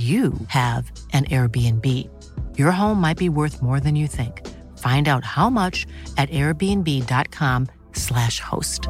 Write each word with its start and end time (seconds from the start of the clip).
you 0.00 0.32
have 0.48 0.92
an 1.12 1.24
Airbnb. 1.24 2.08
Your 2.56 2.70
home 2.70 3.00
might 3.00 3.18
be 3.18 3.28
worth 3.28 3.60
more 3.62 3.80
than 3.80 3.96
you 3.96 4.08
think. 4.08 4.46
Find 4.78 5.08
out 5.08 5.24
how 5.24 5.50
much 5.50 5.86
at 6.16 6.30
airbnb.com/slash 6.30 8.40
host. 8.40 8.80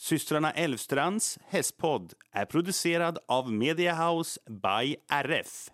Systrarna 0.00 0.50
Elvstrands 0.50 1.38
hästpodd 1.48 2.12
är 2.32 2.44
producerad 2.44 3.18
av 3.28 3.52
Mediahouse 3.52 4.40
by 4.50 4.96
RF. 5.10 5.68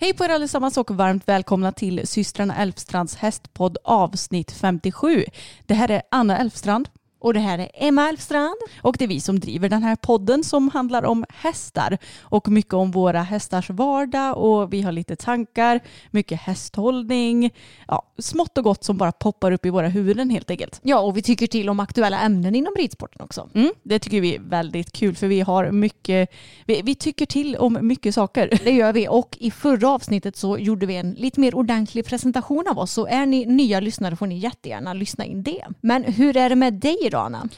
Hej 0.00 0.14
på 0.14 0.24
er 0.24 0.28
allesammans 0.28 0.78
och 0.78 0.90
varmt 0.90 1.28
välkomna 1.28 1.72
till 1.72 2.06
systrarna 2.06 2.56
Elfstrands 2.56 3.16
hästpodd 3.16 3.76
avsnitt 3.84 4.52
57. 4.52 5.24
Det 5.66 5.74
här 5.74 5.90
är 5.90 6.02
Anna 6.10 6.38
Elfstrand. 6.38 6.88
Och 7.22 7.34
det 7.34 7.40
här 7.40 7.58
är 7.58 7.70
Emma 7.74 8.08
Elfstrand. 8.08 8.56
Och 8.82 8.96
det 8.98 9.04
är 9.04 9.08
vi 9.08 9.20
som 9.20 9.40
driver 9.40 9.68
den 9.68 9.82
här 9.82 9.96
podden 9.96 10.44
som 10.44 10.68
handlar 10.68 11.04
om 11.04 11.24
hästar 11.28 11.98
och 12.20 12.48
mycket 12.48 12.74
om 12.74 12.90
våra 12.90 13.22
hästars 13.22 13.70
vardag 13.70 14.38
och 14.38 14.72
vi 14.72 14.82
har 14.82 14.92
lite 14.92 15.16
tankar, 15.16 15.80
mycket 16.10 16.40
hästhållning, 16.40 17.50
ja, 17.88 18.02
smått 18.18 18.58
och 18.58 18.64
gott 18.64 18.84
som 18.84 18.96
bara 18.96 19.12
poppar 19.12 19.52
upp 19.52 19.66
i 19.66 19.70
våra 19.70 19.88
huvuden 19.88 20.30
helt 20.30 20.50
enkelt. 20.50 20.80
Ja, 20.82 21.00
och 21.00 21.16
vi 21.16 21.22
tycker 21.22 21.46
till 21.46 21.68
om 21.68 21.80
aktuella 21.80 22.20
ämnen 22.20 22.54
inom 22.54 22.74
ridsporten 22.76 23.22
också. 23.22 23.48
Mm, 23.54 23.72
det 23.82 23.98
tycker 23.98 24.20
vi 24.20 24.34
är 24.34 24.40
väldigt 24.40 24.92
kul 24.92 25.14
för 25.14 25.26
vi 25.26 25.40
har 25.40 25.70
mycket, 25.70 26.30
vi, 26.66 26.82
vi 26.84 26.94
tycker 26.94 27.26
till 27.26 27.56
om 27.56 27.78
mycket 27.80 28.14
saker. 28.14 28.58
Det 28.64 28.72
gör 28.72 28.92
vi 28.92 29.08
och 29.08 29.36
i 29.40 29.50
förra 29.50 29.88
avsnittet 29.88 30.36
så 30.36 30.58
gjorde 30.58 30.86
vi 30.86 30.96
en 30.96 31.10
lite 31.10 31.40
mer 31.40 31.54
ordentlig 31.54 32.06
presentation 32.06 32.68
av 32.68 32.78
oss 32.78 32.92
så 32.92 33.06
är 33.06 33.26
ni 33.26 33.46
nya 33.46 33.80
lyssnare 33.80 34.16
får 34.16 34.26
ni 34.26 34.38
jättegärna 34.38 34.94
lyssna 34.94 35.24
in 35.24 35.42
det. 35.42 35.64
Men 35.80 36.04
hur 36.04 36.36
är 36.36 36.48
det 36.48 36.56
med 36.56 36.74
dig 36.74 37.11
då 37.12 37.18
Anna? 37.18 37.48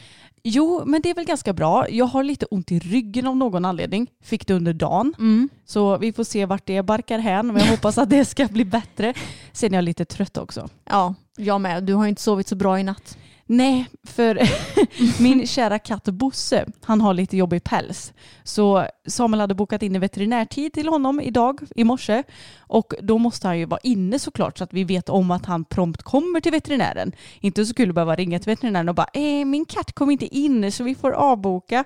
Jo, 0.47 0.83
men 0.87 1.03
det 1.03 1.11
är 1.11 1.15
väl 1.15 1.25
ganska 1.25 1.53
bra. 1.53 1.91
Jag 1.91 2.05
har 2.05 2.23
lite 2.23 2.47
ont 2.47 2.73
i 2.73 2.79
ryggen 2.79 3.27
av 3.27 3.37
någon 3.37 3.65
anledning. 3.65 4.11
Fick 4.23 4.47
det 4.47 4.55
under 4.55 4.73
dagen. 4.73 5.15
Mm. 5.19 5.49
Så 5.65 5.99
vi 5.99 6.13
får 6.13 6.25
se 6.25 6.47
vart 6.47 6.67
det 6.67 6.83
barkar 6.83 7.19
hän. 7.19 7.47
Men 7.47 7.57
jag 7.57 7.71
hoppas 7.71 7.99
att 7.99 8.11
det 8.11 8.25
ska 8.25 8.47
bli 8.47 8.65
bättre. 8.65 9.15
Sen 9.53 9.73
är 9.73 9.77
jag 9.77 9.85
lite 9.85 10.05
trött 10.05 10.37
också. 10.37 10.69
Ja, 10.85 11.15
jag 11.37 11.61
med. 11.61 11.85
Du 11.85 11.95
har 11.95 12.07
inte 12.07 12.23
sovit 12.23 12.49
så 12.49 12.57
bra 12.57 12.81
i 12.81 12.83
natt. 12.83 13.19
Nej, 13.47 13.87
för 14.05 14.41
min 15.23 15.47
kära 15.47 15.79
katt 15.79 16.05
Bosse, 16.05 16.67
han 16.85 17.01
har 17.01 17.15
lite 17.15 17.37
jobbig 17.37 17.65
päls. 17.65 18.13
Så 18.45 18.87
Samuel 19.07 19.41
hade 19.41 19.55
bokat 19.55 19.83
in 19.83 19.95
en 19.95 20.01
veterinärtid 20.01 20.73
till 20.73 20.89
honom 20.89 21.21
idag, 21.21 21.61
i 21.77 21.85
morse. 21.85 22.23
Och 22.59 22.95
då 23.03 23.19
måste 23.19 23.47
han 23.47 23.59
ju 23.59 23.65
vara 23.65 23.81
inne 23.83 24.19
såklart 24.19 24.59
så 24.59 24.65
att 24.65 24.73
vi 24.73 24.85
vet 24.85 25.09
om 25.09 25.31
att 25.31 25.47
han 25.47 25.65
prompt 25.65 26.03
kommer 26.03 26.41
till 26.41 26.53
veterinären. 26.53 27.13
Inte 27.41 27.67
så 27.67 27.75
kul 27.75 27.89
att 27.89 27.95
behöva 27.95 28.17
ringa 28.17 28.39
till 28.39 28.51
veterinären 28.51 28.89
och 28.89 28.95
bara 28.95 29.09
eh, 29.13 29.45
min 29.45 29.65
katt 29.65 29.93
kom 29.93 30.11
inte 30.11 30.37
in 30.37 30.73
så 30.73 30.85
vi 30.85 30.95
får 30.95 31.13
avboka. 31.13 31.85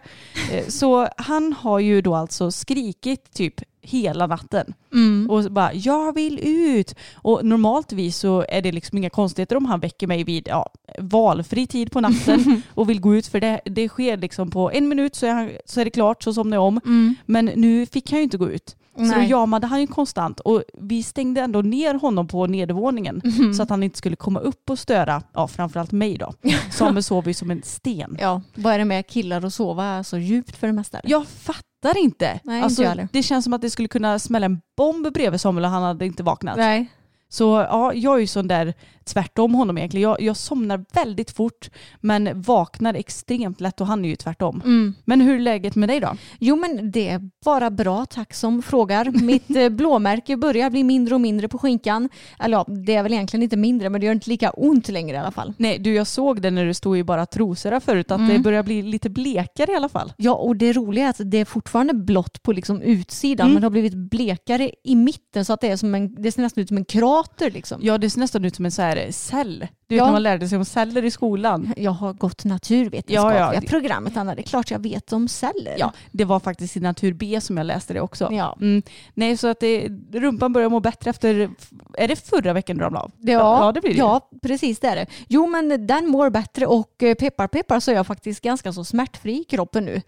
Eh, 0.52 0.66
så 0.68 1.08
han 1.16 1.52
har 1.52 1.78
ju 1.78 2.02
då 2.02 2.14
alltså 2.14 2.50
skrikit 2.50 3.32
typ 3.32 3.54
hela 3.88 4.26
natten. 4.26 4.74
Mm. 4.92 5.30
Och 5.30 5.52
bara 5.52 5.74
jag 5.74 6.14
vill 6.14 6.38
ut. 6.42 6.94
Och 7.14 7.44
normaltvis 7.44 8.16
så 8.16 8.44
är 8.48 8.62
det 8.62 8.72
liksom 8.72 8.98
inga 8.98 9.10
konstigheter 9.10 9.56
om 9.56 9.64
han 9.64 9.80
väcker 9.80 10.06
mig 10.06 10.24
vid 10.24 10.48
ja, 10.48 10.66
valfri 10.98 11.66
tid 11.66 11.92
på 11.92 12.00
natten 12.00 12.62
och 12.74 12.90
vill 12.90 13.00
gå 13.00 13.14
ut 13.16 13.26
för 13.26 13.40
det, 13.40 13.60
det 13.64 13.88
sker 13.88 14.16
liksom 14.16 14.50
på 14.50 14.70
en 14.70 14.88
minut 14.88 15.14
så 15.14 15.26
är, 15.26 15.30
han, 15.34 15.50
så 15.66 15.80
är 15.80 15.84
det 15.84 15.90
klart 15.90 16.22
så 16.22 16.34
somnar 16.34 16.56
jag 16.56 16.64
om. 16.64 16.80
Mm. 16.84 17.14
Men 17.26 17.44
nu 17.44 17.86
fick 17.86 18.10
han 18.10 18.18
ju 18.18 18.24
inte 18.24 18.38
gå 18.38 18.48
ut. 18.50 18.76
Så 18.96 19.04
då 19.04 19.10
Nej. 19.10 19.30
jamade 19.30 19.66
han 19.66 19.80
ju 19.80 19.86
konstant 19.86 20.40
och 20.40 20.62
vi 20.80 21.02
stängde 21.02 21.40
ändå 21.40 21.62
ner 21.62 21.94
honom 21.94 22.28
på 22.28 22.46
nedervåningen 22.46 23.20
Mhm. 23.24 23.54
så 23.54 23.62
att 23.62 23.70
han 23.70 23.82
inte 23.82 23.98
skulle 23.98 24.16
komma 24.16 24.40
upp 24.40 24.70
och 24.70 24.78
störa, 24.78 25.22
ja 25.34 25.48
framförallt 25.48 25.92
mig 25.92 26.18
då. 26.18 26.34
Samuel 26.72 27.02
sov 27.02 27.28
ju 27.28 27.34
som 27.34 27.50
en 27.50 27.62
sten. 27.62 28.16
Ja, 28.20 28.42
vad 28.54 28.72
är 28.74 28.78
det 28.78 28.84
med 28.84 29.06
killar 29.06 29.44
och 29.44 29.52
sova 29.52 30.04
så 30.04 30.18
djupt 30.18 30.56
för 30.56 30.66
det 30.66 30.72
mesta? 30.72 31.00
Jag 31.04 31.26
fattar 31.26 31.62
inte. 31.96 32.40
Nej, 32.44 32.56
inte 32.56 32.64
alltså, 32.64 32.84
heller. 32.84 33.08
det 33.12 33.22
känns 33.22 33.44
som 33.44 33.52
att 33.52 33.60
det 33.60 33.70
skulle 33.70 33.88
kunna 33.88 34.18
smälla 34.18 34.46
en 34.46 34.60
bomb 34.76 35.12
bredvid 35.12 35.40
Samuel 35.40 35.64
och 35.64 35.70
han 35.70 35.82
hade 35.82 36.06
inte 36.06 36.22
vaknat. 36.22 36.56
Nej. 36.56 36.90
Så 37.28 37.44
ja, 37.70 37.92
jag 37.94 38.14
är 38.14 38.18
ju 38.18 38.26
sån 38.26 38.48
där 38.48 38.74
tvärtom 39.04 39.54
honom 39.54 39.78
egentligen. 39.78 40.02
Jag, 40.10 40.20
jag 40.20 40.36
somnar 40.36 40.84
väldigt 40.94 41.30
fort 41.30 41.70
men 42.00 42.42
vaknar 42.42 42.94
extremt 42.94 43.60
lätt 43.60 43.80
och 43.80 43.86
han 43.86 44.04
är 44.04 44.08
ju 44.08 44.16
tvärtom. 44.16 44.62
Mm. 44.64 44.94
Men 45.04 45.20
hur 45.20 45.34
är 45.34 45.38
läget 45.38 45.76
med 45.76 45.88
dig 45.88 46.00
då? 46.00 46.16
Jo 46.38 46.56
men 46.56 46.90
det 46.90 47.08
är 47.08 47.20
bara 47.44 47.70
bra, 47.70 48.06
tack 48.06 48.34
som 48.34 48.62
frågar. 48.62 49.04
Mitt 49.22 49.56
eh, 49.56 49.68
blåmärke 49.68 50.36
börjar 50.36 50.70
bli 50.70 50.84
mindre 50.84 51.14
och 51.14 51.20
mindre 51.20 51.48
på 51.48 51.58
skinkan. 51.58 52.08
Eller 52.38 52.56
ja, 52.56 52.64
det 52.68 52.94
är 52.94 53.02
väl 53.02 53.12
egentligen 53.12 53.42
inte 53.42 53.56
mindre 53.56 53.90
men 53.90 54.00
det 54.00 54.06
gör 54.06 54.14
inte 54.14 54.30
lika 54.30 54.50
ont 54.50 54.88
längre 54.88 55.16
i 55.16 55.20
alla 55.20 55.30
fall. 55.30 55.52
Nej 55.56 55.78
du 55.78 55.94
jag 55.94 56.06
såg 56.06 56.42
det 56.42 56.50
när 56.50 56.64
du 56.64 56.74
stod 56.74 56.98
i 56.98 57.04
bara 57.04 57.26
trosorna 57.26 57.80
förut 57.80 58.10
att 58.10 58.28
det 58.28 58.38
börjar 58.38 58.62
bli 58.62 58.82
lite 58.82 59.10
blekare 59.10 59.72
i 59.72 59.74
alla 59.74 59.88
fall. 59.88 60.12
Ja 60.16 60.34
och 60.34 60.56
det 60.56 60.72
roliga 60.72 61.04
är 61.04 61.10
att 61.10 61.20
det 61.30 61.38
är 61.38 61.44
fortfarande 61.44 61.94
blått 61.94 62.42
på 62.42 62.52
liksom 62.52 62.82
utsidan 62.82 63.48
Mm. 63.48 63.54
men 63.54 63.60
det 63.60 63.64
har 63.66 63.70
blivit 63.70 63.94
blekare 63.94 64.70
i 64.84 64.96
mitten 64.96 65.44
så 65.44 65.52
att 65.52 65.60
det, 65.60 65.68
är 65.68 65.76
som 65.76 65.94
en, 65.94 66.22
det 66.22 66.32
ser 66.32 66.42
nästan 66.42 66.62
ut 66.62 66.68
som 66.68 66.76
en 66.76 66.84
teater 67.18 67.50
liksom. 67.50 67.80
Ja 67.82 67.98
det 67.98 68.10
ser 68.10 68.20
nästan 68.20 68.44
ut 68.44 68.56
som 68.56 68.64
en 68.64 68.72
så 68.72 68.82
här 68.82 68.96
eh, 68.96 69.10
cell. 69.10 69.66
Du 69.88 69.94
vet 69.94 69.98
Ja. 69.98 70.04
när 70.04 70.12
man 70.12 70.22
lärde 70.22 70.48
sig 70.48 70.58
om 70.58 70.64
celler 70.64 71.04
i 71.04 71.10
skolan. 71.10 71.74
Jag 71.76 71.90
har 71.90 72.12
gått 72.12 72.44
naturvetenskapliga 72.44 73.38
Ja, 73.40 73.54
ja. 73.54 73.60
programmet 73.68 74.16
Anna, 74.16 74.34
det 74.34 74.40
är 74.40 74.42
klart 74.42 74.70
jag 74.70 74.78
vet 74.82 75.12
om 75.12 75.28
celler. 75.28 75.74
Ja, 75.78 75.92
det 76.10 76.24
var 76.24 76.40
faktiskt 76.40 76.76
i 76.76 76.80
natur 76.80 77.12
B 77.12 77.40
som 77.40 77.56
jag 77.56 77.66
läste 77.66 77.94
det 77.94 78.00
också. 78.00 78.28
Ja. 78.32 78.56
Mm. 78.60 78.82
Nej, 79.14 79.36
så 79.36 79.46
att 79.48 79.60
det, 79.60 79.88
rumpan 80.12 80.52
börjar 80.52 80.68
må 80.68 80.80
bättre 80.80 81.10
efter, 81.10 81.50
är 81.98 82.08
det 82.08 82.16
förra 82.28 82.52
veckan 82.52 82.76
du 82.76 82.82
ramlade 82.84 83.04
av? 83.04 83.12
Ja, 83.20 83.64
ja, 83.66 83.72
det 83.72 83.80
blir 83.80 83.90
det. 83.92 83.98
Ja, 83.98 84.30
precis 84.42 84.78
det 84.80 84.88
är 84.88 84.96
det. 84.96 85.06
Jo, 85.28 85.46
men 85.46 85.86
den 85.86 86.06
mår 86.06 86.30
bättre 86.30 86.66
och 86.66 87.02
eh, 87.02 87.14
peppar 87.14 87.46
peppar 87.46 87.80
så 87.80 87.90
är 87.90 87.94
jag 87.94 88.06
faktiskt 88.06 88.40
ganska 88.40 88.72
så 88.72 88.84
smärtfri 88.84 89.40
i 89.40 89.44
kroppen 89.44 89.84
nu. 89.84 90.02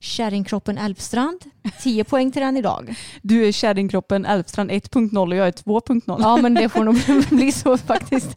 Kärringkroppen 0.00 0.78
Elfstrand, 0.78 1.40
10 1.82 2.04
poäng 2.10 2.32
till 2.32 2.42
den 2.42 2.56
idag. 2.56 2.94
Du 3.22 3.48
är 3.48 3.52
kärringkroppen 3.52 4.24
Elfstrand 4.26 4.70
1.0 4.70 5.30
och 5.30 5.36
jag 5.36 5.46
är 5.48 5.52
2.0. 5.52 6.16
Ja, 6.20 6.36
men 6.36 6.54
det 6.54 6.68
får 6.68 6.84
nog 6.84 6.96
bli 7.30 7.52
så 7.52 7.78
faktiskt. 7.78 8.36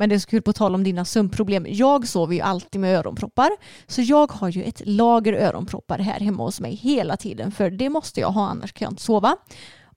Men 0.00 0.08
det 0.08 0.14
är 0.14 0.18
så 0.18 0.28
kul 0.30 0.42
på 0.42 0.52
tal 0.52 0.74
om 0.74 0.84
dina 0.84 1.04
sömnproblem. 1.04 1.66
Jag 1.68 2.08
sover 2.08 2.34
ju 2.34 2.40
alltid 2.40 2.80
med 2.80 2.98
öronproppar. 2.98 3.50
Så 3.86 4.02
jag 4.02 4.32
har 4.32 4.48
ju 4.48 4.62
ett 4.62 4.82
lager 4.84 5.32
öronproppar 5.32 5.98
här 5.98 6.20
hemma 6.20 6.42
hos 6.42 6.60
mig 6.60 6.74
hela 6.74 7.16
tiden. 7.16 7.52
För 7.52 7.70
det 7.70 7.88
måste 7.88 8.20
jag 8.20 8.30
ha 8.30 8.46
annars 8.46 8.72
kan 8.72 8.86
jag 8.86 8.92
inte 8.92 9.02
sova. 9.02 9.36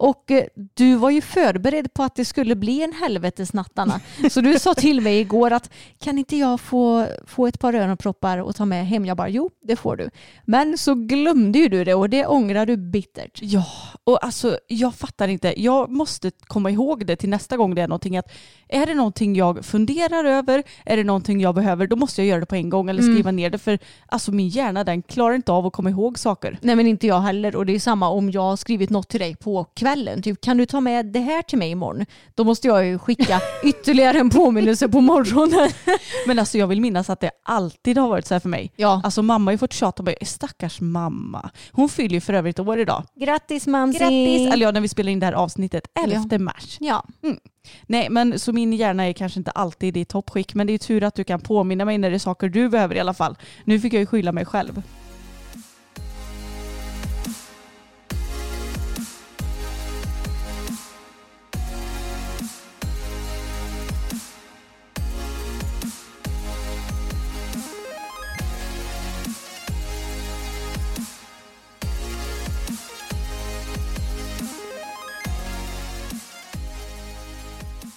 Och 0.03 0.31
eh, 0.31 0.45
du 0.73 0.95
var 0.95 1.09
ju 1.09 1.21
förberedd 1.21 1.93
på 1.93 2.03
att 2.03 2.15
det 2.15 2.25
skulle 2.25 2.55
bli 2.55 2.83
en 2.83 2.93
helvetesnatt 2.93 3.71
Anna. 3.79 3.99
Så 4.29 4.41
du 4.41 4.59
sa 4.59 4.73
till 4.73 5.01
mig 5.01 5.19
igår 5.19 5.51
att 5.51 5.69
kan 5.99 6.17
inte 6.17 6.37
jag 6.37 6.61
få, 6.61 7.07
få 7.25 7.47
ett 7.47 7.59
par 7.59 7.73
öronproppar 7.73 8.37
och 8.37 8.55
ta 8.55 8.65
med 8.65 8.87
hem? 8.87 9.05
Jag 9.05 9.17
bara 9.17 9.29
jo, 9.29 9.49
det 9.61 9.75
får 9.75 9.95
du. 9.95 10.09
Men 10.45 10.77
så 10.77 10.95
glömde 10.95 11.59
ju 11.59 11.67
du 11.67 11.83
det 11.83 11.93
och 11.93 12.09
det 12.09 12.25
ångrar 12.25 12.65
du 12.65 12.77
bittert. 12.77 13.39
Ja, 13.41 13.65
och 14.03 14.25
alltså 14.25 14.57
jag 14.67 14.95
fattar 14.95 15.27
inte. 15.27 15.61
Jag 15.61 15.89
måste 15.89 16.31
komma 16.47 16.71
ihåg 16.71 17.05
det 17.05 17.15
till 17.15 17.29
nästa 17.29 17.57
gång 17.57 17.75
det 17.75 17.81
är 17.81 17.87
någonting. 17.87 18.17
Att 18.17 18.31
är 18.67 18.85
det 18.85 18.93
någonting 18.93 19.35
jag 19.35 19.65
funderar 19.65 20.25
över, 20.25 20.63
är 20.85 20.97
det 20.97 21.03
någonting 21.03 21.41
jag 21.41 21.55
behöver, 21.55 21.87
då 21.87 21.95
måste 21.95 22.21
jag 22.21 22.27
göra 22.27 22.39
det 22.39 22.45
på 22.45 22.55
en 22.55 22.69
gång 22.69 22.89
eller 22.89 23.01
skriva 23.01 23.31
ner 23.31 23.49
det. 23.49 23.57
För 23.57 23.79
alltså 24.05 24.31
min 24.31 24.47
hjärna 24.47 24.83
den 24.83 25.01
klarar 25.01 25.35
inte 25.35 25.51
av 25.51 25.65
att 25.65 25.73
komma 25.73 25.89
ihåg 25.89 26.19
saker. 26.19 26.59
Nej 26.61 26.75
men 26.75 26.87
inte 26.87 27.07
jag 27.07 27.19
heller 27.19 27.55
och 27.55 27.65
det 27.65 27.75
är 27.75 27.79
samma 27.79 28.09
om 28.09 28.31
jag 28.31 28.41
har 28.41 28.55
skrivit 28.55 28.89
något 28.89 29.09
till 29.09 29.19
dig 29.19 29.35
på 29.35 29.63
kvällen 29.63 29.92
kvällen. 29.93 30.21
Typ, 30.21 30.41
kan 30.41 30.57
du 30.57 30.65
ta 30.65 30.79
med 30.81 31.05
det 31.05 31.19
här 31.19 31.41
till 31.41 31.57
mig 31.57 31.69
imorgon? 31.71 32.05
Då 32.35 32.43
måste 32.43 32.67
jag 32.67 32.85
ju 32.85 32.99
skicka 32.99 33.41
ytterligare 33.63 34.17
en 34.19 34.29
påminnelse 34.29 34.89
på 34.89 35.01
morgonen. 35.01 35.69
Men 36.27 36.39
alltså 36.39 36.57
jag 36.57 36.67
vill 36.67 36.81
minnas 36.81 37.09
att 37.09 37.19
det 37.19 37.31
alltid 37.43 37.97
har 37.97 38.07
varit 38.09 38.27
så 38.27 38.33
här 38.35 38.39
för 38.39 38.49
mig. 38.49 38.71
Ja. 38.75 39.01
Alltså 39.03 39.21
mamma 39.21 39.49
har 39.49 39.53
ju 39.53 39.57
fått 39.57 39.73
tjata 39.73 39.97
på 39.97 40.03
mig. 40.03 40.17
Stackars 40.21 40.81
mamma. 40.81 41.49
Hon 41.71 41.89
fyller 41.89 42.13
ju 42.15 42.21
för 42.21 42.33
övrigt 42.33 42.59
år 42.59 42.79
idag. 42.79 43.03
Grattis 43.15 43.67
Mansi! 43.67 43.99
Grattis! 43.99 44.53
Eller 44.53 44.65
ja, 44.65 44.71
när 44.71 44.81
vi 44.81 44.87
spelar 44.87 45.11
in 45.11 45.19
det 45.19 45.25
här 45.25 45.33
avsnittet. 45.33 45.83
11 46.05 46.25
Ja. 46.31 46.37
mars. 46.39 46.77
Ja. 46.79 47.05
Nej, 47.87 48.09
men 48.09 48.39
så 48.39 48.53
min 48.53 48.73
hjärna 48.73 49.03
är 49.07 49.13
kanske 49.13 49.39
inte 49.39 49.51
alltid 49.51 49.97
i 49.97 50.05
toppskick. 50.05 50.53
Men 50.53 50.67
det 50.67 50.73
är 50.73 50.77
tur 50.77 51.03
att 51.03 51.15
du 51.15 51.23
kan 51.23 51.39
påminna 51.41 51.85
mig 51.85 51.97
när 51.97 52.09
det 52.09 52.15
är 52.15 52.19
saker 52.19 52.49
du 52.49 52.69
behöver 52.69 52.95
i 52.95 52.99
alla 52.99 53.13
fall. 53.13 53.37
Nu 53.63 53.79
fick 53.79 53.93
jag 53.93 53.99
ju 53.99 54.05
skylla 54.05 54.31
mig 54.31 54.45
själv. 54.45 54.81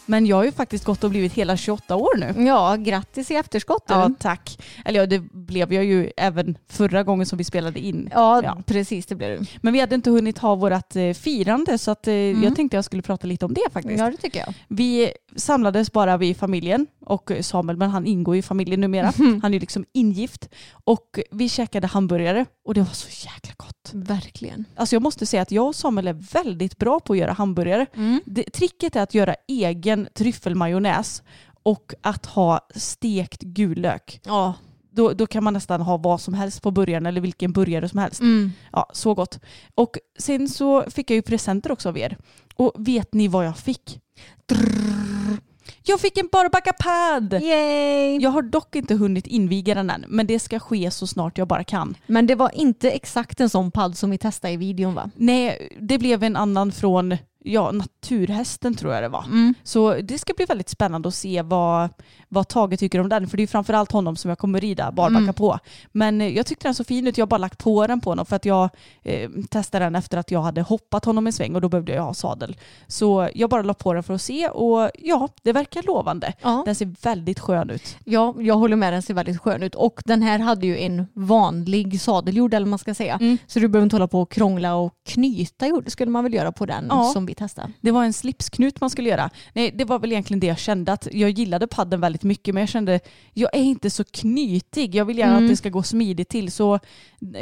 Men 0.07 0.27
jag 0.27 0.37
har 0.37 0.45
ju 0.45 0.53
faktiskt 0.53 0.85
gått 0.85 1.05
och 1.05 1.11
blivit 1.11 1.33
hela 1.33 1.57
28 1.57 1.97
år 1.97 2.17
nu. 2.17 2.47
ja, 2.47 2.77
grattis 2.77 3.31
i 3.31 3.35
efterskott. 3.35 3.85
Ja, 3.87 4.11
tack. 4.19 4.59
Eller 4.85 5.01
ja, 5.01 5.07
det 5.07 5.23
blev 5.47 5.73
jag 5.73 5.85
ju 5.85 6.11
även 6.17 6.59
förra 6.69 7.03
gången 7.03 7.27
som 7.27 7.39
vi 7.39 7.45
spelade 7.45 7.81
in. 7.81 8.09
Ja, 8.13 8.41
Ja. 8.45 8.63
precis 8.67 9.07
det 9.07 9.15
blir 9.15 9.29
du. 9.29 9.47
Men 9.63 9.73
vi 9.73 9.81
hade 9.81 9.95
inte 9.95 10.11
hunnit 10.11 10.39
ha 10.39 10.55
vårt 10.55 10.97
eh, 10.97 11.13
firande 11.13 11.79
så 11.79 11.91
att, 11.91 12.09
eh, 12.09 12.15
jag 12.15 12.57
tänkte 12.57 12.77
jag 12.77 12.85
skulle 12.85 13.03
prata 13.03 13.27
lite 13.27 13.45
om 13.45 13.55
det 13.55 13.71
faktiskt. 13.73 13.99
Ja, 13.99 14.11
det 14.11 14.17
tycker 14.17 14.39
jag. 14.41 14.55
Vi 14.69 15.13
samlades 15.37 15.93
bara 15.93 16.17
vi 16.17 16.29
i 16.29 16.35
familjen 16.35 16.87
och 17.01 17.31
Samuel, 17.41 17.77
men 17.77 17.91
han 17.91 18.07
ingår 18.07 18.37
i 18.37 18.43
familjen 18.43 18.81
numera. 18.81 19.13
Han 19.17 19.45
är 19.45 19.53
ju 19.53 19.59
liksom 19.61 19.85
ingift. 19.93 20.49
Och 20.73 21.19
vi 21.31 21.49
käkade 21.49 21.87
hamburgare 21.87 22.47
och 22.65 22.75
det 22.75 22.81
var 22.81 22.93
så 22.93 23.09
jäkla 23.27 23.55
gott. 23.57 23.91
Verkligen. 23.93 24.65
Alltså 24.77 24.97
jag 24.97 25.03
måste 25.03 25.27
säga 25.27 25.43
att 25.43 25.51
jag 25.51 25.67
och 25.67 25.75
Samuel 25.77 26.09
är 26.09 26.13
väldigt 26.13 26.79
bra 26.79 27.01
på 27.01 27.13
att 27.13 27.19
göra 27.19 27.33
hamburgare. 27.33 27.87
Det, 28.25 28.43
tricket 28.53 28.97
är 28.97 29.03
att 29.03 29.15
göra 29.15 29.35
egen 29.49 30.09
tryffelmajonnäs 30.15 31.23
och 31.63 31.93
att 32.01 32.27
ha 32.27 32.61
stekt 32.75 33.41
gul 33.43 33.79
lök. 33.81 34.21
Ja. 34.25 34.55
Då, 34.97 35.13
då 35.13 35.27
kan 35.27 35.45
man 35.45 35.53
nästan 35.53 35.81
ha 35.81 35.97
vad 35.97 36.21
som 36.21 36.35
helst 36.35 36.63
på 36.63 36.71
burgaren 36.71 37.07
eller 37.07 37.21
vilken 37.21 37.53
burgare 37.53 37.89
som 37.89 37.99
helst. 37.99 38.21
Mm. 38.21 38.53
Ja, 38.73 38.91
så 38.93 39.15
gott. 39.15 39.41
Och 39.75 39.99
sen 40.19 40.49
så 40.49 40.91
fick 40.91 41.11
jag 41.11 41.15
ju 41.15 41.23
presenter 41.23 41.73
också 41.73 41.89
av 41.89 41.99
er. 41.99 42.17
Och 42.55 42.73
vet 42.79 43.15
ni 43.15 43.29
vad 43.29 43.47
jag 43.47 43.59
fick? 43.59 44.01
Drrrr. 44.47 45.39
Jag 45.83 46.01
fick 46.01 46.19
en 46.19 46.29
barbacapad! 46.33 47.33
Yay! 47.43 48.19
Jag 48.19 48.31
har 48.31 48.43
dock 48.43 48.77
inte 48.77 48.95
hunnit 48.95 49.27
inviga 49.27 49.75
den 49.75 49.91
än, 49.91 50.05
men 50.09 50.27
det 50.27 50.39
ska 50.39 50.59
ske 50.59 50.91
så 50.91 51.07
snart 51.07 51.39
jag 51.39 51.49
bara 51.49 51.65
kan. 51.65 51.97
Men 52.07 52.27
det 52.27 52.35
var 52.35 52.51
inte 52.55 52.91
exakt 52.91 53.41
en 53.41 53.49
sån 53.49 53.71
padd 53.71 53.97
som 53.97 54.11
vi 54.11 54.19
testade 54.19 54.53
i 54.55 54.57
videon 54.57 54.95
va? 54.95 55.11
Nej, 55.17 55.77
det 55.81 55.99
blev 55.99 56.23
en 56.23 56.37
annan 56.37 56.73
från 56.73 57.17
ja, 57.47 57.73
Naturhästen 57.73 58.75
tror 58.75 58.95
jag 58.95 59.03
det 59.03 59.09
var. 59.09 59.25
Så 59.63 59.95
det 59.95 60.19
ska 60.19 60.33
bli 60.37 60.45
väldigt 60.45 60.69
spännande 60.69 61.09
att 61.09 61.15
se 61.15 61.43
vad, 61.43 61.89
vad 62.29 62.49
Tage 62.49 62.79
tycker 62.79 63.01
om 63.01 63.09
den. 63.09 63.29
För 63.29 63.37
det 63.37 63.43
är 63.43 63.47
framförallt 63.47 63.93
honom 63.93 64.17
som 64.17 64.29
jag 64.29 64.39
kommer 64.39 64.61
rida 64.61 64.93
barbacka 64.93 65.33
på. 65.33 65.59
Men 65.93 66.21
eh, 66.21 66.29
jag 66.29 66.47
tyckte 66.47 66.69
den 66.69 66.75
så 66.75 66.85
fin 66.85 67.07
ut. 67.07 67.19
Jag 67.19 67.23
har 67.27 67.29
bara 67.29 67.39
lagt 67.39 67.59
på 67.59 67.87
den 67.87 68.01
på 68.01 68.11
honom 68.11 68.27
för 68.27 68.37
att 68.37 68.45
jag 68.45 68.69
eh, 69.03 69.31
testade 69.51 69.85
den 69.85 69.95
efter 69.95 70.19
att 70.19 70.31
jag 70.31 70.43
hade 70.43 70.63
hoppat 70.63 71.05
honom 71.05 71.27
en 71.27 71.33
sväng 71.33 71.55
och 71.55 71.61
då 71.61 71.69
behövde 71.69 71.93
jag 71.95 72.03
ha 72.03 72.15
sadel. 72.15 72.57
Så 72.87 73.29
jag 73.35 73.51
bara 73.51 73.63
la 73.63 73.75
på 73.75 73.93
den 73.93 74.03
för 74.03 74.15
att 74.15 74.23
se 74.23 74.49
och 74.49 74.91
ja, 74.99 75.29
det 75.43 75.53
verkar 75.53 75.83
lovande. 75.83 76.33
Ja. 76.43 76.63
Den 76.67 76.75
ser 76.75 76.95
väldigt 77.03 77.41
skön 77.41 77.71
ut. 77.71 77.97
Ja, 78.05 78.35
jag 78.39 78.55
håller 78.55 78.77
med. 78.77 78.93
Den 78.93 79.03
ser 79.03 79.15
väldigt 79.15 79.41
skön 79.41 79.63
ut. 79.63 79.75
Och 79.75 80.01
den 80.05 80.23
här 80.23 80.39
hade 80.39 80.67
ju 80.67 80.79
en 80.79 81.07
vanlig 81.15 82.01
sadelgjord 82.01 82.55
eller 82.55 82.67
man 82.67 82.79
ska 82.79 82.95
säga. 82.95 83.15
Mm. 83.21 83.39
Så 83.47 83.59
du 83.59 83.69
behöver 83.69 83.85
inte 83.85 83.97
hålla 83.97 84.09
på 84.09 84.21
och 84.21 84.31
krångla 84.31 84.75
och 84.75 84.95
knyta 85.07 85.67
gjorde 85.67 85.91
skulle 85.91 86.11
man 86.11 86.25
väl 86.25 86.35
göra 86.35 86.53
på 86.53 86.67
den 86.67 86.87
Ja. 86.91 87.05
som 87.13 87.27
vi 87.27 87.35
testade. 87.37 87.73
Det 87.81 87.91
var 87.91 88.05
en 88.05 88.13
slipsknut 88.13 88.81
man 88.81 88.91
skulle 88.91 89.09
göra. 89.09 89.31
Nej, 89.53 89.71
det 89.71 89.85
var 89.85 89.99
väl 89.99 90.13
egentligen 90.13 90.41
det 90.41 90.47
jag 90.47 90.59
kände. 90.59 90.93
Att 90.93 91.09
jag 91.13 91.31
gillade 91.31 91.67
padden 91.67 92.01
väldigt 92.01 92.23
mycket 92.23 92.55
men 92.55 92.61
jag 92.61 92.69
kände 92.69 93.01
jag 93.33 93.57
är 93.57 93.63
inte 93.63 93.91
så 93.91 94.05
knytig. 94.05 94.95
Jag 94.95 95.05
vill 95.05 95.19
gärna 95.19 95.37
att 95.37 95.49
det 95.49 95.57
ska 95.57 95.69
gå 95.69 95.83
smidigt 95.83 96.29
till. 96.29 96.53
Så 96.53 96.79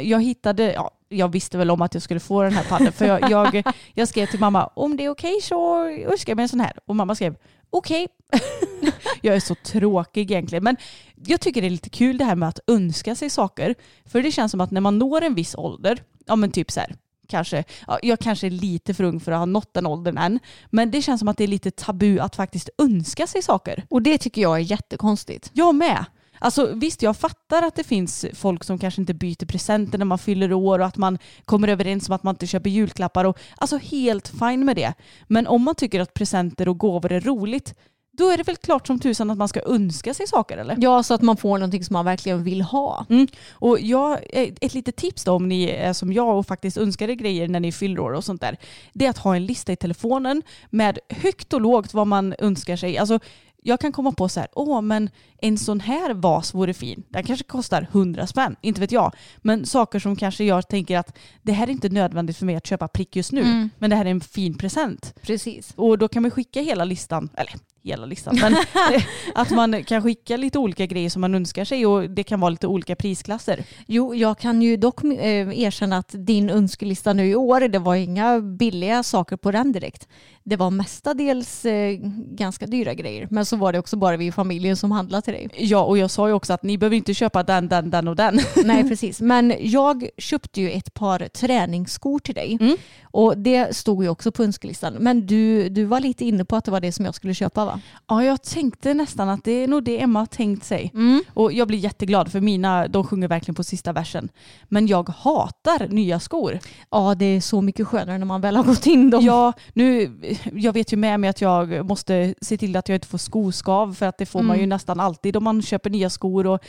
jag 0.01 0.23
hittade, 0.23 0.73
ja, 0.73 0.91
jag 1.09 1.31
visste 1.31 1.57
väl 1.57 1.71
om 1.71 1.81
att 1.81 1.93
jag 1.93 2.03
skulle 2.03 2.19
få 2.19 2.43
den 2.43 2.53
här 2.53 2.63
padden. 2.63 2.93
För 2.93 3.05
jag, 3.05 3.31
jag, 3.31 3.63
jag 3.93 4.07
skrev 4.07 4.25
till 4.25 4.39
mamma 4.39 4.65
om 4.65 4.97
det 4.97 5.05
är 5.05 5.09
okej 5.09 5.41
så 5.41 5.87
önskar 5.87 6.31
jag 6.31 6.35
mig 6.35 6.43
en 6.43 6.49
sån 6.49 6.59
här. 6.59 6.79
Och 6.85 6.95
mamma 6.95 7.15
skrev 7.15 7.35
okej. 7.69 8.07
jag 9.21 9.35
är 9.35 9.39
så 9.39 9.55
tråkig 9.55 10.31
egentligen. 10.31 10.63
Men 10.63 10.77
jag 11.15 11.41
tycker 11.41 11.61
det 11.61 11.67
är 11.67 11.71
lite 11.71 11.89
kul 11.89 12.17
det 12.17 12.25
här 12.25 12.35
med 12.35 12.49
att 12.49 12.59
önska 12.67 13.15
sig 13.15 13.29
saker. 13.29 13.75
För 14.05 14.21
det 14.21 14.31
känns 14.31 14.51
som 14.51 14.61
att 14.61 14.71
när 14.71 14.81
man 14.81 14.99
når 14.99 15.21
en 15.21 15.35
viss 15.35 15.55
ålder, 15.55 16.03
ja 16.25 16.35
men 16.35 16.51
typ 16.51 16.71
så 16.71 16.79
här, 16.79 16.95
kanske, 17.27 17.63
ja, 17.87 17.99
jag 18.01 18.19
kanske 18.19 18.47
är 18.47 18.51
lite 18.51 18.93
för 18.93 19.03
ung 19.03 19.19
för 19.19 19.31
att 19.31 19.37
ha 19.37 19.45
nått 19.45 19.73
den 19.73 19.85
åldern 19.85 20.17
än. 20.17 20.39
Men 20.69 20.91
det 20.91 21.01
känns 21.01 21.19
som 21.19 21.27
att 21.27 21.37
det 21.37 21.43
är 21.43 21.47
lite 21.47 21.71
tabu 21.71 22.19
att 22.19 22.35
faktiskt 22.35 22.69
önska 22.77 23.27
sig 23.27 23.41
saker. 23.41 23.85
Och 23.89 24.01
det 24.01 24.17
tycker 24.17 24.41
jag 24.41 24.55
är 24.55 24.59
jättekonstigt. 24.59 25.49
Jag 25.53 25.75
med. 25.75 26.05
Alltså 26.39 26.71
visst, 26.73 27.01
jag 27.01 27.17
fattar 27.17 27.63
att 27.63 27.75
det 27.75 27.83
finns 27.83 28.25
folk 28.33 28.63
som 28.63 28.79
kanske 28.79 29.01
inte 29.01 29.13
byter 29.13 29.45
presenter 29.45 29.97
när 29.97 30.05
man 30.05 30.17
fyller 30.17 30.53
år 30.53 30.79
och 30.79 30.85
att 30.85 30.97
man 30.97 31.17
kommer 31.45 31.67
överens 31.67 32.09
om 32.09 32.15
att 32.15 32.23
man 32.23 32.33
inte 32.33 32.47
köper 32.47 32.69
julklappar. 32.69 33.25
Och, 33.25 33.39
alltså 33.57 33.77
helt 33.77 34.27
fine 34.27 34.65
med 34.65 34.75
det. 34.75 34.93
Men 35.27 35.47
om 35.47 35.63
man 35.63 35.75
tycker 35.75 35.99
att 35.99 36.13
presenter 36.13 36.67
och 36.67 36.77
gåvor 36.77 37.11
är 37.11 37.21
roligt, 37.21 37.75
då 38.17 38.29
är 38.29 38.37
det 38.37 38.43
väl 38.43 38.57
klart 38.57 38.87
som 38.87 38.99
tusan 38.99 39.29
att 39.29 39.37
man 39.37 39.47
ska 39.47 39.61
önska 39.65 40.13
sig 40.13 40.27
saker 40.27 40.57
eller? 40.57 40.77
Ja, 40.79 41.03
så 41.03 41.13
att 41.13 41.21
man 41.21 41.37
får 41.37 41.57
någonting 41.57 41.83
som 41.83 41.93
man 41.93 42.05
verkligen 42.05 42.43
vill 42.43 42.61
ha. 42.61 43.05
Mm. 43.09 43.27
Och 43.51 43.79
jag, 43.79 44.11
eh, 44.11 44.53
ett 44.61 44.73
litet 44.73 44.95
tips 44.95 45.23
då 45.23 45.31
om 45.31 45.47
ni 45.47 45.63
är 45.63 45.93
som 45.93 46.13
jag 46.13 46.37
och 46.37 46.47
faktiskt 46.47 46.77
önskar 46.77 47.09
er 47.09 47.13
grejer 47.13 47.47
när 47.47 47.59
ni 47.59 47.71
fyller 47.71 47.99
år 47.99 48.11
och 48.13 48.23
sånt 48.23 48.41
där. 48.41 48.57
Det 48.93 49.05
är 49.05 49.09
att 49.09 49.17
ha 49.17 49.35
en 49.35 49.45
lista 49.45 49.71
i 49.71 49.75
telefonen 49.75 50.41
med 50.69 50.99
högt 51.09 51.53
och 51.53 51.61
lågt 51.61 51.93
vad 51.93 52.07
man 52.07 52.35
önskar 52.39 52.75
sig. 52.75 52.97
Alltså, 52.97 53.19
jag 53.67 53.79
kan 53.79 53.91
komma 53.91 54.11
på 54.11 54.29
så 54.29 54.39
här, 54.39 54.49
åh 54.53 54.81
men 54.81 55.09
en 55.41 55.57
sån 55.57 55.79
här 55.79 56.13
vas 56.13 56.53
vore 56.53 56.73
fin. 56.73 57.03
Den 57.09 57.23
kanske 57.23 57.45
kostar 57.45 57.87
100 57.91 58.27
spänn, 58.27 58.55
inte 58.61 58.81
vet 58.81 58.91
jag. 58.91 59.15
Men 59.37 59.65
saker 59.65 59.99
som 59.99 60.15
kanske 60.15 60.43
jag 60.43 60.67
tänker 60.67 60.97
att 60.97 61.17
det 61.41 61.51
här 61.51 61.67
är 61.67 61.71
inte 61.71 61.89
nödvändigt 61.89 62.37
för 62.37 62.45
mig 62.45 62.55
att 62.55 62.67
köpa 62.67 62.87
prick 62.87 63.15
just 63.15 63.31
nu. 63.31 63.69
Men 63.77 63.89
det 63.89 63.95
här 63.95 64.05
är 64.05 64.09
en 64.09 64.21
fin 64.21 64.57
present. 64.57 65.13
Precis. 65.21 65.73
Och 65.75 65.97
då 65.97 66.07
kan 66.07 66.21
man 66.21 66.31
skicka 66.31 66.61
hela 66.61 66.85
listan, 66.85 67.29
eller 67.33 67.55
hela 67.89 68.05
listan, 68.05 68.37
men 68.41 68.53
eh, 68.93 69.03
att 69.35 69.51
man 69.51 69.83
kan 69.83 70.03
skicka 70.03 70.37
lite 70.37 70.59
olika 70.59 70.85
grejer 70.85 71.09
som 71.09 71.21
man 71.21 71.35
önskar 71.35 71.65
sig 71.65 71.85
och 71.85 72.09
det 72.09 72.23
kan 72.23 72.39
vara 72.39 72.49
lite 72.49 72.67
olika 72.67 72.95
prisklasser. 72.95 73.63
Jo, 73.87 74.15
jag 74.15 74.37
kan 74.39 74.61
ju 74.61 74.77
dock 74.77 75.03
eh, 75.03 75.59
erkänna 75.59 75.97
att 75.97 76.15
din 76.17 76.49
önskelista 76.49 77.13
nu 77.13 77.29
i 77.29 77.35
år, 77.35 77.67
det 77.67 77.79
var 77.79 77.95
inga 77.95 78.39
billiga 78.39 79.03
saker 79.03 79.37
på 79.37 79.51
den 79.51 79.71
direkt. 79.71 80.07
Det 80.43 80.55
var 80.55 80.71
mestadels 80.71 81.65
eh, 81.65 81.97
ganska 82.31 82.67
dyra 82.67 82.93
grejer. 82.93 83.27
Men 83.31 83.45
så 83.45 83.55
var 83.55 83.73
det 83.73 83.79
också 83.79 83.97
bara 83.97 84.17
vi 84.17 84.25
i 84.25 84.31
familjen 84.31 84.77
som 84.77 84.91
handlade 84.91 85.21
till 85.21 85.33
dig. 85.33 85.49
Ja, 85.57 85.83
och 85.83 85.97
jag 85.97 86.11
sa 86.11 86.27
ju 86.27 86.33
också 86.33 86.53
att 86.53 86.63
ni 86.63 86.77
behöver 86.77 86.97
inte 86.97 87.13
köpa 87.13 87.43
den, 87.43 87.67
den, 87.67 87.89
den 87.89 88.07
och 88.07 88.15
den. 88.15 88.39
Nej, 88.65 88.83
precis. 88.89 89.21
Men 89.21 89.53
jag 89.59 90.09
köpte 90.17 90.61
ju 90.61 90.69
ett 90.69 90.93
par 90.93 91.27
träningsskor 91.27 92.19
till 92.19 92.35
dig. 92.35 92.57
Mm. 92.61 92.77
Och 93.03 93.37
det 93.37 93.75
stod 93.75 94.03
ju 94.03 94.09
också 94.09 94.31
på 94.31 94.43
önskelistan. 94.43 94.93
Men 94.93 95.27
du, 95.27 95.69
du 95.69 95.83
var 95.83 95.99
lite 95.99 96.25
inne 96.25 96.45
på 96.45 96.55
att 96.55 96.65
det 96.65 96.71
var 96.71 96.79
det 96.79 96.91
som 96.91 97.05
jag 97.05 97.15
skulle 97.15 97.33
köpa 97.33 97.65
va? 97.65 97.74
Ja, 98.07 98.23
jag 98.23 98.43
tänkte 98.43 98.93
nästan 98.93 99.29
att 99.29 99.43
det 99.43 99.51
är 99.51 99.67
nog 99.67 99.83
det 99.83 100.01
Emma 100.01 100.19
har 100.19 100.25
tänkt 100.25 100.65
sig. 100.65 100.91
Mm. 100.93 101.23
Och 101.33 101.53
jag 101.53 101.67
blir 101.67 101.77
jätteglad 101.77 102.31
för 102.31 102.41
mina, 102.41 102.87
de 102.87 103.03
sjunger 103.03 103.27
verkligen 103.27 103.55
på 103.55 103.63
sista 103.63 103.93
versen. 103.93 104.29
Men 104.63 104.87
jag 104.87 105.09
hatar 105.09 105.87
nya 105.87 106.19
skor. 106.19 106.59
Ja, 106.91 107.15
det 107.15 107.25
är 107.25 107.41
så 107.41 107.61
mycket 107.61 107.87
skönare 107.87 108.17
när 108.17 108.25
man 108.25 108.41
väl 108.41 108.55
har 108.55 108.63
gått 108.63 108.85
in 108.85 109.09
dem. 109.09 109.23
Ja, 109.25 109.53
nu, 109.73 110.19
jag 110.53 110.73
vet 110.73 110.93
ju 110.93 110.97
med 110.97 111.19
mig 111.19 111.29
att 111.29 111.41
jag 111.41 111.85
måste 111.85 112.35
se 112.41 112.57
till 112.57 112.75
att 112.75 112.89
jag 112.89 112.95
inte 112.95 113.07
får 113.07 113.17
skoskav 113.17 113.93
för 113.93 114.05
att 114.05 114.17
det 114.17 114.25
får 114.25 114.41
man 114.41 114.59
ju 114.59 114.65
nästan 114.65 114.99
alltid 114.99 115.37
om 115.37 115.43
man 115.43 115.61
köper 115.61 115.89
nya 115.89 116.09
skor. 116.09 116.47
Och, 116.47 116.59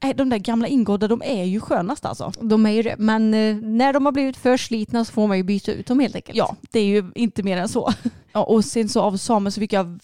äh, 0.00 0.16
de 0.16 0.28
där 0.28 0.38
gamla 0.38 0.68
ingådda, 0.68 1.08
de 1.08 1.22
är 1.24 1.44
ju 1.44 1.60
skönast 1.60 2.04
alltså. 2.04 2.32
De 2.40 2.66
är 2.66 2.70
ju 2.70 2.82
det. 2.82 2.94
Men 2.98 3.34
eh, 3.34 3.56
när 3.56 3.92
de 3.92 4.06
har 4.06 4.12
blivit 4.12 4.36
för 4.36 4.56
slitna 4.56 5.04
så 5.04 5.12
får 5.12 5.26
man 5.26 5.36
ju 5.36 5.42
byta 5.42 5.72
ut 5.72 5.86
dem 5.86 6.00
helt 6.00 6.16
enkelt. 6.16 6.38
Ja, 6.38 6.56
det 6.70 6.80
är 6.80 6.84
ju 6.84 7.10
inte 7.14 7.42
mer 7.42 7.56
än 7.56 7.68
så. 7.68 7.92
Ja, 8.36 8.44
och 8.44 8.64
sen 8.64 8.88
så 8.88 9.00
av 9.00 9.16
Samuel 9.16 9.52
så 9.52 9.60
fick 9.60 9.72
jag 9.72 9.98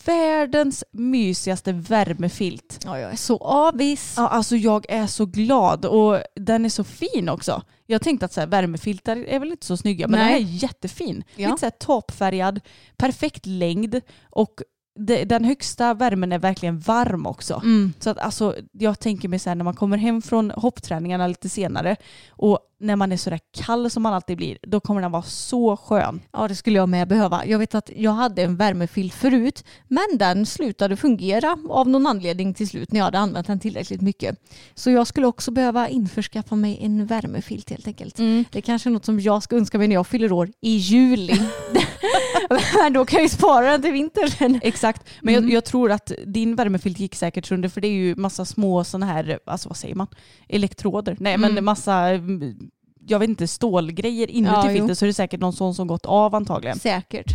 världens 0.53 0.85
mysigaste 0.93 1.73
värmefilt. 1.73 2.81
ja 2.85 2.99
jag 2.99 3.13
är 3.13 3.17
så 3.17 3.37
avis. 3.37 4.15
Ja, 4.17 4.29
alltså 4.29 4.57
jag 4.57 4.87
är 4.89 5.07
så 5.07 5.27
glad 5.27 5.85
och 5.85 6.19
den 6.35 6.65
är 6.65 6.69
så 6.69 6.85
fin 6.85 7.29
också. 7.29 7.63
Jag 7.87 8.03
tänkte 8.03 8.27
att 8.27 8.33
så 8.33 8.41
här, 8.41 8.47
värmefiltar 8.47 9.17
är 9.17 9.39
väl 9.39 9.51
inte 9.51 9.67
så 9.67 9.77
snygga 9.77 10.09
men 10.09 10.21
Nej. 10.21 10.33
den 10.35 10.49
här 10.49 10.55
är 10.55 10.63
jättefin. 10.63 11.25
Ja. 11.37 11.49
Lite 11.49 11.61
så 11.61 11.67
här 11.67 11.71
toppfärgad, 11.71 12.61
perfekt 12.97 13.47
längd 13.47 14.01
och 14.31 14.61
det, 14.95 15.25
den 15.25 15.45
högsta 15.45 15.95
värmen 15.95 16.33
är 16.33 16.39
verkligen 16.39 16.79
varm 16.79 17.27
också. 17.27 17.55
Mm. 17.55 17.93
Så 17.99 18.11
att 18.11 18.19
alltså, 18.19 18.57
jag 18.73 19.01
tänker 19.01 19.29
mig 19.29 19.39
så 19.39 19.51
här 19.51 19.55
när 19.55 19.65
man 19.65 19.75
kommer 19.75 19.97
hem 19.97 20.23
från 20.23 20.51
hoppträningarna 20.51 21.27
lite 21.27 21.49
senare 21.49 21.97
och 22.31 22.59
när 22.81 22.97
man 22.97 23.13
är 23.13 23.17
sådär 23.17 23.41
kall 23.53 23.91
som 23.91 24.03
man 24.03 24.15
alltid 24.15 24.37
blir, 24.37 24.59
då 24.63 24.81
kommer 24.81 25.01
den 25.01 25.11
vara 25.11 25.23
så 25.23 25.77
skön. 25.77 26.21
Ja, 26.33 26.49
det 26.49 26.55
skulle 26.55 26.79
jag 26.79 26.89
med 26.89 27.09
behöva. 27.09 27.47
Jag 27.47 27.59
vet 27.59 27.75
att 27.75 27.91
jag 27.97 28.13
hade 28.13 28.43
en 28.43 28.57
värmefilt 28.57 29.15
förut, 29.15 29.65
men 29.89 30.19
den 30.19 30.47
slutade 30.47 30.97
fungera 30.97 31.59
av 31.69 31.89
någon 31.89 32.07
anledning 32.07 32.55
till 32.55 32.69
slut 32.69 32.93
när 32.93 33.01
jag 33.01 33.05
hade 33.05 33.19
använt 33.19 33.47
den 33.47 33.61
tillräckligt 33.61 34.01
mycket. 34.01 34.39
Så 34.75 34.91
jag 34.91 35.07
skulle 35.07 35.27
också 35.27 35.51
behöva 35.51 35.89
införskaffa 35.89 36.57
mig 36.57 36.79
en 36.83 37.07
värmefilt 37.07 37.71
helt 37.71 37.87
enkelt. 37.87 38.17
Det 38.51 38.59
är 38.59 38.61
kanske 38.61 38.89
är 38.89 38.93
något 38.93 39.05
som 39.05 39.21
jag 39.21 39.43
ska 39.43 39.57
önska 39.57 39.79
mig 39.79 39.89
när 39.89 39.95
jag 39.95 40.07
fyller 40.07 40.33
år 40.33 40.51
i 40.61 40.77
juli. 40.77 41.41
men 42.81 42.93
då 42.93 43.05
kan 43.05 43.17
jag 43.17 43.23
ju 43.23 43.29
spara 43.29 43.71
den 43.71 43.83
till 43.83 43.93
vintern. 43.93 44.61
Exakt, 44.63 45.03
men 45.23 45.35
Mm. 45.35 45.45
jag, 45.49 45.55
jag 45.57 45.65
tror 45.65 45.91
att 45.91 46.13
din 46.27 46.57
värmefilt 46.57 46.99
gick 47.01 47.15
säkert 47.15 47.47
sönder 47.47 47.69
för 47.69 47.81
det 47.81 47.89
är 47.89 47.93
ju 47.93 48.15
massa 48.17 48.45
små 48.45 48.85
sådana 48.85 49.07
här, 49.07 49.39
alltså 49.47 49.69
vad 49.69 49.77
säger 49.77 49.95
man, 49.95 50.07
elektroder. 50.49 51.17
Nej 51.21 51.35
Mm. 51.35 51.55
men 51.55 51.65
massa, 51.65 51.95
mm, 51.95 52.55
jag 53.07 53.19
vet 53.19 53.29
inte, 53.29 53.47
stålgrejer 53.49 54.31
inuti 54.31 54.53
Ja, 54.55 54.71
jo. 54.71 54.77
filten 54.79 54.97
så 54.97 55.05
är 55.05 55.07
det 55.07 55.15
säkert 55.15 55.41
någon 55.41 55.53
sån 55.53 55.75
som 55.75 55.87
gått 55.87 56.07
av 56.07 56.35
antagligen. 56.35 56.79
Säkert. 56.79 57.27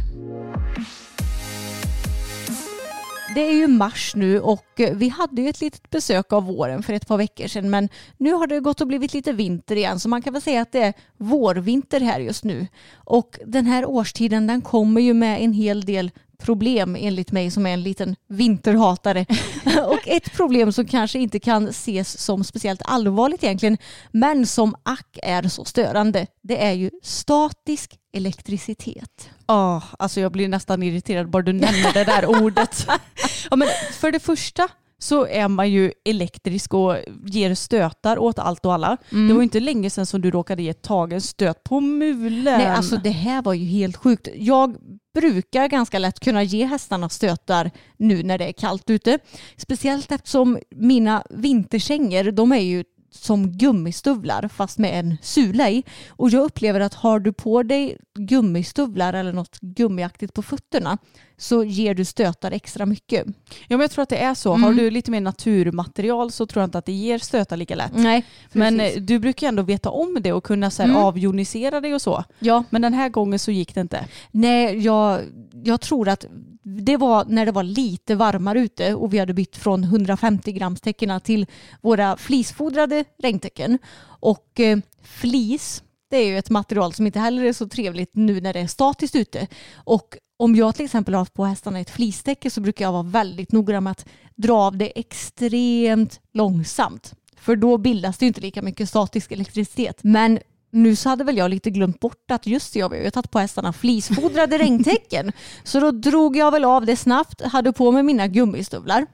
Det 3.38 3.50
är 3.50 3.54
ju 3.54 3.68
mars 3.68 4.16
nu 4.16 4.40
och 4.40 4.80
eh, 4.80 4.96
vi 4.96 5.10
hade 5.10 5.42
ju 5.42 5.50
ett 5.50 5.62
litet 5.62 5.90
besök 5.90 6.34
av 6.34 6.44
våren 6.44 6.84
för 6.84 6.94
ett 6.94 7.08
par 7.08 7.18
veckor 7.18 7.48
sedan 7.48 7.70
men 7.70 7.90
nu 8.18 8.32
har 8.34 8.48
det 8.48 8.60
gått 8.60 8.82
och 8.82 8.88
blivit 8.88 9.14
lite 9.14 9.34
vinter 9.34 9.76
igen 9.76 10.00
så 10.00 10.10
man 10.10 10.22
kan 10.22 10.34
väl 10.34 10.42
säga 10.42 10.62
att 10.62 10.72
det 10.72 10.82
är 10.82 10.94
vårvinter 11.18 12.00
här 12.00 12.20
just 12.20 12.44
nu. 12.44 12.68
Och 12.94 13.40
den 13.46 13.66
här 13.66 13.86
årstiden 13.86 14.48
den 14.48 14.62
kommer 14.62 15.02
ju 15.02 15.14
med 15.14 15.42
en 15.44 15.54
hel 15.54 15.86
del 15.86 16.12
problem 16.38 16.98
enligt 17.00 17.32
mig 17.32 17.52
som 17.52 17.66
är 17.66 17.74
en 17.74 17.84
liten 17.84 18.16
vinterhatare. 18.28 19.26
och 19.88 20.08
ett 20.08 20.34
problem 20.34 20.72
som 20.72 20.86
kanske 20.86 21.20
inte 21.20 21.40
kan 21.40 21.68
ses 21.68 22.20
som 22.20 22.44
speciellt 22.44 22.82
allvarligt 22.86 23.44
egentligen 23.44 23.78
men 24.12 24.48
som 24.48 24.76
ack 24.84 25.20
är 25.24 25.44
så 25.44 25.66
störande 25.66 26.28
det 26.42 26.64
är 26.64 26.74
ju 26.74 26.92
statisk 27.04 28.00
elektricitet. 28.14 29.30
Ja, 29.48 29.82
alltså 30.00 30.20
jag 30.20 30.32
blir 30.32 30.48
nästan 30.48 30.84
irriterad 30.84 31.30
bara 31.30 31.44
du 31.44 31.54
nämner 31.54 31.94
det 31.94 32.04
där 32.04 32.44
ordet. 32.44 32.88
Ja, 33.50 33.56
men 33.56 33.68
för 33.92 34.12
det 34.12 34.20
första 34.20 34.70
så 35.00 35.28
är 35.28 35.48
man 35.48 35.72
ju 35.72 35.92
elektrisk 36.06 36.74
och 36.74 36.96
ger 37.26 37.56
stötar 37.56 38.20
åt 38.20 38.40
allt 38.40 38.66
och 38.66 38.74
alla. 38.74 38.98
Mm. 39.12 39.28
Det 39.28 39.34
var 39.34 39.42
ju 39.42 39.44
inte 39.44 39.60
länge 39.60 39.90
sedan 39.90 40.06
som 40.06 40.22
du 40.22 40.32
råkade 40.32 40.64
ge 40.64 40.74
tagen 40.74 41.22
stöt 41.22 41.64
på 41.64 41.82
mulen. 41.82 42.44
Nej, 42.44 42.68
alltså 42.68 42.98
det 42.98 43.10
här 43.10 43.42
var 43.42 43.54
ju 43.54 43.66
helt 43.66 43.98
sjukt. 43.98 44.28
Jag 44.36 44.76
brukar 45.14 45.68
ganska 45.68 46.00
lätt 46.00 46.20
kunna 46.20 46.44
ge 46.44 46.66
hästarna 46.66 47.10
stötar 47.10 47.72
nu 47.98 48.24
när 48.24 48.38
det 48.38 48.46
är 48.48 48.52
kallt 48.52 48.90
ute. 48.90 49.20
Speciellt 49.58 50.12
eftersom 50.12 50.60
mina 50.76 51.24
vinterkängor, 51.30 52.32
de 52.32 52.52
är 52.52 52.62
ju 52.62 52.84
som 53.24 53.52
gummistövlar 53.52 54.48
fast 54.48 54.78
med 54.78 55.00
en 55.00 55.18
sula 55.22 55.70
i. 55.70 55.84
Och 56.10 56.30
jag 56.30 56.44
upplever 56.44 56.80
att 56.80 56.94
har 56.94 57.20
du 57.20 57.34
på 57.34 57.64
dig 57.64 57.98
gummistövlar 58.20 59.14
eller 59.14 59.34
något 59.34 59.60
gummiaktigt 59.62 60.34
på 60.34 60.42
fötterna 60.42 60.98
så 61.38 61.64
ger 61.64 61.94
du 61.96 62.06
stötar 62.06 62.52
extra 62.52 62.86
mycket. 62.86 63.26
Ja 63.68 63.78
men 63.78 63.80
jag 63.80 63.92
tror 63.92 64.04
att 64.04 64.10
det 64.10 64.18
är 64.18 64.34
så. 64.34 64.54
Mm. 64.54 64.64
Har 64.64 64.74
du 64.74 64.92
lite 64.92 65.12
mer 65.12 65.22
naturmaterial 65.22 66.32
så 66.32 66.46
tror 66.46 66.62
jag 66.62 66.68
inte 66.68 66.78
att 66.78 66.86
det 66.86 66.92
ger 66.92 67.18
stötar 67.20 67.58
lika 67.58 67.76
lätt. 67.76 67.92
Nej, 67.96 68.26
Men 68.52 68.78
precis. 68.78 68.98
eh, 68.98 69.02
du 69.04 69.20
brukar 69.20 69.48
ändå 69.48 69.64
veta 69.64 69.90
om 69.90 70.18
det 70.22 70.34
och 70.34 70.44
kunna 70.44 70.72
så 70.72 70.82
här, 70.84 70.90
Mm. 70.90 71.02
avjonisera 71.04 71.82
dig 71.82 71.94
och 71.94 72.02
så. 72.02 72.24
ja. 72.40 72.64
Men 72.70 72.82
den 72.82 72.94
här 72.94 73.10
gången 73.10 73.40
så 73.40 73.52
gick 73.52 73.76
det 73.76 73.82
inte. 73.82 74.06
Nej, 74.32 74.78
jag, 74.80 75.22
jag 75.64 75.82
tror 75.82 76.10
att 76.10 76.26
det 76.68 76.98
var 76.98 77.26
när 77.26 77.46
det 77.46 77.52
var 77.52 77.64
lite 77.64 78.16
varmare 78.16 78.60
ute 78.60 78.94
och 78.94 79.14
vi 79.14 79.20
hade 79.20 79.34
bytt 79.34 79.58
från 79.58 79.84
150 79.84 80.52
grams 80.52 80.82
täckena 80.82 81.20
till 81.20 81.46
våra 81.82 82.18
flisfodrade 82.18 83.04
regntäcken. 83.18 83.80
Och 84.04 84.60
eh, 84.60 84.78
flis, 85.02 85.84
det 86.10 86.18
är 86.18 86.26
ju 86.26 86.38
ett 86.38 86.50
material 86.50 86.94
som 86.94 87.06
inte 87.06 87.20
heller 87.20 87.44
är 87.44 87.54
så 87.54 87.68
trevligt 87.68 88.12
nu 88.14 88.42
när 88.42 88.54
det 88.54 88.60
är 88.60 88.68
statiskt 88.68 89.16
ute. 89.16 89.48
Och 89.76 90.18
om 90.38 90.56
jag 90.56 90.76
till 90.76 90.86
exempel 90.86 91.14
har 91.14 91.20
haft 91.20 91.34
på 91.34 91.46
hästarna 91.46 91.80
ett 91.80 91.90
flistäcke 91.90 92.50
så 92.50 92.62
brukar 92.62 92.86
jag 92.86 92.92
vara 92.92 93.04
väldigt 93.04 93.52
noggrann 93.52 93.84
med 93.84 93.92
att 93.92 94.06
dra 94.36 94.58
av 94.58 94.78
det 94.78 95.00
extremt 95.00 96.20
långsamt. 96.34 97.14
För 97.38 97.56
då 97.56 97.78
bildas 97.78 98.18
det 98.18 98.26
inte 98.26 98.42
lika 98.42 98.62
mycket 98.62 98.90
statisk 98.90 99.32
elektricitet. 99.32 100.00
Men 100.04 100.40
nu 100.72 100.96
så 100.96 101.10
hade 101.10 101.24
väl 101.24 101.38
jag 101.38 101.50
lite 101.50 101.70
glömt 101.70 102.00
bort 102.00 102.32
att 102.32 102.48
just 102.48 102.76
jag 102.76 102.90
har 102.90 103.10
tagit 103.10 103.32
på 103.32 103.40
hästarna 103.40 103.74
flisfodrade 103.74 104.58
regntäcken. 104.60 105.32
Så 105.64 105.80
då 105.80 105.92
drog 105.92 106.38
jag 106.38 106.52
väl 106.52 106.66
av 106.66 106.86
det 106.86 106.96
snabbt, 106.96 107.42
hade 107.42 107.74
på 107.74 107.92
mig 107.92 108.04
mina 108.04 108.28
gummistövlar. 108.28 109.06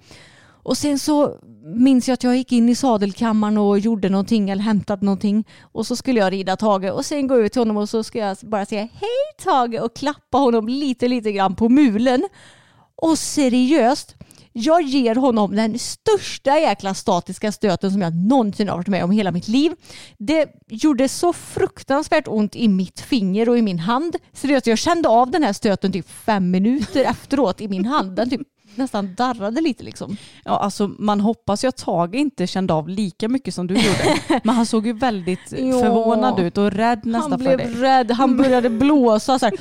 Och 0.63 0.77
sen 0.77 1.00
så 1.00 1.38
minns 1.65 2.07
jag 2.07 2.13
att 2.13 2.24
jag 2.24 2.38
gick 2.38 2.51
in 2.51 2.69
i 2.69 2.75
sadelkammaren 2.75 3.57
och 3.57 3.79
gjorde 3.79 4.10
någonting 4.10 4.50
eller 4.50 4.63
hämtade 4.63 5.05
någonting. 5.05 5.48
Och 5.62 5.88
så 5.88 5.95
skulle 5.95 6.19
jag 6.19 6.33
rida 6.33 6.55
Tage 6.55 6.91
och 6.91 7.05
sen 7.05 7.27
gå 7.27 7.39
ut 7.39 7.51
till 7.51 7.62
honom 7.62 7.77
och 7.77 7.89
så 7.89 8.03
ska 8.03 8.19
jag 8.19 8.38
bara 8.41 8.65
säga 8.65 8.81
hej 8.81 9.43
Tage 9.43 9.81
och 9.81 9.95
klappa 9.95 10.38
honom 10.38 10.67
lite 10.67 11.07
lite 11.07 11.31
grann 11.31 11.55
på 11.55 11.69
mulen. 11.69 12.27
Och 12.95 13.17
seriöst, 13.17 14.15
jag 14.53 14.81
ger 14.81 15.15
honom 15.15 15.55
den 15.55 15.79
största 15.79 16.60
jäkla 16.60 16.93
statiska 16.93 17.51
stöten 17.51 17.91
som 17.91 18.01
jag 18.01 18.15
någonsin 18.15 18.69
har 18.69 18.75
varit 18.77 18.88
med 18.88 19.03
om 19.03 19.12
i 19.12 19.15
hela 19.15 19.31
mitt 19.31 19.48
liv. 19.48 19.72
Det 20.17 20.48
gjorde 20.67 21.10
så 21.10 21.33
fruktansvärt 21.33 22.27
ont 22.27 22.55
i 22.55 22.67
mitt 22.67 23.00
finger 23.00 23.50
och 23.50 23.57
i 23.57 23.62
min 23.62 23.79
hand. 23.79 24.15
Seriöst, 24.33 24.67
jag 24.67 24.77
kände 24.77 25.10
av 25.10 25.31
den 25.31 25.43
här 25.43 25.53
stöten 25.53 25.91
typ 25.91 26.10
fem 26.10 26.51
minuter 26.51 27.03
efteråt 27.03 27.62
i 27.62 27.67
min 27.67 27.86
hand. 27.86 28.15
Den 28.15 28.29
typ 28.29 28.41
nästan 28.75 29.15
darrade 29.15 29.62
lite 29.62 29.83
liksom. 29.83 30.17
Ja, 30.45 30.51
alltså, 30.60 30.88
man 30.88 31.19
hoppas 31.22 31.63
ju 31.63 31.67
att 31.67 31.77
Tage 31.77 32.15
inte 32.15 32.48
kände 32.48 32.74
av 32.74 32.89
lika 32.89 33.29
mycket 33.29 33.53
som 33.53 33.67
du 33.67 33.74
gjorde. 33.74 34.19
Men 34.43 34.55
han 34.55 34.65
såg 34.65 34.88
ju 34.88 34.93
väldigt 34.93 35.50
förvånad 35.50 36.39
ut 36.39 36.57
och 36.57 36.72
rädd 36.72 37.05
nästan 37.05 37.31
Han 37.31 37.39
för 37.39 37.57
blev 37.57 37.57
dig. 37.57 37.81
rädd, 37.81 38.12
han 38.12 38.38
började 38.38 38.69
blåsa 38.69 39.39
så 39.39 39.45
här. 39.45 39.53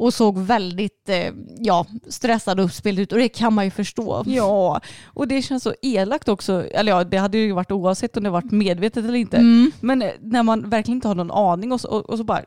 Och 0.00 0.14
såg 0.14 0.38
väldigt 0.38 1.08
eh, 1.08 1.32
ja, 1.58 1.86
stressad 2.08 2.60
och 2.60 2.66
uppspelt 2.66 2.98
ut 2.98 3.12
och 3.12 3.18
det 3.18 3.28
kan 3.28 3.52
man 3.54 3.64
ju 3.64 3.70
förstå. 3.70 4.22
Ja, 4.26 4.80
och 5.06 5.28
det 5.28 5.42
känns 5.42 5.62
så 5.62 5.74
elakt 5.82 6.28
också. 6.28 6.64
Eller 6.66 6.92
ja, 6.92 7.04
det 7.04 7.16
hade 7.16 7.38
ju 7.38 7.52
varit 7.52 7.70
oavsett 7.72 8.16
om 8.16 8.22
det 8.22 8.30
varit 8.30 8.50
medvetet 8.50 9.04
eller 9.04 9.14
inte. 9.18 9.36
Mm. 9.36 9.72
Men 9.80 10.02
eh, 10.02 10.10
när 10.20 10.42
man 10.42 10.70
verkligen 10.70 10.96
inte 10.96 11.08
har 11.08 11.14
någon 11.14 11.30
aning 11.30 11.72
och 11.72 11.80
så, 11.80 11.88
och, 11.88 12.10
och 12.10 12.18
så 12.18 12.24
bara 12.24 12.42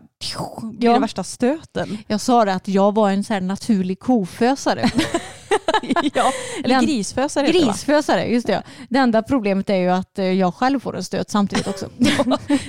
blir 0.60 0.86
Ja. 0.90 0.94
det 0.94 1.00
värsta 1.00 1.24
stöten. 1.24 1.98
Jag 2.08 2.22
sa 2.22 2.46
det 2.46 2.54
att 2.54 2.68
jag 2.68 2.96
var 2.96 3.10
en 3.12 3.24
så 3.24 3.34
här 3.34 3.42
naturlig 3.42 4.00
kofösare. 4.00 4.90
ja. 6.14 6.32
Eller 6.64 6.76
Den- 6.76 6.86
grisfösare? 6.86 7.48
Grisfösare, 7.48 8.26
just 8.26 8.48
det. 8.48 8.64
Det 8.90 8.98
enda 9.00 9.24
problemet 9.24 9.70
är 9.70 9.76
ju 9.76 9.90
att 9.90 10.20
eh, 10.20 10.26
jag 10.26 10.54
själv 10.54 10.80
får 10.80 10.96
en 10.96 11.04
stöt 11.04 11.30
samtidigt 11.30 11.68
också. 11.68 11.90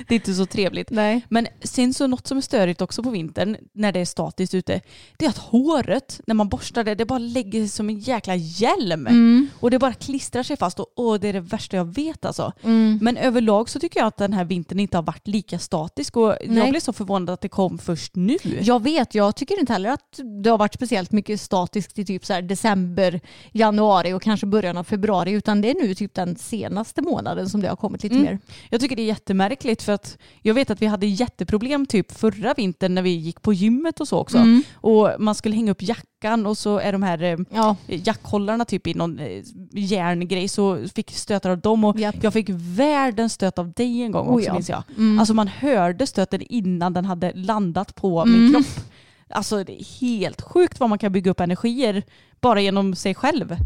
Det 0.07 0.13
är 0.13 0.15
inte 0.15 0.33
så 0.33 0.45
trevligt. 0.45 0.89
Nej. 0.89 1.21
Men 1.29 1.47
sen 1.63 1.93
så 1.93 2.07
något 2.07 2.27
som 2.27 2.37
är 2.37 2.41
störigt 2.41 2.81
också 2.81 3.03
på 3.03 3.09
vintern 3.09 3.57
när 3.73 3.91
det 3.91 3.99
är 3.99 4.05
statiskt 4.05 4.53
ute, 4.53 4.81
det 5.17 5.25
är 5.25 5.29
att 5.29 5.37
håret 5.37 6.21
när 6.27 6.35
man 6.35 6.49
borstar 6.49 6.83
det, 6.83 6.95
det 6.95 7.05
bara 7.05 7.19
lägger 7.19 7.59
sig 7.59 7.69
som 7.69 7.89
en 7.89 7.99
jäkla 7.99 8.35
hjälm. 8.35 9.07
Mm. 9.07 9.47
Och 9.59 9.71
det 9.71 9.79
bara 9.79 9.93
klistrar 9.93 10.43
sig 10.43 10.57
fast 10.57 10.79
och 10.79 10.87
åh, 10.95 11.19
det 11.19 11.27
är 11.27 11.33
det 11.33 11.39
värsta 11.39 11.77
jag 11.77 11.95
vet 11.95 12.25
alltså. 12.25 12.51
Mm. 12.63 12.99
Men 13.01 13.17
överlag 13.17 13.69
så 13.69 13.79
tycker 13.79 13.99
jag 13.99 14.07
att 14.07 14.17
den 14.17 14.33
här 14.33 14.45
vintern 14.45 14.79
inte 14.79 14.97
har 14.97 15.03
varit 15.03 15.27
lika 15.27 15.59
statisk 15.59 16.17
och 16.17 16.29
jag 16.29 16.49
Nej. 16.49 16.69
blev 16.69 16.79
så 16.79 16.93
förvånad 16.93 17.29
att 17.29 17.41
det 17.41 17.49
kom 17.49 17.77
först 17.77 18.15
nu. 18.15 18.37
Jag 18.61 18.83
vet, 18.83 19.15
jag 19.15 19.35
tycker 19.35 19.59
inte 19.59 19.73
heller 19.73 19.89
att 19.89 20.19
det 20.43 20.49
har 20.49 20.57
varit 20.57 20.73
speciellt 20.73 21.11
mycket 21.11 21.41
statiskt 21.41 21.99
i 21.99 22.05
typ 22.05 22.25
så 22.25 22.33
här 22.33 22.41
december, 22.75 23.19
januari 23.51 24.13
och 24.13 24.21
kanske 24.21 24.45
början 24.45 24.77
av 24.77 24.83
februari 24.83 25.31
utan 25.31 25.61
det 25.61 25.69
är 25.69 25.87
nu 25.87 25.95
typ 25.95 26.13
den 26.13 26.35
senaste 26.35 27.01
månaden 27.01 27.49
som 27.49 27.61
det 27.61 27.67
har 27.69 27.75
kommit 27.75 28.03
lite 28.03 28.15
Mm. 28.15 28.25
mer. 28.27 28.39
Jag 28.69 28.81
tycker 28.81 28.95
det 28.95 29.01
är 29.01 29.05
jättemärkligt 29.07 29.83
för 29.83 29.93
att 29.93 30.17
jag 30.41 30.53
vet 30.53 30.69
att 30.69 30.81
vi 30.81 30.85
hade 30.85 31.05
jätteproblem 31.07 31.85
typ 31.85 32.11
förra 32.11 32.53
vintern 32.53 32.95
när 32.95 33.01
vi 33.01 33.09
gick 33.09 33.41
på 33.41 33.53
gymmet 33.53 33.99
och 33.99 34.07
så 34.07 34.17
också. 34.19 34.37
Mm. 34.37 34.63
Och 34.75 35.09
man 35.19 35.35
skulle 35.35 35.55
hänga 35.55 35.71
upp 35.71 35.81
jackan 35.81 36.45
och 36.45 36.57
så 36.57 36.79
är 36.79 36.91
de 36.91 37.03
här 37.03 37.23
eh, 37.23 37.37
Ja, 37.53 37.75
jackhållarna 37.87 38.65
typ 38.65 38.87
i 38.87 38.93
någon 38.93 39.19
eh, 39.19 39.43
järngrej 39.71 40.47
så 40.47 40.77
fick 40.95 41.11
stötar 41.11 41.49
av 41.49 41.57
dem 41.57 41.83
och 41.83 41.99
Japp. 41.99 42.15
jag 42.23 42.33
fick 42.33 42.49
världens 42.51 43.33
stöt 43.33 43.59
av 43.59 43.71
dig 43.71 44.01
en 44.01 44.11
gång 44.11 44.27
Oh 44.27 44.33
också 44.35 44.45
ja. 44.47 44.53
minns 44.53 44.69
jag. 44.69 44.83
Mm. 44.97 45.19
Alltså 45.19 45.33
man 45.33 45.47
hörde 45.47 46.07
stöten 46.07 46.41
innan 46.41 46.93
den 46.93 47.05
hade 47.05 47.31
landat 47.35 47.95
på 47.95 48.21
Mm. 48.21 48.41
min 48.43 48.53
kropp. 48.53 48.85
Alltså 49.29 49.63
det 49.63 49.81
är 49.81 50.01
helt 50.01 50.41
sjukt 50.41 50.79
vad 50.79 50.89
man 50.89 50.99
kan 50.99 51.11
bygga 51.11 51.31
upp 51.31 51.39
energier 51.39 52.03
bara 52.41 52.61
genom 52.61 52.95
sig 52.95 53.15
själv. 53.15 53.57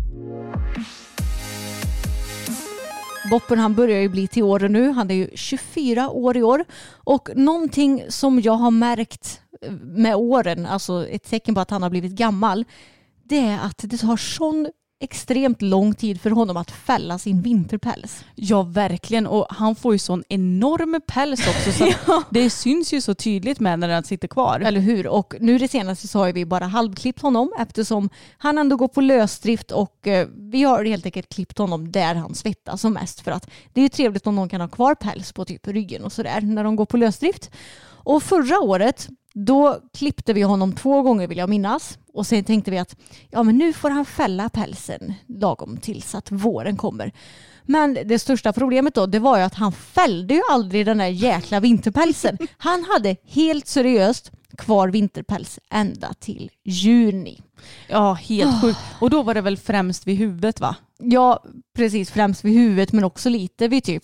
Boppen 3.29 3.59
han 3.59 3.75
börjar 3.75 3.99
ju 3.99 4.09
bli 4.09 4.27
till 4.27 4.43
åren 4.43 4.73
nu. 4.73 4.91
Han 4.91 5.11
är 5.11 5.15
ju 5.15 5.29
24 5.35 6.09
år 6.09 6.37
i 6.37 6.43
år. 6.43 6.65
Och 6.91 7.29
någonting 7.35 8.03
som 8.09 8.39
jag 8.41 8.53
har 8.53 8.71
märkt 8.71 9.41
eh, 9.61 9.71
med 9.71 10.15
åren, 10.15 10.65
alltså 10.65 11.07
ett 11.07 11.23
tecken 11.23 11.55
på 11.55 11.61
att 11.61 11.69
han 11.69 11.83
har 11.83 11.89
blivit 11.89 12.11
gammal, 12.11 12.65
det 13.23 13.39
är 13.39 13.59
att 13.59 13.77
det 13.77 13.97
tar 13.97 14.17
sån 14.17 14.69
extremt 15.01 15.61
lång 15.61 15.95
tid 15.95 16.21
för 16.21 16.29
honom 16.29 16.57
att 16.57 16.71
fälla 16.71 17.17
sin 17.17 17.41
vinterpäls. 17.41 18.23
Ja 18.35 18.63
verkligen 18.63 19.27
och 19.27 19.45
han 19.49 19.75
får 19.75 19.93
ju 19.93 19.99
sån 19.99 20.23
enorm 20.29 21.01
päls 21.07 21.47
också 21.47 21.71
så 21.71 21.83
att 21.87 22.25
det 22.29 22.49
syns 22.49 22.93
ju 22.93 23.01
så 23.01 23.15
tydligt 23.15 23.59
med 23.59 23.79
när 23.79 23.87
den 23.87 24.03
sitter 24.03 24.27
kvar. 24.27 24.59
Eller 24.59 24.79
hur? 24.79 25.07
Och 25.07 25.33
nu 25.39 25.57
det 25.57 25.67
senaste 25.67 26.07
så 26.07 26.19
har 26.19 26.33
vi 26.33 26.45
bara 26.45 26.65
halvklippt 26.65 27.21
honom 27.21 27.51
eftersom 27.59 28.09
han 28.37 28.57
ändå 28.57 28.75
går 28.75 28.87
på 28.87 29.01
lösdrift 29.01 29.71
och 29.71 30.07
eh, 30.07 30.27
vi 30.35 30.63
har 30.63 30.85
helt 30.85 31.05
enkelt 31.05 31.29
klippt 31.29 31.57
honom 31.57 31.91
där 31.91 32.15
han 32.15 32.35
svettas 32.35 32.81
som 32.81 32.93
mest 32.93 33.21
för 33.21 33.31
att 33.31 33.49
det 33.73 33.81
är 33.81 33.83
ju 33.83 33.89
trevligt 33.89 34.27
om 34.27 34.35
någon 34.35 34.49
kan 34.49 34.61
ha 34.61 34.67
kvar 34.67 34.95
päls 34.95 35.33
på 35.33 35.45
typ 35.45 35.67
ryggen 35.67 36.03
och 36.03 36.13
sådär 36.13 36.41
när 36.41 36.63
de 36.63 36.75
går 36.75 36.85
på 36.85 36.97
lösdrift. 36.97 37.51
Och 38.03 38.23
förra 38.23 38.59
året 38.59 39.09
då 39.45 39.79
klippte 39.93 40.33
vi 40.33 40.41
honom 40.41 40.73
två 40.73 41.01
gånger 41.01 41.27
vill 41.27 41.37
jag 41.37 41.49
minnas. 41.49 41.97
Och 42.13 42.27
sen 42.27 42.43
tänkte 42.43 42.71
vi 42.71 42.77
att 42.77 42.95
ja, 43.29 43.43
men 43.43 43.57
nu 43.57 43.73
får 43.73 43.89
han 43.89 44.05
fälla 44.05 44.49
pälsen 44.49 45.13
lagom 45.27 45.77
tills 45.77 46.15
att 46.15 46.31
våren 46.31 46.77
kommer. 46.77 47.11
Men 47.63 47.97
det 48.05 48.19
största 48.19 48.53
problemet 48.53 48.95
då 48.95 49.05
det 49.05 49.19
var 49.19 49.37
ju 49.37 49.43
att 49.43 49.53
han 49.53 49.71
fällde 49.71 50.33
ju 50.33 50.41
aldrig 50.51 50.85
den 50.85 50.97
där 50.97 51.07
jäkla 51.07 51.59
vinterpälsen. 51.59 52.37
Han 52.57 52.85
hade 52.93 53.15
helt 53.23 53.67
seriöst 53.67 54.31
kvar 54.57 54.87
vinterpäls 54.87 55.59
ända 55.69 56.13
till 56.19 56.51
juni. 56.63 57.41
Ja 57.87 58.13
helt 58.13 58.61
sjukt. 58.61 58.79
Och 58.99 59.09
då 59.09 59.23
var 59.23 59.33
det 59.33 59.41
väl 59.41 59.57
främst 59.57 60.07
vid 60.07 60.17
huvudet 60.17 60.59
va? 60.59 60.75
Ja, 60.97 61.43
precis. 61.75 62.11
Främst 62.11 62.45
vid 62.45 62.53
huvudet 62.53 62.91
men 62.91 63.03
också 63.03 63.29
lite 63.29 63.67
vid 63.67 63.83
typ 63.83 64.03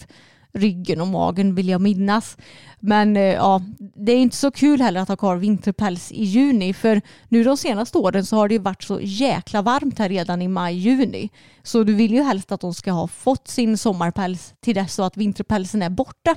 ryggen 0.56 1.02
och 1.02 1.08
magen 1.08 1.56
vill 1.56 1.70
jag 1.70 1.82
minnas. 1.82 2.38
Men 2.80 3.18
eh, 3.18 3.24
ja, 3.24 3.62
det 3.78 4.12
är 4.12 4.18
inte 4.18 4.36
så 4.36 4.52
kul 4.52 4.82
heller 4.82 5.00
att 5.00 5.08
ha 5.08 5.16
kvar 5.16 5.36
vinterpäls 5.36 6.12
i 6.12 6.24
juni 6.24 6.74
för 6.74 7.02
nu 7.30 7.44
de 7.44 7.58
senaste 7.58 7.98
åren 7.98 8.26
så 8.26 8.36
har 8.36 8.48
det 8.48 8.54
ju 8.54 8.60
varit 8.60 8.84
så 8.84 9.00
jäkla 9.02 9.62
varmt 9.62 10.00
här 10.00 10.10
redan 10.10 10.42
i 10.42 10.48
maj-juni. 10.48 11.30
Så 11.64 11.84
du 11.84 11.94
vill 11.94 12.14
ju 12.14 12.22
helst 12.22 12.52
att 12.52 12.62
de 12.62 12.74
ska 12.74 12.92
ha 12.92 13.08
fått 13.08 13.48
sin 13.48 13.78
sommarpäls 13.78 14.54
till 14.60 14.76
dess 14.76 14.94
så 14.94 15.04
att 15.04 15.18
vinterpälsen 15.18 15.82
är 15.82 15.90
borta. 15.90 16.36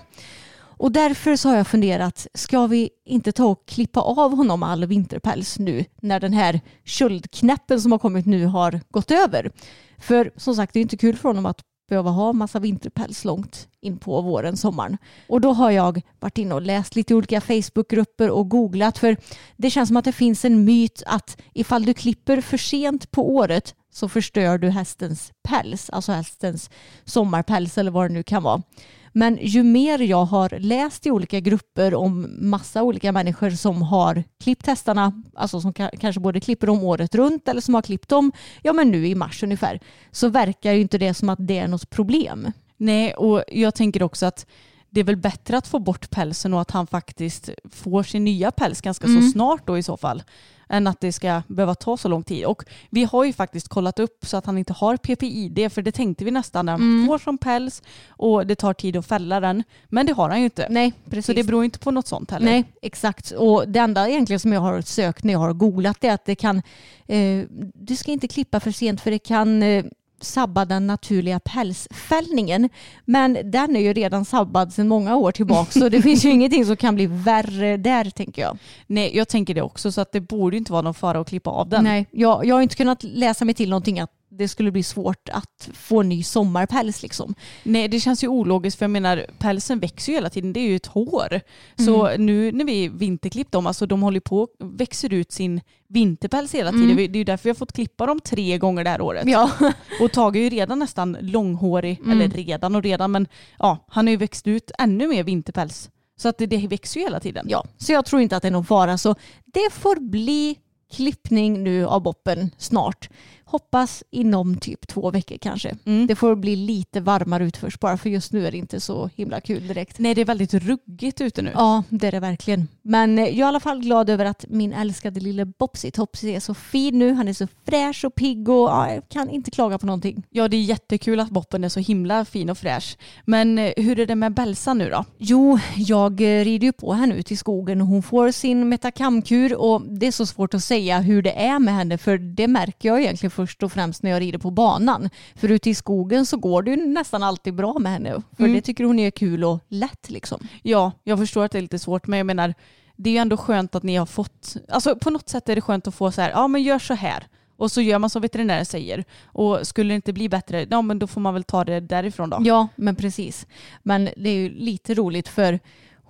Och 0.78 0.92
därför 0.92 1.37
så 1.37 1.48
har 1.48 1.56
jag 1.56 1.66
funderat, 1.66 2.26
ska 2.34 2.66
vi 2.66 2.90
inte 3.04 3.32
ta 3.32 3.44
och 3.44 3.66
klippa 3.66 4.00
av 4.00 4.37
honom 4.37 4.62
all 4.62 4.87
vinterpäls 4.87 5.58
nu 5.58 5.84
när 6.00 6.20
den 6.20 6.32
här 6.32 6.60
köldknäppen 6.84 7.80
som 7.80 7.92
har 7.92 7.98
kommit 7.98 8.26
nu 8.26 8.46
har 8.46 8.80
gått 8.90 9.10
över? 9.10 9.50
För 9.98 10.30
som 10.37 10.54
sagt, 10.54 10.72
det 10.72 10.78
är 10.78 10.82
inte 10.82 10.96
kul 10.96 11.16
för 11.16 11.28
honom 11.28 11.46
att 11.46 11.62
behöva 11.88 12.11
ha 12.11 12.33
massa 12.33 12.59
vinterpäls 12.59 13.25
långt 13.25 13.68
in 13.80 13.99
på 13.99 14.21
våren, 14.21 14.57
sommaren. 14.57 14.99
Och 15.28 15.40
då 15.40 15.52
har 15.52 15.71
jag 15.71 16.02
varit 16.21 16.38
inne 16.38 16.54
och 16.54 16.62
läst 16.62 16.97
lite 16.97 17.14
olika 17.14 17.40
Facebookgrupper 17.40 18.30
och 18.30 18.49
googlat 18.49 18.99
för 18.99 19.16
det 19.57 19.71
känns 19.71 19.88
som 19.88 19.97
att 19.97 20.04
det 20.04 20.12
finns 20.12 20.45
en 20.45 20.64
myt 20.64 21.02
att 21.07 21.40
ifall 21.54 21.85
du 21.85 21.95
klipper 21.95 22.40
för 22.40 22.57
sent 22.57 23.11
på 23.11 23.35
året 23.35 23.75
så 23.92 24.09
förstör 24.09 24.59
du 24.59 24.71
hästens 24.71 25.33
päls, 25.42 25.90
alltså 25.90 26.12
hästens 26.12 26.71
sommarpäls 27.04 27.78
eller 27.78 27.90
vad 27.90 28.11
det 28.11 28.14
nu 28.14 28.23
kan 28.23 28.42
vara. 28.42 28.62
Men 29.12 29.38
ju 29.42 29.62
mer 29.62 29.98
jag 29.98 30.24
har 30.24 30.58
läst 30.58 31.06
i 31.06 31.10
olika 31.10 31.40
grupper 31.40 31.94
om 31.94 32.36
massa 32.40 32.82
olika 32.82 33.12
människor 33.12 33.50
som 33.50 33.82
har 33.82 34.24
klippt 34.40 34.66
hästarna, 34.66 35.22
alltså 35.34 35.60
som 35.60 35.72
kanske 35.72 36.20
både 36.20 36.40
klipper 36.40 36.66
dem 36.66 36.82
året 36.82 37.14
runt 37.14 37.48
eller 37.48 37.60
som 37.60 37.74
har 37.74 37.82
klippt 37.82 38.08
dem, 38.08 38.32
ja 38.62 38.72
men 38.72 38.90
nu 38.90 39.06
i 39.06 39.14
mars 39.14 39.42
ungefär, 39.42 39.80
så 40.10 40.28
verkar 40.28 40.72
ju 40.72 40.80
inte 40.80 40.98
det 40.98 41.14
som 41.14 41.28
att 41.28 41.38
det 41.40 41.58
är 41.58 41.68
något 41.68 41.90
problem. 41.90 42.52
Nej, 42.76 43.14
och 43.14 43.44
jag 43.48 43.74
tänker 43.74 44.02
också 44.02 44.26
att 44.26 44.46
det 44.90 45.00
är 45.00 45.04
väl 45.04 45.16
bättre 45.16 45.58
att 45.58 45.66
få 45.66 45.78
bort 45.78 46.10
pälsen 46.10 46.54
och 46.54 46.60
att 46.60 46.70
han 46.70 46.86
faktiskt 46.86 47.50
får 47.72 48.02
sin 48.02 48.24
nya 48.24 48.50
päls 48.50 48.80
ganska 48.80 49.06
Mm. 49.06 49.22
så 49.22 49.30
snart 49.30 49.66
då 49.66 49.78
i 49.78 49.82
så 49.82 49.96
fall. 49.96 50.22
Än 50.68 50.87
att 50.87 51.00
det 51.00 51.12
ska 51.12 51.42
behöva 51.48 51.75
ta 51.75 51.96
så 51.96 52.08
lång 52.08 52.22
tid. 52.22 52.44
Och 52.44 52.62
vi 52.90 53.04
har 53.04 53.25
ju 53.25 53.32
faktiskt 53.32 53.68
kollat 53.68 53.98
upp 53.98 54.26
så 54.26 54.37
att 54.37 54.46
han 54.46 54.58
inte 54.58 54.72
har 54.72 54.96
PPID 54.96 55.72
för 55.72 55.82
det 55.82 55.92
tänkte 55.92 56.25
vi 56.25 56.30
nästan 56.30 56.66
när 56.66 56.72
han 56.72 56.80
Mm. 56.82 57.06
får 57.06 57.18
som 57.18 57.38
päls 57.38 57.82
och 58.08 58.46
det 58.46 58.54
tar 58.54 58.75
tid 58.75 58.96
att 58.96 59.06
fälla 59.06 59.40
den. 59.40 59.62
Men 59.88 60.06
det 60.06 60.12
har 60.12 60.28
han 60.28 60.38
ju 60.38 60.44
inte. 60.44 60.66
Nej, 60.70 60.92
precis. 61.10 61.26
Så 61.26 61.32
det 61.32 61.44
beror 61.44 61.64
inte 61.64 61.78
på 61.78 61.90
något 61.90 62.06
sånt 62.06 62.30
heller. 62.30 62.46
Nej, 62.46 62.64
exakt. 62.82 63.30
Och 63.30 63.68
det 63.68 63.78
enda 63.78 64.08
egentligen 64.08 64.40
som 64.40 64.52
jag 64.52 64.60
har 64.60 64.80
sökt 64.80 65.25
när 65.25 65.32
jag 65.32 65.40
har 65.40 65.52
googlat 65.52 66.04
är 66.04 66.12
att 66.12 66.25
det 66.25 66.34
kan, 66.34 66.62
eh, 67.06 67.44
du 67.75 67.96
ska 67.96 68.10
inte 68.12 68.28
klippa 68.28 68.60
för 68.60 68.70
sent 68.70 69.00
för 69.00 69.10
det 69.10 69.18
kan 69.18 69.62
eh, 69.62 69.84
sabba 70.20 70.64
den 70.64 70.87
naturliga 70.87 71.40
pälsfällningen. 71.40 72.68
Men 73.04 73.38
den 73.44 73.76
är 73.76 73.80
ju 73.80 73.92
redan 73.92 74.25
sabbad 74.25 74.72
sedan 74.72 74.88
många 74.88 75.16
år 75.16 75.32
tillbaka 75.32 75.70
så 75.70 75.88
det 75.88 76.02
finns 76.02 76.25
ju 76.25 76.30
ingenting 76.30 76.64
som 76.64 76.76
kan 76.76 76.94
bli 76.94 77.06
värre 77.06 77.76
där 77.76 78.10
tänker 78.10 78.42
jag. 78.42 78.58
Nej, 78.87 79.16
jag 79.16 79.28
tänker 79.28 79.54
det 79.54 79.62
också 79.62 79.92
så 79.92 80.00
att 80.00 80.12
det 80.12 80.20
borde 80.20 80.56
inte 80.56 80.72
vara 80.72 80.82
någon 80.82 80.94
fara 80.94 81.20
att 81.20 81.28
klippa 81.28 81.50
av 81.50 81.68
den. 81.68 81.84
Nej, 81.84 82.06
jag, 82.10 82.44
jag 82.44 82.54
har 82.54 82.62
inte 82.62 82.76
kunnat 82.76 83.02
läsa 83.02 83.44
mig 83.44 83.54
till 83.54 83.70
någonting 83.70 84.00
att 84.00 84.10
det 84.30 84.49
skulle 84.49 84.70
bli 84.70 84.82
svårt 84.82 85.28
att 85.28 85.68
få 85.75 86.02
ny 86.02 86.23
sommarpäls 86.23 87.02
liksom. 87.02 87.35
Nej, 87.62 87.88
det 87.88 88.00
känns 88.00 88.25
ju 88.25 88.28
ologiskt 88.28 88.78
för 88.78 88.85
jag 88.85 88.90
menar 88.90 89.26
pälsen 89.38 89.78
växer 89.80 90.12
ju 90.12 90.16
hela 90.16 90.30
tiden. 90.30 90.52
Det 90.52 90.61
är 90.61 90.68
ju 90.68 90.76
ett 90.76 90.87
hår. 90.87 91.40
Så 91.76 92.06
Mm. 92.06 92.26
nu 92.26 92.52
när 92.52 92.64
vi 92.64 92.88
vinterklippt 92.88 93.52
dem, 93.52 93.66
alltså 93.66 93.87
de 93.87 94.02
håller 94.02 94.20
på 94.20 94.49
växer 94.58 95.12
ut 95.14 95.32
sin 95.32 95.61
vinterpäls 95.88 96.54
hela 96.54 96.71
tiden. 96.71 96.84
Mm. 96.91 96.97
Det 96.97 97.02
är 97.04 97.19
ju 97.19 97.25
därför 97.25 97.45
vi 97.45 97.50
har 97.50 97.54
fått 97.54 97.73
klippa 97.73 98.06
dem 98.06 98.21
tre 98.21 98.58
gånger 98.58 98.84
det 98.84 98.91
här 98.91 99.00
året. 99.00 99.28
Ja, 99.28 99.50
Och 100.00 100.12
Tage 100.12 100.36
är 100.36 100.41
ju 100.41 100.49
redan 100.49 100.78
nästan 100.78 101.17
långhårig, 101.21 101.99
Mm. 102.00 102.10
eller 102.21 102.28
redan 102.36 102.75
och 102.75 102.82
redan, 102.82 103.10
men 103.12 103.28
ja, 103.58 103.84
han 103.88 104.06
har 104.06 104.10
ju 104.10 104.17
växt 104.17 104.47
ut 104.47 104.71
ännu 104.78 105.08
mer 105.08 105.23
vinterpäls. 105.25 105.91
Så 106.17 106.28
att 106.28 106.38
det, 106.38 106.47
det 106.47 106.67
växer 106.69 107.00
ju 107.00 107.06
hela 107.06 107.21
tiden. 107.21 107.47
ja, 107.49 107.64
så 107.78 107.93
jag 107.93 108.04
tror 108.06 108.23
inte 108.23 108.36
att 108.36 108.43
det 108.43 108.49
är 108.49 108.52
någon 108.52 108.64
fara. 108.64 108.99
Så 108.99 109.14
det 109.45 109.73
får 109.73 110.00
bli 110.00 110.56
klippning 110.93 111.64
nu 111.64 111.86
av 111.86 112.02
boppen 112.02 112.50
snart. 112.58 113.08
Hoppas 113.50 114.04
inom 114.11 114.56
typ 114.56 114.89
två 114.89 115.11
veckor 115.11 115.37
kanske. 115.39 115.76
Mm. 115.84 116.06
Det 116.06 116.15
får 116.15 116.34
bli 116.37 116.56
lite 116.56 117.00
varmare 117.00 117.45
ut 117.45 117.56
först 117.56 117.80
bara 117.80 117.99
för 117.99 118.11
just 118.11 118.32
nu 118.32 118.47
är 118.47 118.50
det 118.50 118.58
inte 118.58 118.80
så 118.80 119.11
himla 119.17 119.41
kul 119.41 119.69
direkt. 119.69 119.99
Nej, 119.99 120.15
det 120.15 120.21
är 120.21 120.25
väldigt 120.25 120.54
ruggigt 120.54 121.21
ute 121.21 121.43
nu. 121.43 121.50
Ja, 121.54 121.82
det 121.89 122.06
är 122.06 122.13
det 122.13 122.21
verkligen. 122.21 122.69
Men 122.82 123.19
eh, 123.19 123.25
jag 123.25 123.32
är 123.32 123.39
i 123.39 123.43
alla 123.43 123.61
fall 123.61 123.80
glad 123.80 124.11
över 124.11 124.25
att 124.25 124.45
min 124.49 124.73
älskade 124.73 125.21
lille 125.21 125.45
Bopsy 125.45 125.91
Topsy 125.91 126.30
är 126.30 126.41
så 126.41 126.54
fin 126.54 126.99
nu. 126.99 127.13
Han 127.13 127.28
är 127.28 127.32
så 127.32 127.47
fräsch 127.67 128.04
och 128.04 128.15
pigg 128.15 128.49
och 128.49 128.69
ja, 128.69 128.93
jag 128.95 129.08
kan 129.08 129.30
inte 129.30 129.50
klaga 129.50 129.78
på 129.78 129.87
någonting. 129.87 130.23
Ja, 130.30 130.49
det 130.49 130.56
är 130.56 130.63
jättekul 130.63 131.21
att 131.21 131.30
boppen 131.30 131.65
är 131.65 131.69
så 131.69 131.80
himla 131.80 132.25
fin 132.25 132.50
och 132.50 132.58
fräsch. 132.58 132.97
Men 133.25 133.58
eh, 133.58 133.73
hur 133.76 134.00
är 134.00 134.06
det 134.06 134.15
med 134.15 134.34
Belsa 134.34 134.75
nu 134.75 134.91
då? 134.91 135.04
Jo, 135.19 135.58
jag 135.76 136.21
eh, 136.21 136.45
rider 136.45 136.67
ju 136.67 136.73
på 136.73 136.93
henne 136.93 137.15
ut 137.15 137.32
i 137.32 137.37
skogen 137.37 137.80
och 137.80 137.87
hon 137.87 138.02
får 138.02 138.30
sin 138.30 138.69
metakamkur 138.69 139.54
och 139.54 139.82
det 139.82 140.06
är 140.06 140.13
så 140.13 140.26
svårt 140.26 140.54
att 140.54 140.65
säga 140.65 141.00
hur 141.00 141.23
det 141.23 141.32
är 141.32 141.58
med 141.58 141.75
henne 141.75 141.99
för 141.99 142.19
det 142.19 142.49
märker 142.49 142.89
jag 142.89 143.00
egentligen 143.00 143.30
först 143.38 143.62
och 143.62 143.72
främst 143.72 144.02
när 144.02 144.10
jag 144.10 144.20
rider 144.20 144.38
på 144.38 144.50
banan. 144.50 145.10
För 145.34 145.48
ute 145.50 145.70
i 145.70 145.74
skogen 145.74 146.26
så 146.26 146.36
går 146.36 146.62
det 146.62 146.70
ju 146.70 146.76
nästan 146.76 147.22
alltid 147.22 147.54
bra 147.54 147.78
med 147.78 147.92
henne 147.92 148.22
för 148.36 148.44
Mm. 148.44 148.52
det 148.52 148.60
tycker 148.60 148.84
hon 148.84 148.98
är 148.98 149.10
kul 149.10 149.44
och 149.44 149.58
lätt 149.68 150.10
liksom. 150.10 150.48
Ja, 150.62 150.92
jag 151.04 151.18
förstår 151.18 151.44
att 151.44 151.52
det 151.52 151.58
är 151.58 151.62
lite 151.62 151.78
svårt, 151.78 152.06
men 152.06 152.16
jag 152.18 152.26
menar, 152.26 152.54
det 152.96 153.10
är 153.10 153.14
ju 153.14 153.18
ändå 153.18 153.36
skönt 153.36 153.74
att 153.74 153.82
ni 153.82 153.96
har 153.96 154.06
fått, 154.06 154.56
alltså 154.68 154.96
på 154.96 155.10
något 155.10 155.28
sätt 155.28 155.48
är 155.48 155.54
det 155.54 155.60
skönt 155.60 155.86
att 155.86 155.94
få 155.94 156.10
så 156.12 156.20
här, 156.20 156.30
ja 156.30 156.48
men 156.48 156.62
gör 156.62 156.78
så 156.78 156.94
här. 156.94 157.26
Och 157.56 157.70
så 157.72 157.80
gör 157.80 157.98
man 157.98 158.10
som 158.10 158.22
veterinären 158.22 158.66
säger. 158.66 159.04
Och 159.24 159.66
skulle 159.66 159.90
det 159.90 159.94
inte 159.94 160.12
bli 160.12 160.28
bättre, 160.28 160.66
ja 160.70 160.82
men 160.82 160.98
då 160.98 161.06
får 161.06 161.20
man 161.20 161.34
väl 161.34 161.44
ta 161.44 161.64
det 161.64 161.80
därifrån 161.80 162.30
då. 162.30 162.38
Ja, 162.44 162.68
men 162.76 162.96
precis. 162.96 163.46
Men 163.82 164.08
det 164.16 164.30
är 164.30 164.34
ju 164.34 164.48
lite 164.48 164.94
roligt 164.94 165.28
för 165.28 165.58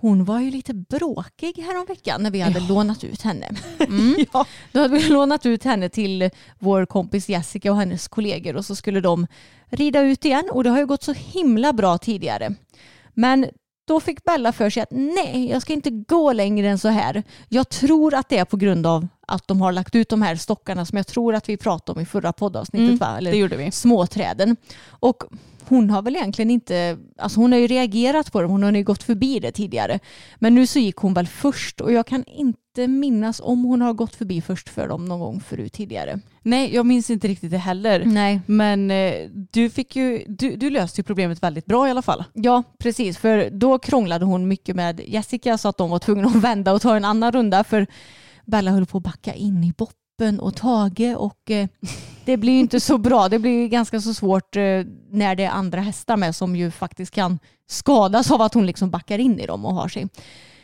hon 0.01 0.25
var 0.25 0.39
ju 0.39 0.51
lite 0.51 0.73
bråkig 0.73 1.57
häromveckan 1.57 2.23
när 2.23 2.31
vi 2.31 2.39
hade 2.39 2.59
lånat 2.59 3.03
ut 3.03 3.21
henne. 3.21 3.49
Mm. 3.79 4.25
Ja. 4.33 4.45
Då 4.71 4.79
hade 4.79 4.93
vi 4.93 5.09
lånat 5.09 5.45
ut 5.45 5.63
henne 5.63 5.89
till 5.89 6.29
vår 6.59 6.85
kompis 6.85 7.29
Jessica 7.29 7.71
och 7.71 7.77
hennes 7.77 8.07
kollegor 8.07 8.55
och 8.55 8.65
så 8.65 8.75
skulle 8.75 9.01
de 9.01 9.27
rida 9.69 10.01
ut 10.01 10.25
igen 10.25 10.49
och 10.51 10.63
det 10.63 10.69
har 10.69 10.79
ju 10.79 10.85
gått 10.85 11.03
så 11.03 11.13
himla 11.13 11.73
bra 11.73 11.97
tidigare. 11.97 12.55
Men 13.13 13.45
då 13.87 13.99
fick 13.99 14.23
Bella 14.23 14.51
för 14.51 14.69
sig 14.69 14.83
att 14.83 14.91
nej, 14.91 15.49
jag 15.49 15.61
ska 15.61 15.73
inte 15.73 15.89
gå 15.89 16.33
längre 16.33 16.69
än 16.69 16.79
så 16.79 16.87
här. 16.87 17.23
Jag 17.47 17.69
tror 17.69 18.13
att 18.13 18.29
det 18.29 18.37
är 18.37 18.45
på 18.45 18.57
grund 18.57 18.85
av 18.85 19.07
att 19.27 19.47
de 19.47 19.61
har 19.61 19.71
lagt 19.71 19.95
ut 19.95 20.09
de 20.09 20.21
här 20.21 20.35
stockarna 20.35 20.85
som 20.85 20.97
jag 20.97 21.07
tror 21.07 21.35
att 21.35 21.49
vi 21.49 21.57
pratade 21.57 21.97
om 21.97 22.03
i 22.03 22.05
förra 22.05 22.33
poddavsnittet. 22.33 22.87
Mm, 22.87 22.97
va? 22.97 23.17
Eller 23.17 23.31
det 23.31 23.37
gjorde 23.37 23.57
vi. 23.57 23.71
småträden. 23.71 24.55
Och 24.89 25.23
hon 25.69 25.89
har 25.89 26.01
väl 26.01 26.15
egentligen 26.15 26.51
inte, 26.51 26.97
alltså 27.17 27.39
hon 27.39 27.51
har 27.51 27.59
ju 27.59 27.67
reagerat 27.67 28.31
på 28.31 28.41
det, 28.41 28.47
hon 28.47 28.63
har 28.63 28.71
ju 28.71 28.83
gått 28.83 29.03
förbi 29.03 29.39
det 29.39 29.51
tidigare. 29.51 29.99
Men 30.39 30.55
nu 30.55 30.67
så 30.67 30.79
gick 30.79 30.95
hon 30.95 31.13
väl 31.13 31.27
först 31.27 31.81
och 31.81 31.91
jag 31.91 32.07
kan 32.07 32.23
inte 32.23 32.87
minnas 32.87 33.41
om 33.43 33.63
hon 33.63 33.81
har 33.81 33.93
gått 33.93 34.15
förbi 34.15 34.41
först 34.41 34.69
för 34.69 34.87
dem 34.87 35.05
någon 35.05 35.19
gång 35.19 35.39
förut 35.39 35.73
tidigare. 35.73 36.19
Nej, 36.41 36.75
jag 36.75 36.85
minns 36.85 37.09
inte 37.09 37.27
riktigt 37.27 37.51
det 37.51 37.57
heller. 37.57 38.05
Nej. 38.05 38.41
Men 38.45 38.91
eh, 38.91 39.13
du, 39.51 39.69
fick 39.69 39.95
ju, 39.95 40.25
du, 40.27 40.55
du 40.55 40.69
löste 40.69 41.01
ju 41.01 41.03
problemet 41.03 41.43
väldigt 41.43 41.65
bra 41.65 41.87
i 41.87 41.91
alla 41.91 42.01
fall. 42.01 42.23
Ja, 42.33 42.63
precis. 42.79 43.17
För 43.17 43.49
då 43.49 43.79
krånglade 43.79 44.25
hon 44.25 44.47
mycket 44.47 44.75
med 44.75 45.01
Jessica 45.05 45.57
så 45.57 45.69
att 45.69 45.77
de 45.77 45.89
var 45.89 45.99
tvungna 45.99 46.27
att 46.27 46.35
vända 46.43 46.73
och 46.73 46.81
ta 46.81 46.95
en 46.95 47.05
annan 47.05 47.31
runda 47.31 47.63
för 47.63 47.87
Bella 48.45 48.71
höll 48.71 48.85
på 48.85 48.97
att 48.97 49.03
backa 49.03 49.33
in 49.33 49.63
i 49.63 49.73
boppen 49.77 50.39
och 50.39 50.55
Tage 50.55 51.15
och 51.17 51.51
eh, 51.51 51.67
det 52.25 52.37
blir 52.37 52.53
ju 52.53 52.59
inte 52.59 52.79
så 52.79 52.97
bra. 52.97 53.29
Det 53.29 53.39
blir 53.39 53.51
ju 53.51 53.67
ganska 53.67 54.01
så 54.01 54.13
svårt 54.13 54.55
eh, 54.55 54.61
när 55.09 55.35
det 55.35 55.43
är 55.43 55.49
andra 55.49 55.81
hästar 55.81 56.17
med 56.17 56.35
som 56.35 56.55
ju 56.55 56.71
faktiskt 56.71 57.13
kan 57.13 57.39
skadas 57.67 58.31
av 58.31 58.41
att 58.41 58.53
hon 58.53 58.65
liksom 58.65 58.89
backar 58.89 59.19
in 59.19 59.39
i 59.39 59.45
dem 59.45 59.65
och 59.65 59.73
har 59.75 59.87
sig. 59.87 60.07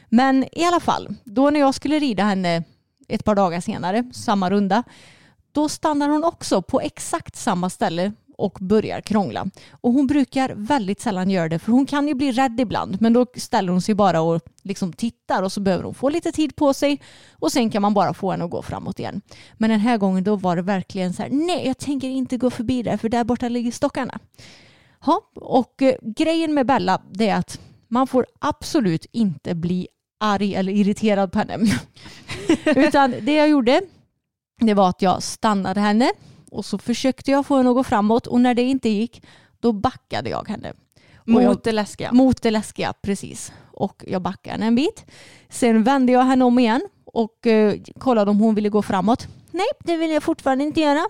Men 0.09 0.45
i 0.51 0.65
alla 0.65 0.79
fall, 0.79 1.15
då 1.23 1.49
när 1.49 1.59
jag 1.59 1.75
skulle 1.75 1.99
rida 1.99 2.23
henne 2.23 2.63
ett 3.07 3.25
par 3.25 3.35
dagar 3.35 3.61
senare, 3.61 4.11
samma 4.13 4.49
runda, 4.49 4.83
då 5.51 5.69
stannar 5.69 6.09
hon 6.09 6.23
också 6.23 6.61
på 6.61 6.81
exakt 6.81 7.35
samma 7.35 7.69
ställe 7.69 8.11
och 8.37 8.57
börjar 8.61 9.01
krångla. 9.01 9.47
Och 9.71 9.93
hon 9.93 10.07
brukar 10.07 10.53
väldigt 10.55 11.01
sällan 11.01 11.29
göra 11.29 11.49
det 11.49 11.59
för 11.59 11.71
hon 11.71 11.85
kan 11.85 12.07
ju 12.07 12.13
bli 12.13 12.31
rädd 12.31 12.59
ibland 12.59 13.01
men 13.01 13.13
då 13.13 13.25
ställer 13.35 13.71
hon 13.71 13.81
sig 13.81 13.95
bara 13.95 14.21
och 14.21 14.41
liksom 14.63 14.93
tittar 14.93 15.43
och 15.43 15.51
så 15.51 15.61
behöver 15.61 15.83
hon 15.83 15.93
få 15.93 16.09
lite 16.09 16.31
tid 16.31 16.55
på 16.55 16.73
sig 16.73 17.01
och 17.33 17.51
sen 17.51 17.69
kan 17.69 17.81
man 17.81 17.93
bara 17.93 18.13
få 18.13 18.31
henne 18.31 18.45
att 18.45 18.51
gå 18.51 18.61
framåt 18.61 18.99
igen. 18.99 19.21
Men 19.53 19.69
den 19.69 19.79
här 19.79 19.97
gången 19.97 20.23
då 20.23 20.35
var 20.35 20.55
det 20.55 20.61
verkligen 20.61 21.13
så 21.13 21.21
här 21.21 21.29
nej 21.29 21.67
jag 21.67 21.77
tänker 21.77 22.07
inte 22.07 22.37
gå 22.37 22.49
förbi 22.49 22.83
där 22.83 22.97
för 22.97 23.09
där 23.09 23.23
borta 23.23 23.49
ligger 23.49 23.71
stockarna. 23.71 24.19
Ja, 25.05 25.21
och 25.35 25.81
eh, 25.81 25.95
grejen 26.01 26.53
med 26.53 26.65
Bella 26.65 27.01
det 27.11 27.29
är 27.29 27.35
att 27.35 27.59
man 27.87 28.07
får 28.07 28.25
absolut 28.39 29.05
inte 29.11 29.55
bli 29.55 29.87
arg 30.19 30.55
eller 30.55 30.73
irriterad 30.73 31.31
på 31.31 31.39
henne. 31.39 31.57
Utan 32.65 33.15
det 33.21 33.33
jag 33.35 33.49
gjorde 33.49 33.81
det 34.59 34.73
var 34.73 34.89
att 34.89 35.01
jag 35.01 35.23
stannade 35.23 35.79
henne 35.79 36.11
och 36.51 36.65
så 36.65 36.77
försökte 36.77 37.31
jag 37.31 37.45
få 37.45 37.57
henne 37.57 37.69
att 37.69 37.75
gå 37.75 37.83
framåt 37.83 38.27
och 38.27 38.41
när 38.41 38.53
det 38.53 38.61
inte 38.61 38.89
gick 38.89 39.23
då 39.59 39.71
backade 39.71 40.29
jag 40.29 40.47
henne. 40.47 40.73
Mot 41.23 41.43
jag, 41.43 41.57
det 41.63 41.71
läskiga. 41.71 42.11
mot 42.11 42.41
det 42.41 42.51
läskiga, 42.51 42.93
precis. 43.01 43.51
Och 43.71 44.03
jag 44.07 44.21
backade 44.21 44.51
henne 44.51 44.65
en 44.65 44.75
bit. 44.75 45.05
Sen 45.49 45.83
vände 45.83 46.11
jag 46.11 46.23
henne 46.23 46.45
om 46.45 46.59
igen 46.59 46.81
och 47.05 47.47
eh, 47.47 47.75
kollade 47.99 48.31
om 48.31 48.39
hon 48.39 48.55
ville 48.55 48.69
gå 48.69 48.81
framåt. 48.81 49.27
Nej, 49.51 49.67
det 49.79 49.97
vill 49.97 50.11
jag 50.11 50.23
fortfarande 50.23 50.63
inte 50.63 50.81
göra. 50.81 51.05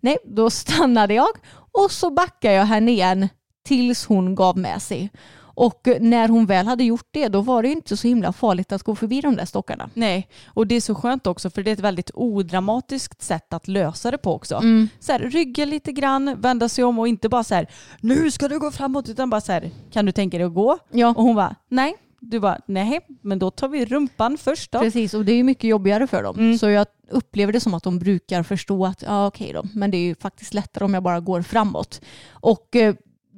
Nej, 0.00 0.18
då 0.24 0.50
stannade 0.50 1.14
jag 1.14 1.28
och 1.72 1.90
så 1.90 2.10
backade 2.10 2.54
jag 2.54 2.64
henne 2.64 2.90
igen 2.90 3.28
tills 3.62 4.06
hon 4.06 4.34
gav 4.34 4.58
med 4.58 4.82
sig. 4.82 5.10
Och 5.54 5.88
eh, 5.88 6.00
när 6.00 6.28
hon 6.28 6.46
väl 6.46 6.66
hade 6.66 6.84
gjort 6.84 7.08
det 7.10 7.28
då 7.28 7.40
var 7.40 7.62
det 7.62 7.68
inte 7.68 7.96
så 7.96 8.08
himla 8.08 8.32
farligt 8.32 8.72
att 8.72 8.82
gå 8.82 8.94
förbi 8.94 9.20
de 9.20 9.36
där 9.36 9.44
stockarna. 9.44 9.90
Nej, 9.94 10.28
och 10.46 10.66
det 10.66 10.74
är 10.74 10.80
så 10.80 10.94
skönt 10.94 11.26
också 11.26 11.50
för 11.50 11.62
det 11.62 11.70
är 11.70 11.72
ett 11.72 11.80
väldigt 11.80 12.10
odramatiskt 12.14 13.22
sätt 13.22 13.52
att 13.52 13.68
lösa 13.68 14.10
det 14.10 14.18
på 14.18 14.34
också. 14.34 14.54
Mm. 14.56 14.88
Så 15.00 15.12
här, 15.12 15.18
rygga 15.18 15.64
lite 15.64 15.92
grann, 15.92 16.40
vända 16.40 16.68
sig 16.68 16.84
om 16.84 16.98
och 16.98 17.08
inte 17.08 17.28
bara 17.28 17.44
så 17.44 17.54
här 17.54 17.66
nu 18.00 18.30
ska 18.30 18.48
du 18.48 18.58
gå 18.58 18.70
framåt 18.70 19.08
utan 19.08 19.30
bara 19.30 19.40
så 19.40 19.52
här 19.52 19.70
kan 19.92 20.06
du 20.06 20.12
tänka 20.12 20.38
dig 20.38 20.46
att 20.46 20.54
gå? 20.54 20.78
Ja, 20.90 21.08
Och 21.08 21.22
hon 21.22 21.36
bara 21.36 21.54
nej. 21.68 21.94
Du 22.20 22.40
bara 22.40 22.58
nej, 22.66 23.00
men 23.22 23.38
då 23.38 23.50
tar 23.50 23.68
vi 23.68 23.84
rumpan 23.84 24.38
först 24.38 24.72
då. 24.72 24.78
precis. 24.78 25.14
Och 25.14 25.24
det 25.24 25.32
är 25.32 25.36
ju 25.36 25.42
mycket 25.44 25.64
jobbigare 25.64 26.06
för 26.06 26.22
dem. 26.22 26.38
Mm. 26.38 26.58
Så 26.58 26.68
jag 26.70 26.86
upplever 27.10 27.52
det 27.52 27.60
som 27.60 27.74
att 27.74 27.82
de 27.82 27.98
brukar 27.98 28.42
förstå 28.42 28.86
att 28.86 29.02
ja 29.02 29.26
okej 29.26 29.52
då, 29.52 29.62
men 29.74 29.90
det 29.90 29.96
är 29.96 30.02
ju 30.02 30.14
faktiskt 30.14 30.54
lättare 30.54 30.84
om 30.84 30.94
jag 30.94 31.02
bara 31.02 31.20
går 31.20 31.42
framåt. 31.42 32.00
Och 32.30 32.76
eh, 32.76 32.94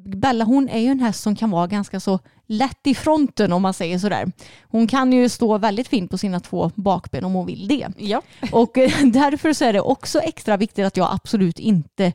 Bella 0.07 0.45
hon 0.45 0.69
är 0.69 0.79
ju 0.79 0.89
en 0.89 1.01
häst 1.01 1.23
som 1.23 1.37
kan 1.37 1.51
vara 1.51 1.67
ganska 1.67 2.01
så 2.01 2.19
lätt 2.47 2.87
i 2.87 2.95
fronten 2.95 3.53
om 3.53 3.63
man 3.63 3.75
säger 3.75 3.99
sådär. 3.99 4.33
Hon 4.63 4.87
kan 4.87 5.13
ju 5.13 5.29
stå 5.29 5.59
väldigt 5.59 5.89
fint 5.89 6.11
på 6.11 6.19
sina 6.19 6.41
två 6.41 6.71
bakben 6.75 7.25
om 7.25 7.33
hon 7.33 7.47
vill 7.47 7.69
det. 7.69 7.89
Ja. 7.99 8.23
Och 8.53 8.79
eh, 8.79 8.91
därför 9.05 9.53
så 9.53 9.65
är 9.65 9.73
det 9.73 9.81
också 9.81 10.19
extra 10.19 10.57
viktigt 10.57 10.87
att 10.87 10.97
jag 10.97 11.09
absolut 11.13 11.59
inte 11.59 12.13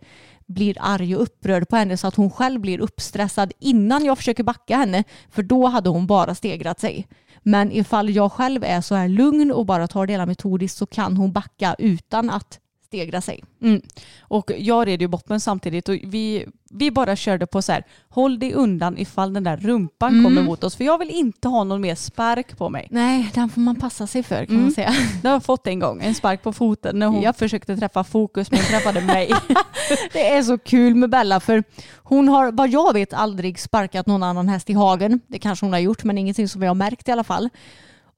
blir 0.48 0.78
arg 0.80 1.16
och 1.16 1.22
upprörd 1.22 1.70
på 1.70 1.76
henne 1.76 1.98
så 1.98 2.08
att 2.08 2.16
hon 2.16 2.32
själv 2.32 2.62
blir 2.62 2.80
uppstressad 2.80 3.54
innan 3.60 4.06
jag 4.06 4.18
försöker 4.18 4.44
backa 4.44 4.78
henne 4.78 5.04
för 5.30 5.44
då 5.44 5.68
hade 5.68 5.90
hon 5.90 6.08
bara 6.08 6.36
stegrat 6.36 6.80
sig. 6.80 7.08
Men 7.44 7.72
ifall 7.72 8.10
jag 8.10 8.32
själv 8.32 8.64
är 8.64 8.82
så 8.82 8.96
här 8.96 9.08
lugn 9.08 9.52
och 9.52 9.66
bara 9.66 9.88
tar 9.88 10.06
det 10.08 10.14
hela 10.14 10.26
metodiskt 10.26 10.78
så 10.78 10.86
kan 10.86 11.18
hon 11.18 11.32
backa 11.32 11.76
utan 11.80 12.30
att 12.30 12.60
stegra 12.92 13.22
sig. 13.22 13.44
Mm. 13.62 13.82
Och 14.22 14.52
jag 14.58 14.88
red 14.88 15.02
ju 15.02 15.08
boppen 15.08 15.40
samtidigt 15.40 15.90
och 15.90 15.96
vi, 16.04 16.46
vi 16.70 16.92
bara 16.92 17.16
körde 17.16 17.48
på 17.48 17.62
så 17.62 17.72
här 17.72 17.84
håll 18.10 18.40
dig 18.40 18.54
undan 18.54 18.98
ifall 18.98 19.34
den 19.34 19.44
där 19.44 19.58
rumpan 19.58 20.12
Mm. 20.14 20.24
kommer 20.24 20.42
mot 20.44 20.64
oss 20.64 20.76
för 20.76 20.84
jag 20.84 20.98
vill 20.98 21.10
inte 21.10 21.48
ha 21.48 21.64
någon 21.64 21.82
mer 21.82 21.96
spark 21.96 22.58
på 22.58 22.70
mig. 22.70 22.88
Nej, 22.92 23.32
den 23.34 23.50
får 23.50 23.62
man 23.62 23.76
passa 23.76 24.08
sig 24.08 24.24
för 24.24 24.46
kan 24.46 24.50
Mm. 24.56 24.62
man 24.62 24.72
säga. 24.72 24.94
Det 25.22 25.28
har 25.28 25.36
jag 25.36 25.44
fått 25.44 25.68
en 25.68 25.80
gång, 25.80 26.02
en 26.02 26.16
spark 26.16 26.44
på 26.44 26.54
foten 26.54 27.00
när 27.00 27.08
hon 27.08 27.22
Japp. 27.22 27.38
försökte 27.40 27.78
träffa 27.78 28.04
fokus 28.04 28.52
men 28.52 28.60
träffade 28.60 29.02
mig. 29.02 29.32
Det 30.14 30.28
är 30.30 30.44
så 30.44 30.58
kul 30.58 30.96
med 30.96 31.10
Bella 31.10 31.40
för 31.40 31.64
hon 32.04 32.28
har 32.30 32.52
vad 32.52 32.70
jag 32.70 32.94
vet 32.94 33.14
aldrig 33.14 33.60
sparkat 33.60 34.08
någon 34.08 34.24
annan 34.24 34.50
häst 34.50 34.70
i 34.70 34.74
hagen. 34.74 35.20
Det 35.28 35.40
kanske 35.40 35.66
hon 35.66 35.74
har 35.74 35.80
gjort 35.80 36.04
men 36.04 36.18
ingenting 36.18 36.48
som 36.48 36.62
jag 36.62 36.70
har 36.70 36.76
märkt 36.76 37.08
i 37.08 37.12
alla 37.12 37.24
fall. 37.24 37.50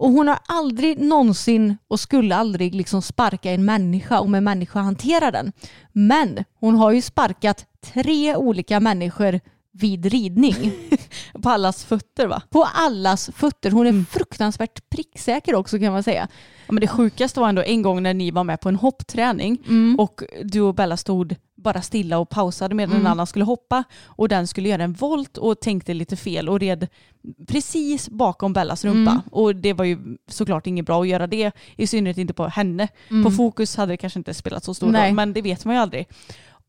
Och 0.03 0.11
hon 0.11 0.27
har 0.27 0.39
aldrig 0.47 0.99
någonsin 0.99 1.77
och 1.87 1.99
skulle 1.99 2.35
aldrig 2.35 2.75
liksom 2.75 3.01
sparka 3.01 3.51
en 3.51 3.65
människa 3.65 4.19
om 4.19 4.35
en 4.35 4.43
människa 4.43 4.79
hanterar 4.79 5.31
den. 5.31 5.51
Men 5.91 6.43
hon 6.59 6.75
har 6.75 6.91
ju 6.91 7.01
sparkat 7.01 7.65
tre 7.81 8.35
olika 8.35 8.79
människor 8.79 9.39
vid 9.71 10.05
ridning. 10.05 10.55
på 11.41 11.49
allas 11.49 11.85
fötter 11.85 12.27
va? 12.27 12.41
På 12.49 12.63
allas 12.63 13.29
fötter. 13.35 13.71
Hon 13.71 13.87
är 13.87 14.05
fruktansvärt 14.05 14.89
pricksäker 14.89 15.55
också 15.55 15.79
kan 15.79 15.93
man 15.93 16.03
säga. 16.03 16.27
Ja, 16.67 16.73
men 16.73 16.81
det 16.81 16.87
sjukaste 16.87 17.39
var 17.39 17.49
ändå 17.49 17.61
en 17.63 17.81
gång 17.81 18.03
när 18.03 18.13
ni 18.13 18.31
var 18.31 18.43
med 18.43 18.59
på 18.59 18.69
en 18.69 18.75
hoppträning 18.75 19.57
och 19.97 20.23
du 20.43 20.61
och 20.61 20.75
Bella 20.75 20.97
stod 20.97 21.35
bara 21.63 21.81
stilla 21.81 22.17
och 22.17 22.29
pausade 22.29 22.75
medan 22.75 22.95
en 22.95 23.07
annan 23.07 23.27
skulle 23.27 23.45
hoppa 23.45 23.83
och 24.05 24.29
den 24.29 24.47
skulle 24.47 24.69
göra 24.69 24.83
en 24.83 24.93
volt 24.93 25.37
och 25.37 25.59
tänkte 25.59 25.93
lite 25.93 26.15
fel 26.15 26.49
och 26.49 26.59
red 26.59 26.87
precis 27.47 28.09
bakom 28.09 28.53
Bellas 28.53 28.85
rumpa. 28.85 29.21
Och 29.31 29.55
det 29.55 29.73
var 29.73 29.85
ju 29.85 30.17
såklart 30.27 30.67
inget 30.67 30.85
bra 30.85 31.01
att 31.01 31.07
göra 31.07 31.27
det, 31.27 31.51
i 31.75 31.87
synnerhet 31.87 32.17
inte 32.17 32.33
på 32.33 32.47
henne. 32.47 32.87
På 33.23 33.31
fokus 33.31 33.75
hade 33.75 33.93
det 33.93 33.97
kanske 33.97 34.19
inte 34.19 34.33
spelat 34.33 34.63
så 34.63 34.73
stor 34.73 34.91
Nej. 34.91 35.07
roll, 35.07 35.15
men 35.15 35.33
det 35.33 35.41
vet 35.41 35.65
man 35.65 35.75
ju 35.75 35.81
aldrig. 35.81 36.07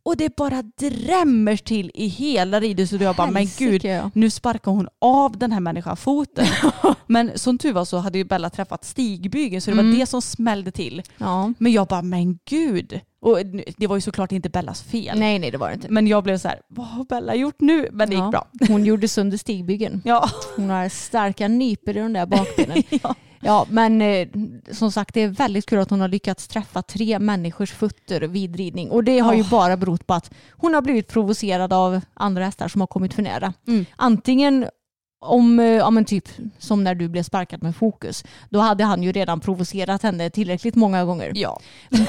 Och 0.05 0.17
det 0.17 0.37
bara 0.37 0.63
drämmer 0.63 1.57
till 1.57 1.91
i 1.95 2.07
hela 2.07 2.61
ridhuset 2.61 3.01
och 3.01 3.07
jag 3.07 3.17
bara, 3.17 3.31
men 3.31 3.47
gud, 3.59 3.87
nu 4.13 4.31
sparkar 4.31 4.71
hon 4.71 4.89
av 5.01 5.39
den 5.39 5.53
här 5.53 5.61
människan 5.61 5.97
foten. 5.97 6.47
men 7.07 7.39
som 7.39 7.59
tur 7.59 7.73
var 7.73 7.85
så 7.85 7.99
hade 7.99 8.19
ju 8.19 8.25
Bella 8.25 8.51
träffat 8.51 8.85
stigbygeln 8.85 9.61
så 9.61 9.71
det 9.71 9.77
var 9.77 9.99
det 9.99 10.07
som 10.07 10.23
smällde 10.23 10.71
till. 10.71 11.03
Ja. 11.19 11.53
Men 11.59 11.73
jag 11.73 11.87
bara, 11.87 12.03
men 12.03 12.39
gud. 12.45 13.01
Och 13.25 13.39
det 13.77 13.87
var 13.87 13.97
ju 13.97 14.01
såklart 14.01 14.33
inte 14.33 14.49
Bellas 14.49 14.83
fel. 14.83 15.19
Nej, 15.19 15.39
nej 15.39 15.51
det 15.51 15.59
var 15.59 15.69
det 15.69 15.75
inte. 15.75 15.89
Men 15.89 16.07
jag 16.07 16.25
blev 16.25 16.39
så 16.39 16.49
här, 16.49 16.61
vad 16.69 16.87
har 16.87 17.05
Bella 17.05 17.35
gjort 17.35 17.61
nu? 17.61 17.89
Men 17.93 18.09
det 18.09 18.15
gick 18.15 18.25
Ja. 18.25 18.31
bra. 18.31 18.47
Hon 18.69 18.85
gjorde 18.85 19.09
sönder 19.09 19.37
stigbygeln. 19.39 20.03
Ja. 20.05 20.29
Hon 20.57 20.71
har 20.71 20.89
starka 20.89 21.49
nypor 21.49 21.97
i 21.97 22.01
de 22.01 22.13
där 22.13 22.27
bakbenen. 22.27 22.83
ja. 23.03 23.15
Ja, 23.41 23.67
men 23.71 24.03
eh, 24.03 24.29
som 24.73 24.93
sagt 24.93 25.15
det 25.15 25.21
är 25.21 25.29
väldigt 25.29 25.67
kul 25.67 25.79
att 25.79 25.91
hon 25.91 26.01
har 26.01 26.09
lyckats 26.09 26.49
träffa 26.49 26.83
tre 26.83 27.19
människors 27.19 27.73
fötter 27.73 28.21
vid 28.21 28.57
ridning. 28.57 28.91
Och 28.91 29.05
det 29.05 29.19
har 29.19 29.35
ju 29.35 29.41
Åh. 29.43 29.51
bara 29.51 29.77
berott 29.77 30.07
på 30.07 30.15
att 30.15 30.31
hon 30.51 30.75
har 30.75 30.83
blivit 30.83 31.09
provocerad 31.09 31.73
av 31.73 32.01
andra 32.15 32.45
hästar 32.45 32.69
som 32.69 32.81
har 32.81 32.87
kommit 32.87 33.15
för 33.15 33.23
nära. 33.23 33.53
Mm. 33.67 33.87
Antingen 33.97 34.67
om, 35.25 35.61
eh, 35.61 35.67
ja 35.67 35.91
men 35.91 36.05
typ 36.05 36.29
som 36.59 36.85
när 36.85 36.95
du 36.95 37.09
blev 37.09 37.23
sparkad 37.23 37.63
med 37.63 37.77
fokus. 37.77 38.25
Då 38.51 38.59
hade 38.59 38.85
han 38.85 39.03
ju 39.03 39.13
redan 39.13 39.41
provocerat 39.41 40.03
henne 40.03 40.31
tillräckligt 40.31 40.75
många 40.75 41.05
gånger. 41.05 41.33
ja. 41.35 41.61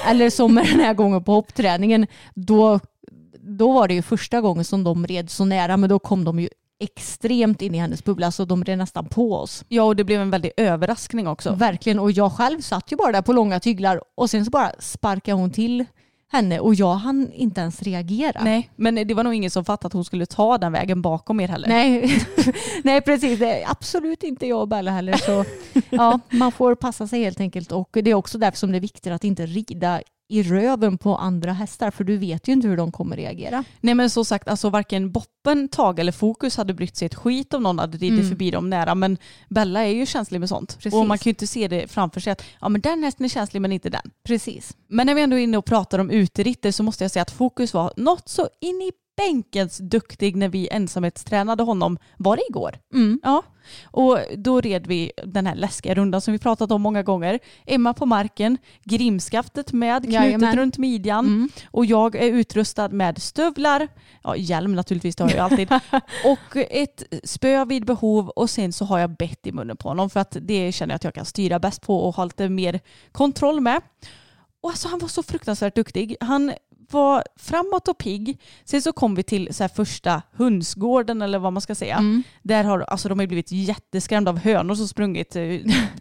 Eller 0.07 0.29
som 0.29 0.55
den 0.55 0.79
här 0.79 0.93
gången 0.93 1.23
på 1.23 1.31
hoppträningen. 1.31 2.07
Då, 2.33 2.79
då 3.41 3.71
var 3.73 3.87
det 3.87 3.93
ju 3.93 4.01
första 4.01 4.41
gången 4.41 4.65
som 4.65 4.83
de 4.83 5.07
red 5.07 5.29
så 5.29 5.45
nära 5.45 5.77
men 5.77 5.89
då 5.89 5.99
kom 5.99 6.23
de 6.23 6.39
ju 6.39 6.49
extremt 6.79 7.61
in 7.61 7.75
i 7.75 7.77
hennes 7.77 8.03
bubbla 8.03 8.31
så 8.31 8.45
de 8.45 8.63
red 8.63 8.77
nästan 8.77 9.05
på 9.05 9.35
oss. 9.35 9.63
Ja, 9.67 9.83
och 9.83 9.95
det 9.95 10.03
blev 10.03 10.21
en 10.21 10.29
väldig 10.29 10.51
överraskning 10.57 11.27
också. 11.27 11.53
Verkligen 11.53 11.99
och 11.99 12.11
jag 12.11 12.31
själv 12.31 12.61
satt 12.61 12.91
ju 12.91 12.95
bara 12.95 13.11
där 13.11 13.21
på 13.21 13.33
långa 13.33 13.59
tyglar 13.59 14.01
och 14.15 14.29
sen 14.29 14.45
så 14.45 14.51
bara 14.51 14.71
sparkade 14.79 15.37
hon 15.37 15.51
till 15.51 15.85
henne 16.31 16.59
och 16.59 16.75
jag 16.75 16.95
hann 16.95 17.31
inte 17.33 17.61
ens 17.61 17.81
reagera. 17.81 18.41
Nej, 18.43 18.69
men 18.75 18.95
det 18.95 19.13
var 19.13 19.23
nog 19.23 19.33
ingen 19.33 19.51
som 19.51 19.65
fattade 19.65 19.87
att 19.87 19.93
hon 19.93 20.05
skulle 20.05 20.25
ta 20.25 20.57
den 20.57 20.71
vägen 20.71 21.01
bakom 21.01 21.39
er 21.39 21.47
heller. 21.47 21.67
Nej, 21.67 22.25
Nej 22.83 23.01
precis. 23.01 23.41
Absolut 23.65 24.23
inte 24.23 24.47
jag 24.47 24.61
och 24.61 24.67
Bella 24.67 24.91
heller. 24.91 25.13
Så 25.13 25.45
ja, 25.89 26.19
man 26.29 26.51
får 26.51 26.75
passa 26.75 27.07
sig 27.07 27.23
helt 27.23 27.39
enkelt. 27.39 27.71
Och 27.71 27.89
det 27.91 28.11
är 28.11 28.13
också 28.13 28.37
därför 28.37 28.57
som 28.57 28.71
det 28.71 28.77
är 28.77 28.81
viktigt 28.81 29.13
att 29.13 29.23
inte 29.23 29.45
rida 29.45 30.01
i 30.29 30.43
röven 30.43 30.97
på 30.97 31.15
andra 31.15 31.53
hästar 31.53 31.91
för 31.91 32.03
du 32.03 32.17
vet 32.17 32.47
ju 32.47 32.53
inte 32.53 32.67
hur 32.67 32.77
de 32.77 32.91
kommer 32.91 33.15
reagera. 33.15 33.63
Nej 33.81 33.93
men 33.95 34.09
så 34.09 34.25
sagt, 34.25 34.47
alltså 34.47 34.69
varken 34.69 35.11
Boppen, 35.11 35.67
Tage 35.69 35.99
eller 35.99 36.11
Fokus 36.11 36.57
hade 36.57 36.73
brytt 36.73 36.95
sig 36.97 37.05
ett 37.05 37.15
skit 37.15 37.53
om 37.53 37.63
någon 37.63 37.79
hade 37.79 37.97
ridit 37.97 38.19
Mm. 38.19 38.29
förbi 38.29 38.51
dem 38.51 38.69
nära. 38.69 38.95
Men 38.95 39.17
Bella 39.49 39.83
är 39.85 39.93
ju 39.93 40.05
känslig 40.05 40.39
med 40.39 40.49
sånt. 40.49 40.75
Precis. 40.77 40.93
Och 40.93 41.07
man 41.07 41.17
kan 41.17 41.23
ju 41.29 41.31
inte 41.31 41.47
se 41.47 41.67
det 41.67 41.87
framför 41.91 42.19
sig 42.19 42.31
att 42.31 42.43
ja, 42.61 42.69
men 42.69 42.81
den 42.81 43.03
hästen 43.03 43.25
är 43.25 43.29
känslig 43.29 43.61
men 43.61 43.71
inte 43.71 43.89
den. 43.89 44.11
Precis. 44.27 44.77
Men 44.87 45.07
när 45.07 45.15
vi 45.15 45.21
ändå 45.21 45.35
är 45.37 45.41
inne 45.43 45.57
och 45.57 45.65
pratar 45.65 45.99
om 45.99 46.11
uteritter 46.11 46.71
så 46.71 46.83
måste 46.83 47.03
jag 47.03 47.11
säga 47.11 47.23
att 47.23 47.31
Fokus 47.31 47.73
var 47.73 47.93
något 47.97 48.29
så 48.29 48.49
in 48.61 48.81
i 48.81 48.91
bänkens 49.17 49.77
duktig 49.77 50.35
när 50.35 50.49
vi 50.49 50.67
ensamhetstränade 50.71 51.63
honom. 51.63 51.97
Var 52.17 52.35
det 52.35 52.43
igår? 52.49 52.79
Mm. 52.93 53.19
Ja. 53.23 53.43
Och 53.85 54.19
då 54.37 54.61
red 54.61 54.87
vi 54.87 55.11
den 55.23 55.47
här 55.47 55.55
läskiga 55.55 55.93
rundan 55.95 56.21
som 56.21 56.31
vi 56.31 56.39
pratat 56.39 56.71
om 56.71 56.81
många 56.81 57.03
gånger. 57.03 57.39
Emma 57.65 57.93
på 57.93 58.05
marken, 58.05 58.57
grimskaftet 58.83 59.73
med 59.73 60.01
knutet 60.03 60.13
Jajamän. 60.21 60.55
runt 60.57 60.77
midjan 60.77 61.25
Mm. 61.25 61.49
och 61.71 61.85
jag 61.85 62.15
är 62.15 62.27
utrustad 62.31 62.89
med 62.89 63.21
stövlar, 63.21 63.87
ja, 64.23 64.35
hjälm 64.35 64.75
naturligtvis, 64.75 65.15
det 65.15 65.23
har 65.23 65.31
jag 65.31 65.39
alltid, 65.39 65.71
och 66.25 66.55
ett 66.55 67.03
spö 67.23 67.65
vid 67.65 67.85
behov 67.85 68.29
och 68.29 68.49
sen 68.49 68.73
så 68.73 68.85
har 68.85 68.99
jag 68.99 69.09
bett 69.09 69.47
i 69.47 69.51
munnen 69.51 69.77
på 69.77 69.87
honom 69.89 70.09
för 70.09 70.19
att 70.19 70.37
det 70.41 70.71
känner 70.71 70.91
jag 70.93 70.95
att 70.95 71.03
jag 71.03 71.13
kan 71.13 71.25
styra 71.25 71.59
bäst 71.59 71.81
på 71.81 71.99
och 72.07 72.15
ha 72.15 72.23
lite 72.25 72.49
mer 72.49 72.79
kontroll 73.11 73.61
med. 73.61 73.81
Och 74.61 74.69
alltså 74.71 74.87
han 74.87 74.99
var 74.99 75.07
så 75.07 75.23
fruktansvärt 75.23 75.75
duktig. 75.75 76.15
Han 76.19 76.51
var 76.91 77.23
framåt 77.39 77.87
och 77.87 77.97
pigg. 77.97 78.41
Sen 78.65 78.81
så 78.81 78.93
kom 78.93 79.15
vi 79.15 79.23
till 79.23 79.53
så 79.53 79.67
första 79.67 80.21
hönsgården 80.33 81.21
eller 81.21 81.39
vad 81.39 81.53
man 81.53 81.61
ska 81.61 81.75
säga. 81.75 81.97
Mm. 81.97 82.23
Där 82.43 82.63
har 82.63 82.79
alltså, 82.79 83.09
de 83.09 83.19
har 83.19 83.27
blivit 83.27 83.51
jätteskrämda 83.51 84.31
av 84.31 84.37
hönor 84.37 84.75
som 84.75 84.87
sprungit 84.87 85.35
eh, 85.35 85.43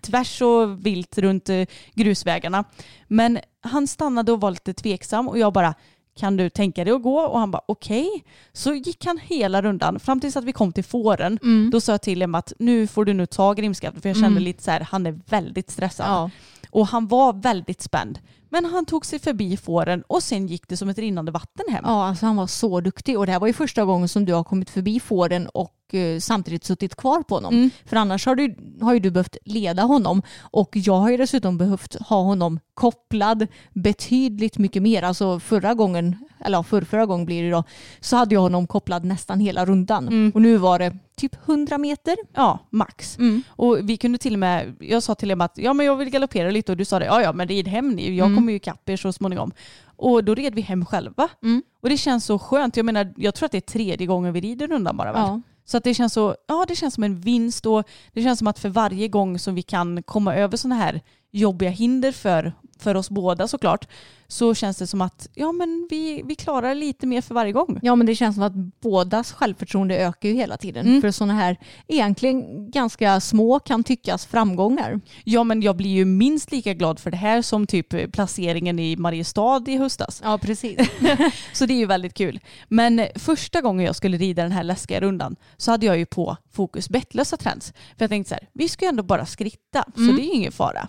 tvärs 0.01 0.43
och 0.43 0.87
vilt 0.87 1.19
runt 1.19 1.49
eh, 1.49 1.67
grusvägarna. 1.95 2.65
Men 3.09 3.39
han 3.61 3.87
stannade 3.87 4.33
och 4.33 4.41
var 4.41 4.51
lite 4.51 4.75
tveksam 4.75 5.29
och 5.29 5.39
jag 5.39 5.53
bara 5.53 5.75
kan 6.17 6.37
du 6.37 6.51
tänka 6.51 6.85
dig 6.85 6.93
att 6.95 7.03
gå? 7.03 7.21
Och 7.21 7.39
han 7.41 7.51
bara 7.51 7.63
okej. 7.69 8.25
Så 8.53 8.75
gick 8.75 9.07
han 9.07 9.19
hela 9.19 9.63
rundan 9.63 10.01
fram 10.01 10.21
tills 10.21 10.37
att 10.37 10.45
vi 10.45 10.53
kom 10.53 10.73
till 10.73 10.85
fåren. 10.85 11.39
Mm. 11.43 11.71
Då 11.71 11.81
sa 11.81 11.93
jag 11.93 12.03
till 12.03 12.23
honom 12.23 12.35
att 12.35 12.53
nu 12.59 12.87
får 12.87 13.05
du 13.05 13.13
nu 13.15 13.27
ta 13.27 13.53
grimskaftet 13.53 14.03
för 14.03 14.09
jag 14.09 14.17
kände 14.17 14.27
Mm. 14.29 14.43
lite 14.43 14.63
så 14.63 14.71
här, 14.71 14.81
han 14.91 15.07
är 15.07 15.21
väldigt 15.29 15.71
stressad. 15.71 16.07
Ja. 16.07 16.31
Och 16.71 16.87
han 16.87 17.07
var 17.09 17.33
väldigt 17.33 17.81
spänd. 17.83 18.19
Men 18.55 18.65
han 18.65 18.87
tog 18.87 19.07
sig 19.07 19.19
förbi 19.19 19.57
fåren 19.57 20.03
och 20.07 20.23
sen 20.23 20.47
gick 20.47 20.69
det 20.69 20.77
som 20.77 20.89
ett 20.89 20.99
rinnande 20.99 21.33
vatten 21.33 21.65
hem. 21.69 21.85
Ja, 21.87 22.05
alltså 22.05 22.27
han 22.27 22.37
var 22.37 22.47
så 22.47 22.81
duktig 22.81 23.19
och 23.19 23.27
det 23.27 23.33
här 23.33 23.41
var 23.41 23.47
ju 23.47 23.53
första 23.53 23.85
gången 23.85 24.09
som 24.09 24.25
du 24.25 24.33
har 24.33 24.45
kommit 24.45 24.71
förbi 24.71 25.01
fåren 25.01 25.47
och 25.47 25.95
eh, 25.95 26.19
samtidigt 26.19 26.65
suttit 26.65 26.97
kvar 26.97 27.23
på 27.23 27.35
honom. 27.35 27.55
Mm. 27.55 27.71
För 27.85 27.97
annars 27.97 28.27
har, 28.27 28.35
du, 28.35 28.57
har 28.81 28.95
ju 28.95 29.01
du 29.01 29.11
behövt 29.11 29.37
leda 29.45 29.83
honom 29.83 30.23
och 30.41 30.71
jag 30.73 30.97
har 30.97 31.11
ju 31.11 31.17
dessutom 31.17 31.59
behövt 31.59 31.95
ha 31.95 32.23
honom 32.23 32.61
kopplad 32.75 33.47
betydligt 33.73 34.59
mycket 34.59 34.83
mer. 34.83 35.03
Alltså 35.03 35.41
förra 35.41 35.75
gången, 35.75 36.17
eller 36.41 36.59
ja, 36.59 36.63
förra, 36.63 37.07
gången 37.07 37.27
blir 37.27 37.43
det 37.43 37.51
då, 37.51 37.65
så 38.01 38.17
hade 38.17 38.35
jag 38.35 38.41
honom 38.41 38.67
kopplad 38.67 39.05
nästan 39.05 39.41
hela 39.41 39.65
rundan. 39.67 40.09
Mm. 40.09 40.33
Och 40.35 40.43
nu 40.43 40.57
var 40.57 40.79
det 40.79 40.97
typ 41.17 41.37
100 41.49 41.79
meter. 41.79 42.17
Ja, 42.35 42.59
max. 42.71 43.19
Och 43.49 43.79
vi 43.83 43.97
kunde 43.97 44.19
till 44.19 44.33
och 44.33 44.39
med, 44.39 44.77
jag 44.81 45.03
sa 45.03 45.15
till 45.15 45.31
honom 45.31 45.41
att 45.45 45.59
ja, 45.59 45.73
men 45.73 45.87
jag 45.87 45.97
vill 45.97 46.11
galoppera 46.11 46.51
lite 46.51 46.73
och 46.73 46.79
du 46.79 46.85
sa 46.85 46.99
det, 46.99 47.05
ja 47.05 47.23
ja 47.23 47.33
men 47.33 47.49
rid 47.49 47.69
hem 47.69 47.91
ni, 47.91 48.17
jag 48.17 48.27
Mm. 48.27 48.37
kommer 48.37 48.53
ju 48.53 48.57
ikapp 48.57 48.89
er 48.89 48.97
så 48.97 49.13
småningom. 49.13 49.53
Och 49.97 50.25
då 50.25 50.35
red 50.35 50.55
vi 50.55 50.61
hem 50.61 50.87
själva. 50.87 51.29
Mm. 51.43 51.63
Och 51.83 51.89
det 51.89 51.97
känns 51.97 52.25
så 52.25 52.39
skönt, 52.39 52.77
jag 52.77 52.87
menar 52.87 53.13
jag 53.17 53.35
tror 53.35 53.47
att 53.47 53.53
det 53.53 53.59
är 53.59 53.61
tredje 53.73 54.07
gången 54.07 54.33
vi 54.33 54.41
rider 54.41 54.69
rundan 54.69 54.97
bara 54.97 55.13
väl? 55.13 55.23
Ja. 55.23 55.41
Så 55.65 55.77
att 55.77 55.85
det 55.85 55.95
känns 55.95 56.13
så, 56.13 56.35
ja 56.49 56.65
det 56.69 56.77
känns 56.77 56.95
som 56.95 57.05
en 57.05 57.21
vinst 57.21 57.67
och 57.67 57.85
det 58.13 58.23
känns 58.23 58.39
som 58.39 58.49
att 58.49 58.59
för 58.59 58.69
varje 58.69 59.09
gång 59.09 59.39
som 59.39 59.55
vi 59.55 59.63
kan 59.63 60.03
komma 60.03 60.35
över 60.35 60.57
sådana 60.57 60.75
här 60.83 61.01
jobbiga 61.31 61.71
hinder 61.71 62.13
för, 62.13 62.53
för 62.79 62.95
oss 62.95 63.11
båda 63.11 63.49
såklart, 63.49 63.89
så 64.29 64.55
känns 64.55 64.77
det 64.77 64.87
som 64.87 65.01
att 65.01 65.29
ja 65.35 65.53
men 65.53 65.87
vi, 65.91 66.23
vi 66.25 66.35
klarar 66.35 66.75
lite 66.75 67.07
mer 67.07 67.21
för 67.21 67.35
varje 67.35 67.53
gång. 67.53 67.79
Ja 67.83 67.95
men 67.97 68.07
det 68.07 68.15
känns 68.15 68.37
som 68.37 68.43
att 68.45 68.53
bådas 68.81 69.33
självförtroende 69.33 69.97
ökar 69.99 70.29
ju 70.29 70.35
hela 70.35 70.57
tiden. 70.57 70.87
Mm. 70.87 71.01
För 71.01 71.11
sådana 71.11 71.35
här 71.35 71.57
egentligen 71.89 72.71
ganska 72.71 73.21
små 73.21 73.61
kan 73.61 73.85
tyckas 73.85 74.27
framgångar. 74.27 75.01
Ja 75.25 75.45
men 75.45 75.63
jag 75.63 75.77
blir 75.77 75.91
ju 75.91 76.05
minst 76.05 76.53
lika 76.53 76.75
glad 76.75 76.99
för 77.01 77.11
det 77.11 77.17
här 77.17 77.43
som 77.43 77.67
typ 77.67 78.13
placeringen 78.13 78.79
i 78.79 78.97
Mariestad 78.97 79.63
i 79.67 79.77
höstas. 79.77 80.21
Ja 80.25 80.39
precis. 80.39 80.79
Så 81.53 81.67
det 81.67 81.75
är 81.75 81.79
ju 81.79 81.87
väldigt 81.87 82.15
kul. 82.15 82.41
Men 82.69 83.07
första 83.15 83.61
gången 83.61 83.87
jag 83.87 83.97
skulle 83.97 84.17
rida 84.17 84.43
den 84.43 84.53
här 84.53 84.63
läskiga 84.63 85.01
rundan 85.01 85.37
så 85.57 85.71
hade 85.71 85.87
jag 85.87 85.99
ju 85.99 86.07
på 86.07 86.37
fokus 86.53 86.89
bettlösa 86.89 87.37
trends. 87.37 87.73
För 87.73 88.03
jag 88.05 88.11
tänkte 88.11 88.29
så 88.29 88.35
här, 88.35 88.49
vi 88.53 88.69
ska 88.69 88.85
ju 88.85 88.89
ändå 88.89 89.03
bara 89.03 89.27
skritta 89.27 89.85
så 89.95 90.01
Mm. 90.01 90.17
det 90.17 90.23
är 90.23 90.27
ju 90.27 90.33
ingen 90.33 90.53
fara. 90.53 90.89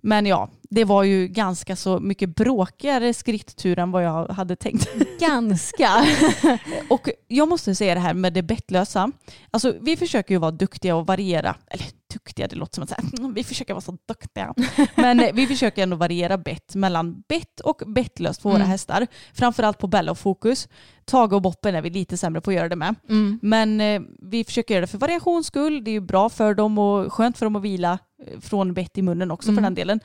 Men 0.00 0.26
ja, 0.26 0.50
det 0.70 0.84
var 0.84 1.02
ju 1.02 1.28
ganska 1.28 1.76
så 1.76 2.00
mycket 2.00 2.36
bråkigare 2.36 3.14
skritttur 3.14 3.78
än 3.78 3.90
vad 3.90 4.04
jag 4.04 4.28
hade 4.28 4.56
tänkt. 4.56 4.88
ganska. 5.20 6.06
Och 6.88 7.08
jag 7.28 7.48
måste 7.48 7.74
säga 7.74 7.94
det 7.94 8.00
här 8.00 8.14
med 8.14 8.32
det 8.32 8.42
bettlösa. 8.42 9.12
Alltså 9.50 9.74
vi 9.80 9.96
försöker 9.96 10.34
ju 10.34 10.38
vara 10.38 10.50
duktiga 10.50 10.96
och 10.96 11.06
variera. 11.06 11.56
Eller 11.66 11.86
duktiga, 12.14 12.46
det 12.48 12.56
låter 12.56 12.74
som 12.74 12.82
att 12.84 12.88
säga, 12.90 13.02
"Mm, 13.18 13.34
vi 13.34 13.44
försöker 13.44 13.74
vara 13.74 13.80
så 13.80 13.98
duktiga. 14.08 14.54
Men 14.94 15.20
eh, 15.20 15.30
vi 15.34 15.46
försöker 15.46 15.82
ändå 15.82 15.96
variera 15.96 16.38
bett 16.38 16.74
mellan 16.74 17.20
bett 17.28 17.60
och 17.60 17.82
bettlöst 17.86 18.42
på 18.42 18.48
våra 18.48 18.56
Mm. 18.58 18.68
hästar. 18.68 19.06
Framförallt 19.34 19.78
på 19.78 19.86
Bella 19.86 20.10
och 20.12 20.18
Fokus. 20.18 20.68
Tage 21.04 21.32
och 21.32 21.42
Boppen 21.42 21.74
är 21.74 21.82
vi 21.82 21.90
lite 21.90 22.16
sämre 22.16 22.40
på 22.40 22.50
att 22.50 22.56
göra 22.56 22.68
det 22.68 22.76
med. 22.76 22.94
Mm. 23.08 23.38
Men 23.42 23.80
eh, 23.80 24.00
vi 24.22 24.44
försöker 24.44 24.74
göra 24.74 24.80
det 24.80 24.86
för 24.86 24.98
variations 24.98 25.46
skull. 25.46 25.84
Det 25.84 25.90
är 25.90 25.92
ju 25.92 26.00
bra 26.00 26.28
för 26.28 26.54
dem 26.54 26.78
och 26.78 27.12
skönt 27.12 27.38
för 27.38 27.46
dem 27.46 27.56
att 27.56 27.62
vila 27.62 27.98
eh, 28.26 28.40
från 28.40 28.74
bett 28.74 28.98
i 28.98 29.02
munnen 29.02 29.30
också 29.30 29.46
för 29.46 29.52
Mm. 29.52 29.62
den 29.64 29.74
delen. 29.74 30.00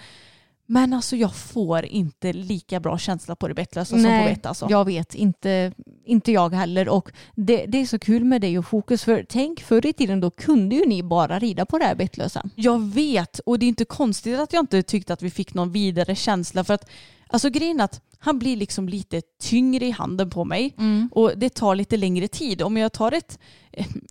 Men 0.65 0.93
alltså 0.93 1.15
jag 1.15 1.36
får 1.36 1.86
inte 1.86 2.34
lika 2.34 2.80
bra 2.80 2.97
känsla 2.97 3.36
på 3.36 3.47
det 3.47 3.54
bettlösa 3.54 3.95
som 3.95 4.04
på 4.04 4.10
bett 4.10 4.45
alltså. 4.45 4.67
jag 4.69 4.86
vet 4.86 5.15
inte, 5.15 5.71
inte 6.06 6.32
jag 6.32 6.54
heller. 6.54 6.89
Och 6.89 7.12
det, 7.36 7.65
det 7.65 7.78
är 7.78 7.86
så 7.86 7.99
kul 7.99 8.23
med 8.23 8.41
dig 8.41 8.58
och 8.58 8.65
fokus. 8.65 9.04
För 9.04 9.26
tänk 9.30 9.62
förr 9.62 9.86
i 9.86 9.93
tiden 9.93 10.19
då 10.19 10.32
kunde 10.32 10.76
ju 10.76 10.86
ni 10.86 11.04
bara 11.04 11.39
rida 11.39 11.65
på 11.65 11.78
det 11.78 11.86
här 11.86 11.95
bettlösa. 11.95 12.43
Jag 12.56 12.82
vet 12.82 13.39
och 13.39 13.60
det 13.60 13.65
är 13.65 13.67
inte 13.67 13.86
konstigt 13.86 14.39
att 14.39 14.54
jag 14.54 14.63
inte 14.63 14.84
tyckte 14.84 15.13
att 15.13 15.21
vi 15.21 15.30
fick 15.30 15.54
någon 15.54 15.71
vidare 15.71 16.15
känsla 16.15 16.63
för 16.63 16.73
att 16.73 16.89
alltså 17.28 17.49
grejen 17.49 17.82
att 17.82 18.02
han 18.25 18.39
blir 18.39 18.57
liksom 18.57 18.89
lite 18.89 19.21
tyngre 19.41 19.86
i 19.86 19.91
handen 19.91 20.29
på 20.29 20.45
mig 20.45 20.75
och 21.12 21.31
det 21.38 21.49
tar 21.49 21.75
lite 21.75 21.97
längre 21.97 22.27
tid. 22.27 22.62
Om 22.62 22.77
jag 22.77 22.93
tar 22.93 23.12
ett, 23.12 23.39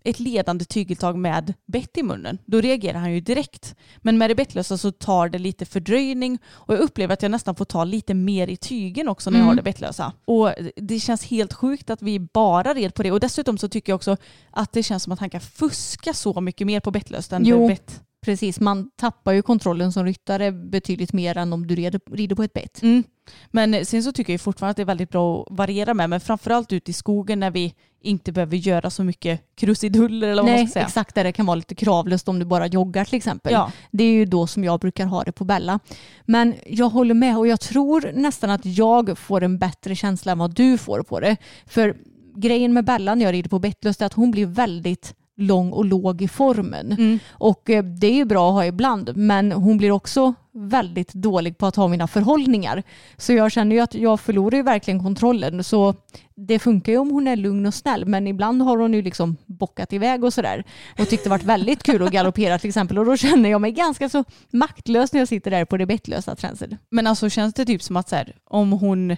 ett 0.03 0.19
ledande 0.19 0.65
tygeltag 0.65 1.17
med 1.17 1.53
bett 1.65 1.97
i 1.97 2.03
munnen 2.03 2.37
då 2.45 2.61
reagerar 2.61 2.99
han 2.99 3.13
ju 3.13 3.21
direkt. 3.21 3.75
Men 3.97 4.17
med 4.17 4.29
det 4.29 4.35
bettlösa 4.35 4.77
så 4.77 4.91
tar 4.91 5.29
det 5.29 5.37
lite 5.39 5.65
fördröjning 5.65 6.37
och 6.47 6.73
jag 6.73 6.81
upplever 6.81 7.13
att 7.13 7.21
jag 7.21 7.31
nästan 7.31 7.55
får 7.55 7.65
ta 7.65 7.83
lite 7.83 8.13
mer 8.13 8.47
i 8.47 8.57
tygen 8.57 9.09
också 9.09 9.29
när 9.29 9.39
jag 9.39 9.45
har 9.45 9.55
det 9.55 9.61
bettlösa. 9.61 10.13
Och 10.25 10.51
det 10.75 10.99
känns 10.99 11.25
helt 11.25 11.53
sjukt 11.53 11.89
att 11.89 12.01
vi 12.01 12.19
bara 12.19 12.73
red 12.73 12.93
på 12.93 13.03
det 13.03 13.11
och 13.11 13.19
dessutom 13.19 13.57
så 13.57 13.69
tycker 13.69 13.91
jag 13.91 13.95
också 13.95 14.17
att 14.51 14.73
det 14.73 14.83
känns 14.83 15.03
som 15.03 15.13
att 15.13 15.19
han 15.19 15.29
kan 15.29 15.41
fuska 15.41 16.13
så 16.13 16.41
mycket 16.41 16.67
mer 16.67 16.79
på 16.79 16.91
bettlöst 16.91 17.33
än 17.33 17.45
Jo. 17.45 17.67
bett. 17.67 18.01
Precis, 18.23 18.59
man 18.59 18.89
tappar 18.95 19.31
ju 19.31 19.41
kontrollen 19.41 19.91
som 19.91 20.05
ryttare 20.05 20.51
betydligt 20.51 21.13
mer 21.13 21.37
än 21.37 21.53
om 21.53 21.67
du 21.67 21.75
rider, 21.75 22.35
på 22.35 22.43
ett 22.43 22.53
bett. 22.53 22.81
Mm. 22.81 23.03
Men 23.51 23.85
sen 23.85 24.03
så 24.03 24.11
tycker 24.11 24.33
jag 24.33 24.41
fortfarande 24.41 24.71
att 24.71 24.77
det 24.77 24.83
är 24.83 24.85
väldigt 24.85 25.09
bra 25.09 25.41
att 25.41 25.57
variera 25.57 25.93
med, 25.93 26.09
men 26.09 26.19
framförallt 26.19 26.73
ute 26.73 26.91
i 26.91 26.93
skogen 26.93 27.39
när 27.39 27.51
vi 27.51 27.73
inte 28.01 28.31
behöver 28.31 28.57
göra 28.57 28.89
så 28.89 29.03
mycket 29.03 29.41
krusiduller 29.55 30.27
eller 30.27 30.41
vad 30.43 30.51
man 30.51 30.55
Nej, 30.55 30.67
ska 30.67 30.73
säga. 30.73 30.85
exakt 30.85 31.15
där 31.15 31.23
det 31.23 31.31
kan 31.31 31.45
vara 31.45 31.55
lite 31.55 31.75
kravlöst 31.75 32.27
om 32.27 32.39
du 32.39 32.45
bara 32.45 32.67
joggar 32.67 33.05
till 33.05 33.15
exempel. 33.15 33.53
Ja. 33.53 33.71
Det 33.91 34.03
är 34.03 34.11
ju 34.11 34.25
då 34.25 34.47
som 34.47 34.63
jag 34.63 34.79
brukar 34.79 35.05
ha 35.05 35.23
det 35.23 35.31
på 35.31 35.45
Bella. 35.45 35.79
Men 36.25 36.55
jag 36.65 36.89
håller 36.89 37.13
med 37.13 37.37
och 37.37 37.47
jag 37.47 37.59
tror 37.59 38.11
nästan 38.13 38.49
att 38.49 38.65
jag 38.65 39.17
får 39.17 39.43
en 39.43 39.57
bättre 39.57 39.95
känsla 39.95 40.31
än 40.31 40.37
vad 40.37 40.55
du 40.55 40.77
får 40.77 41.03
på 41.03 41.19
det. 41.19 41.37
För 41.65 41.97
grejen 42.35 42.73
med 42.73 42.85
Bella 42.85 43.15
när 43.15 43.25
jag 43.25 43.33
rider 43.33 43.49
på 43.49 43.59
bettlöst 43.59 44.01
är 44.01 44.05
att 44.05 44.13
hon 44.13 44.31
blir 44.31 44.45
väldigt 44.45 45.15
lång 45.37 45.71
och 45.71 45.85
låg 45.85 46.21
i 46.21 46.27
formen. 46.27 46.91
Mm. 46.91 47.19
Och 47.31 47.69
eh, 47.69 47.83
det 47.83 48.07
är 48.07 48.13
ju 48.13 48.25
bra 48.25 48.49
att 48.49 48.53
ha 48.53 48.65
ibland 48.65 49.17
men 49.17 49.51
hon 49.51 49.77
blir 49.77 49.91
också 49.91 50.33
väldigt 50.53 51.13
dålig 51.13 51.57
på 51.57 51.65
att 51.65 51.75
ha 51.75 51.87
mina 51.87 52.07
förhållningar. 52.07 52.83
Så 53.17 53.33
jag 53.33 53.51
känner 53.51 53.75
ju 53.75 53.81
att 53.81 53.95
jag 53.95 54.19
förlorar 54.19 54.57
ju 54.57 54.63
verkligen 54.63 55.03
kontrollen. 55.03 55.63
Så 55.63 55.95
det 56.35 56.59
funkar 56.59 56.91
ju 56.91 56.97
om 56.97 57.11
hon 57.11 57.27
är 57.27 57.35
lugn 57.35 57.65
och 57.65 57.73
snäll 57.73 58.05
men 58.05 58.27
ibland 58.27 58.61
har 58.61 58.77
hon 58.77 58.93
ju 58.93 59.01
liksom 59.01 59.37
bockat 59.45 59.93
iväg 59.93 60.23
och 60.23 60.33
sådär. 60.33 60.63
Och 60.99 61.09
tyckte 61.09 61.25
det 61.25 61.29
varit 61.29 61.43
väldigt 61.43 61.83
kul 61.83 62.03
att 62.03 62.11
galoppera 62.11 62.59
till 62.59 62.69
exempel 62.69 62.99
och 62.99 63.05
då 63.05 63.17
känner 63.17 63.49
jag 63.49 63.61
mig 63.61 63.71
ganska 63.71 64.09
så 64.09 64.23
maktlös 64.51 65.13
när 65.13 65.21
jag 65.21 65.27
sitter 65.27 65.51
där 65.51 65.65
på 65.65 65.77
det 65.77 65.85
bettlösa 65.85 66.35
tränset. 66.35 66.69
Men 66.89 67.07
alltså 67.07 67.29
känns 67.29 67.53
det 67.53 67.65
typ 67.65 67.83
som 67.83 67.97
att 67.97 68.09
så 68.09 68.15
här, 68.15 68.35
om 68.45 68.71
hon 68.71 69.17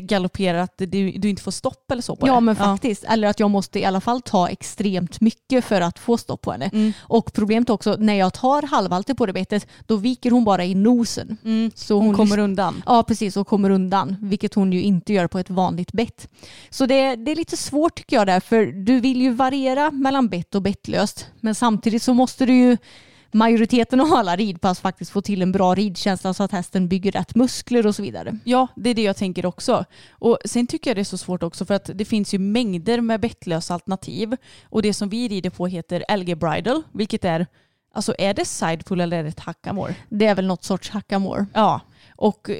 galopperar 0.00 0.58
att 0.58 0.78
du, 0.78 1.10
du 1.10 1.28
inte 1.28 1.42
får 1.42 1.50
stopp 1.50 1.90
eller 1.90 2.02
så 2.02 2.16
på 2.16 2.26
Ja 2.26 2.34
det? 2.34 2.40
men 2.40 2.56
faktiskt. 2.56 3.04
Eller 3.04 3.28
att 3.28 3.40
jag 3.40 3.50
måste 3.50 3.80
i 3.80 3.84
alla 3.84 4.00
fall 4.00 4.22
ta 4.22 4.48
extremt 4.48 5.20
mycket 5.20 5.64
för 5.64 5.80
att 5.80 5.98
få 5.98 6.16
stopp 6.18 6.42
på 6.42 6.52
henne. 6.52 6.70
Mm. 6.72 6.92
Och 7.00 7.32
problemet 7.32 7.70
också, 7.70 7.96
när 7.98 8.14
jag 8.14 8.32
tar 8.34 8.62
halvhalter 8.62 9.14
på 9.14 9.26
det 9.26 9.32
bettet 9.32 9.66
då 9.86 9.96
viker 9.96 10.30
hon 10.30 10.44
bara 10.44 10.64
i 10.64 10.74
nosen. 10.74 11.36
Mm. 11.44 11.70
Så 11.74 11.94
Hon 11.94 12.06
hon 12.06 12.14
kommer 12.14 12.38
undan. 12.38 12.82
Ja 12.86 13.02
precis 13.02 13.36
och 13.36 13.46
kommer 13.46 13.70
undan. 13.70 14.16
Vilket 14.20 14.54
hon 14.54 14.72
ju 14.72 14.82
inte 14.82 15.12
gör 15.12 15.26
på 15.26 15.38
ett 15.38 15.50
vanligt 15.50 15.92
bett. 15.92 16.28
Så 16.70 16.86
det, 16.86 17.16
det 17.16 17.30
är 17.30 17.36
lite 17.36 17.56
svårt 17.56 17.94
tycker 17.94 18.16
jag 18.16 18.26
där. 18.26 18.40
För 18.40 18.66
du 18.66 19.00
vill 19.00 19.22
ju 19.22 19.32
variera 19.32 19.90
mellan 19.90 20.28
bett 20.28 20.54
och 20.54 20.62
bettlöst. 20.62 21.26
Men 21.40 21.54
samtidigt 21.54 22.02
så 22.02 22.14
måste 22.14 22.46
du 22.46 22.54
ju 22.54 22.76
majoriteten 23.34 24.00
av 24.00 24.12
alla 24.12 24.36
ridpass 24.36 24.80
faktiskt 24.80 25.10
få 25.10 25.20
till 25.20 25.42
en 25.42 25.52
bra 25.52 25.74
ridkänsla 25.74 26.34
så 26.34 26.42
att 26.42 26.52
hästen 26.52 26.88
bygger 26.88 27.12
rätt 27.12 27.34
muskler 27.34 27.86
och 27.86 27.94
så 27.94 28.02
vidare. 28.02 28.38
Ja, 28.44 28.66
det 28.76 28.90
är 28.90 28.94
det 28.94 29.02
jag 29.02 29.16
tänker 29.16 29.46
också. 29.46 29.84
Och 30.10 30.38
sen 30.44 30.66
tycker 30.66 30.90
jag 30.90 30.96
det 30.96 31.02
är 31.02 31.04
så 31.04 31.18
svårt 31.18 31.42
också 31.42 31.64
för 31.64 31.74
att 31.74 31.90
det 31.94 32.04
finns 32.04 32.34
ju 32.34 32.38
mängder 32.38 33.00
med 33.00 33.20
bettlösa 33.20 33.74
alternativ. 33.74 34.36
Och 34.64 34.82
det 34.82 34.94
som 34.94 35.08
vi 35.08 35.28
rider 35.28 35.50
på 35.50 35.66
heter 35.66 36.16
LG 36.16 36.34
Bridal, 36.36 36.82
vilket 36.92 37.24
är, 37.24 37.46
alltså 37.94 38.14
är 38.18 38.34
det 38.34 38.44
sidepull 38.44 39.00
eller 39.00 39.18
är 39.18 39.22
det 39.22 39.28
ett 39.28 39.40
hackamore? 39.40 39.94
Det 40.08 40.26
är 40.26 40.34
väl 40.34 40.46
något 40.46 40.64
sorts 40.64 40.90
hackamore. 40.90 41.46
Ja, 41.54 41.80
och 42.16 42.50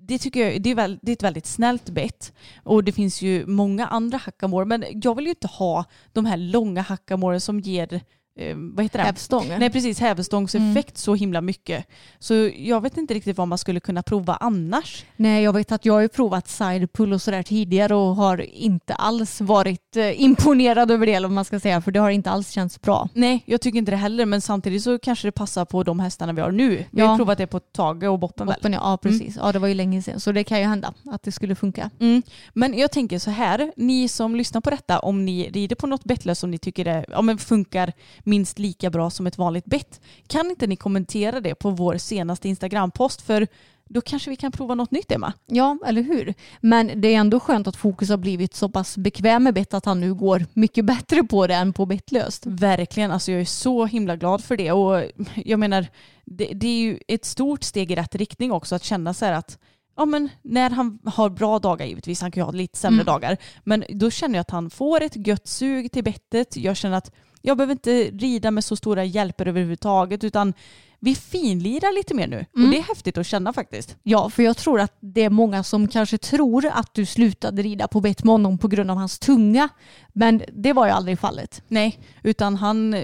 det 0.00 0.18
tycker 0.18 0.40
jag 0.40 0.62
det 0.62 0.70
är, 0.70 0.74
väl, 0.74 0.98
det 1.02 1.10
är 1.12 1.16
ett 1.16 1.22
väldigt 1.22 1.46
snällt 1.46 1.90
bett. 1.90 2.32
Och 2.62 2.84
det 2.84 2.92
finns 2.92 3.22
ju 3.22 3.46
många 3.46 3.86
andra 3.86 4.18
hackamore, 4.18 4.64
men 4.64 4.84
jag 4.90 5.14
vill 5.14 5.24
ju 5.24 5.30
inte 5.30 5.46
ha 5.46 5.84
de 6.12 6.26
här 6.26 6.36
långa 6.36 6.82
hackamoren 6.82 7.40
som 7.40 7.60
ger 7.60 8.00
eh, 8.36 8.56
vad 8.56 8.84
heter 8.84 8.98
det? 8.98 9.04
Hävstång. 9.04 9.48
Nej 9.58 9.70
precis, 9.70 10.00
hävstångseffekt 10.00 10.98
så 10.98 11.14
himla 11.14 11.40
mycket. 11.40 11.86
Så 12.18 12.34
jag 12.56 12.80
vet 12.80 12.96
inte 12.96 13.14
riktigt 13.14 13.36
vad 13.38 13.48
man 13.48 13.58
skulle 13.58 13.80
kunna 13.80 14.02
prova 14.02 14.36
annars. 14.40 15.04
Nej, 15.16 15.42
jag 15.44 15.52
vet 15.52 15.72
att 15.72 15.84
jag 15.84 15.92
har 15.94 16.00
ju 16.00 16.08
provat 16.08 16.48
sidepull 16.48 17.12
och 17.12 17.22
sådär 17.22 17.42
tidigare 17.42 17.94
och 17.94 18.16
har 18.16 18.54
inte 18.54 18.94
alls 18.94 19.40
varit 19.40 19.96
eh, 19.96 20.22
imponerad 20.22 20.90
över 20.90 21.06
det 21.06 21.14
eller 21.14 21.28
vad 21.28 21.34
man 21.34 21.44
ska 21.44 21.60
säga 21.60 21.80
för 21.80 21.90
det 21.90 22.00
har 22.00 22.10
inte 22.10 22.30
alls 22.30 22.50
känts 22.50 22.80
bra. 22.80 23.08
Nej, 23.14 23.42
jag 23.46 23.60
tycker 23.60 23.78
inte 23.78 23.90
det 23.90 23.96
heller 23.96 24.26
men 24.26 24.40
samtidigt 24.40 24.82
så 24.82 24.98
kanske 24.98 25.28
det 25.28 25.32
passar 25.32 25.64
på 25.64 25.82
de 25.82 26.00
hästarna 26.00 26.32
vi 26.32 26.40
har 26.40 26.50
nu. 26.52 26.84
Vi 26.90 27.00
har 27.00 27.08
Ja. 27.08 27.12
ju 27.14 27.16
provat 27.16 27.38
det 27.38 27.46
på 27.46 27.60
Tage 27.60 28.02
och 28.04 28.18
Boppen 28.18 28.46
väl? 28.46 28.54
Boppen, 28.56 28.72
ja, 28.72 28.78
ja, 28.82 28.96
precis. 28.96 29.36
Ja, 29.36 29.52
det 29.52 29.58
var 29.58 29.68
ju 29.68 29.74
länge 29.74 30.02
sedan 30.02 30.20
så 30.20 30.32
det 30.32 30.44
kan 30.44 30.58
ju 30.60 30.64
hända 30.64 30.94
att 31.10 31.22
det 31.22 31.32
skulle 31.32 31.54
funka. 31.54 31.90
Mm. 32.00 32.22
Men 32.54 32.78
jag 32.78 32.90
tänker 32.92 33.18
så 33.18 33.30
här, 33.30 33.72
ni 33.76 34.08
som 34.08 34.36
lyssnar 34.36 34.60
på 34.60 34.70
detta, 34.70 34.98
om 34.98 35.24
ni 35.24 35.50
rider 35.50 35.76
på 35.76 35.86
något 35.86 36.04
bettlöst 36.04 36.40
som 36.40 36.50
ni 36.50 36.58
tycker 36.58 36.84
det, 36.84 37.04
ja, 37.08 37.22
men 37.22 37.38
funkar 37.38 37.92
minst 38.26 38.58
lika 38.58 38.90
bra 38.90 39.10
som 39.10 39.26
ett 39.26 39.38
vanligt 39.38 39.64
bett, 39.64 40.00
kan 40.26 40.50
inte 40.50 40.66
ni 40.66 40.76
kommentera 40.76 41.40
det 41.40 41.54
på 41.54 41.70
vår 41.70 41.96
senaste 41.96 42.48
Instagram-post? 42.48 43.22
För 43.22 43.46
då 43.88 44.00
kanske 44.00 44.30
vi 44.30 44.36
kan 44.36 44.52
prova 44.52 44.74
något 44.74 44.90
nytt 44.90 45.12
Emma. 45.12 45.32
Ja, 45.46 45.78
eller 45.86 46.02
hur? 46.02 46.34
Men 46.60 47.00
det 47.00 47.08
är 47.08 47.18
ändå 47.18 47.40
skönt 47.40 47.66
att 47.66 47.76
Fokus 47.76 48.08
har 48.08 48.16
blivit 48.16 48.54
så 48.54 48.68
pass 48.68 48.96
bekväm 48.96 49.44
med 49.44 49.54
bett 49.54 49.74
att 49.74 49.84
han 49.84 50.00
nu 50.00 50.14
går 50.14 50.46
mycket 50.52 50.84
bättre 50.84 51.22
på 51.22 51.46
det 51.46 51.54
än 51.54 51.72
på 51.72 51.86
bettlöst. 51.86 52.46
Verkligen, 52.46 53.10
alltså 53.10 53.32
jag 53.32 53.40
är 53.40 53.44
så 53.44 53.86
himla 53.86 54.16
glad 54.16 54.44
för 54.44 54.56
det. 54.56 54.72
Och 54.72 55.02
jag 55.34 55.58
menar, 55.58 55.86
det, 56.24 56.44
det 56.54 56.66
är 56.66 56.80
ju 56.80 56.98
ett 57.08 57.24
stort 57.24 57.62
steg 57.62 57.92
i 57.92 57.96
rätt 57.96 58.14
riktning 58.14 58.52
också 58.52 58.74
att 58.74 58.84
känna 58.84 59.14
så 59.14 59.24
här 59.24 59.32
att 59.32 59.58
Ja 59.96 60.04
men 60.04 60.28
när 60.42 60.70
han 60.70 60.98
har 61.04 61.30
bra 61.30 61.58
dagar 61.58 61.86
givetvis, 61.86 62.20
han 62.20 62.30
kan 62.30 62.40
ju 62.40 62.44
ha 62.44 62.52
lite 62.52 62.78
sämre 62.78 62.96
Mm. 63.02 63.06
dagar. 63.06 63.36
Men 63.64 63.84
då 63.88 64.10
känner 64.10 64.34
jag 64.34 64.40
att 64.40 64.50
han 64.50 64.70
får 64.70 65.02
ett 65.02 65.26
gött 65.26 65.46
sug 65.46 65.92
till 65.92 66.04
bettet. 66.04 66.56
Jag 66.56 66.76
känner 66.76 66.96
att 66.96 67.12
jag 67.42 67.56
behöver 67.56 67.72
inte 67.72 68.04
rida 68.04 68.50
med 68.50 68.64
så 68.64 68.76
stora 68.76 69.04
hjälper 69.04 69.48
överhuvudtaget 69.48 70.24
utan 70.24 70.54
vi 71.00 71.14
finlirar 71.14 71.94
lite 71.94 72.14
mer 72.14 72.26
nu. 72.26 72.36
Mm. 72.56 72.64
Och 72.66 72.70
det 72.72 72.78
är 72.78 72.82
häftigt 72.82 73.18
att 73.18 73.26
känna 73.26 73.52
faktiskt. 73.52 73.96
Ja, 74.02 74.30
för 74.30 74.42
jag 74.42 74.56
tror 74.56 74.80
att 74.80 74.96
det 75.00 75.20
är 75.20 75.30
många 75.30 75.62
som 75.62 75.88
kanske 75.88 76.18
tror 76.18 76.66
att 76.66 76.94
du 76.94 77.06
slutade 77.06 77.62
rida 77.62 77.88
på 77.88 78.00
bett 78.00 78.24
med 78.24 78.32
honom 78.32 78.58
på 78.58 78.68
grund 78.68 78.90
av 78.90 78.96
hans 78.96 79.18
tunga. 79.18 79.68
Men 80.12 80.42
det 80.52 80.72
var 80.72 80.86
ju 80.86 80.92
aldrig 80.92 81.18
fallet. 81.18 81.62
Nej, 81.68 81.98
utan 82.22 82.56
han, 82.56 82.94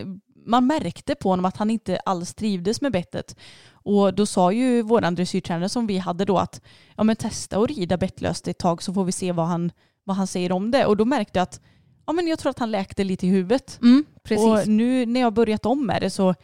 man 0.46 0.66
märkte 0.66 1.14
på 1.14 1.28
honom 1.28 1.44
att 1.44 1.56
han 1.56 1.70
inte 1.70 1.96
alls 1.96 2.34
trivdes 2.34 2.80
med 2.80 2.92
bettet. 2.92 3.36
Och 3.82 4.14
då 4.14 4.26
sa 4.26 4.52
ju 4.52 4.82
våran 4.82 5.14
dressyrtränare 5.14 5.68
som 5.68 5.86
vi 5.86 5.98
hade 5.98 6.24
då 6.24 6.38
att 6.38 6.60
ja, 6.96 7.04
men 7.04 7.16
testa 7.16 7.58
att 7.58 7.68
rida 7.70 7.96
bettlöst 7.96 8.48
ett 8.48 8.58
tag 8.58 8.82
så 8.82 8.94
får 8.94 9.04
vi 9.04 9.12
se 9.12 9.32
vad 9.32 9.46
han, 9.46 9.72
vad 10.04 10.16
han 10.16 10.26
säger 10.26 10.52
om 10.52 10.70
det. 10.70 10.86
Och 10.86 10.96
då 10.96 11.04
märkte 11.04 11.38
jag 11.38 11.42
att 11.42 11.60
ja, 12.06 12.12
men 12.12 12.26
jag 12.26 12.38
tror 12.38 12.50
att 12.50 12.58
han 12.58 12.70
läkte 12.70 13.04
lite 13.04 13.26
i 13.26 13.30
huvudet. 13.30 13.78
Mm, 13.82 14.04
precis. 14.22 14.46
Och 14.46 14.68
nu 14.68 15.06
när 15.06 15.20
jag 15.20 15.32
börjat 15.32 15.66
om 15.66 15.86
med 15.86 16.02
det 16.02 16.10
så 16.10 16.34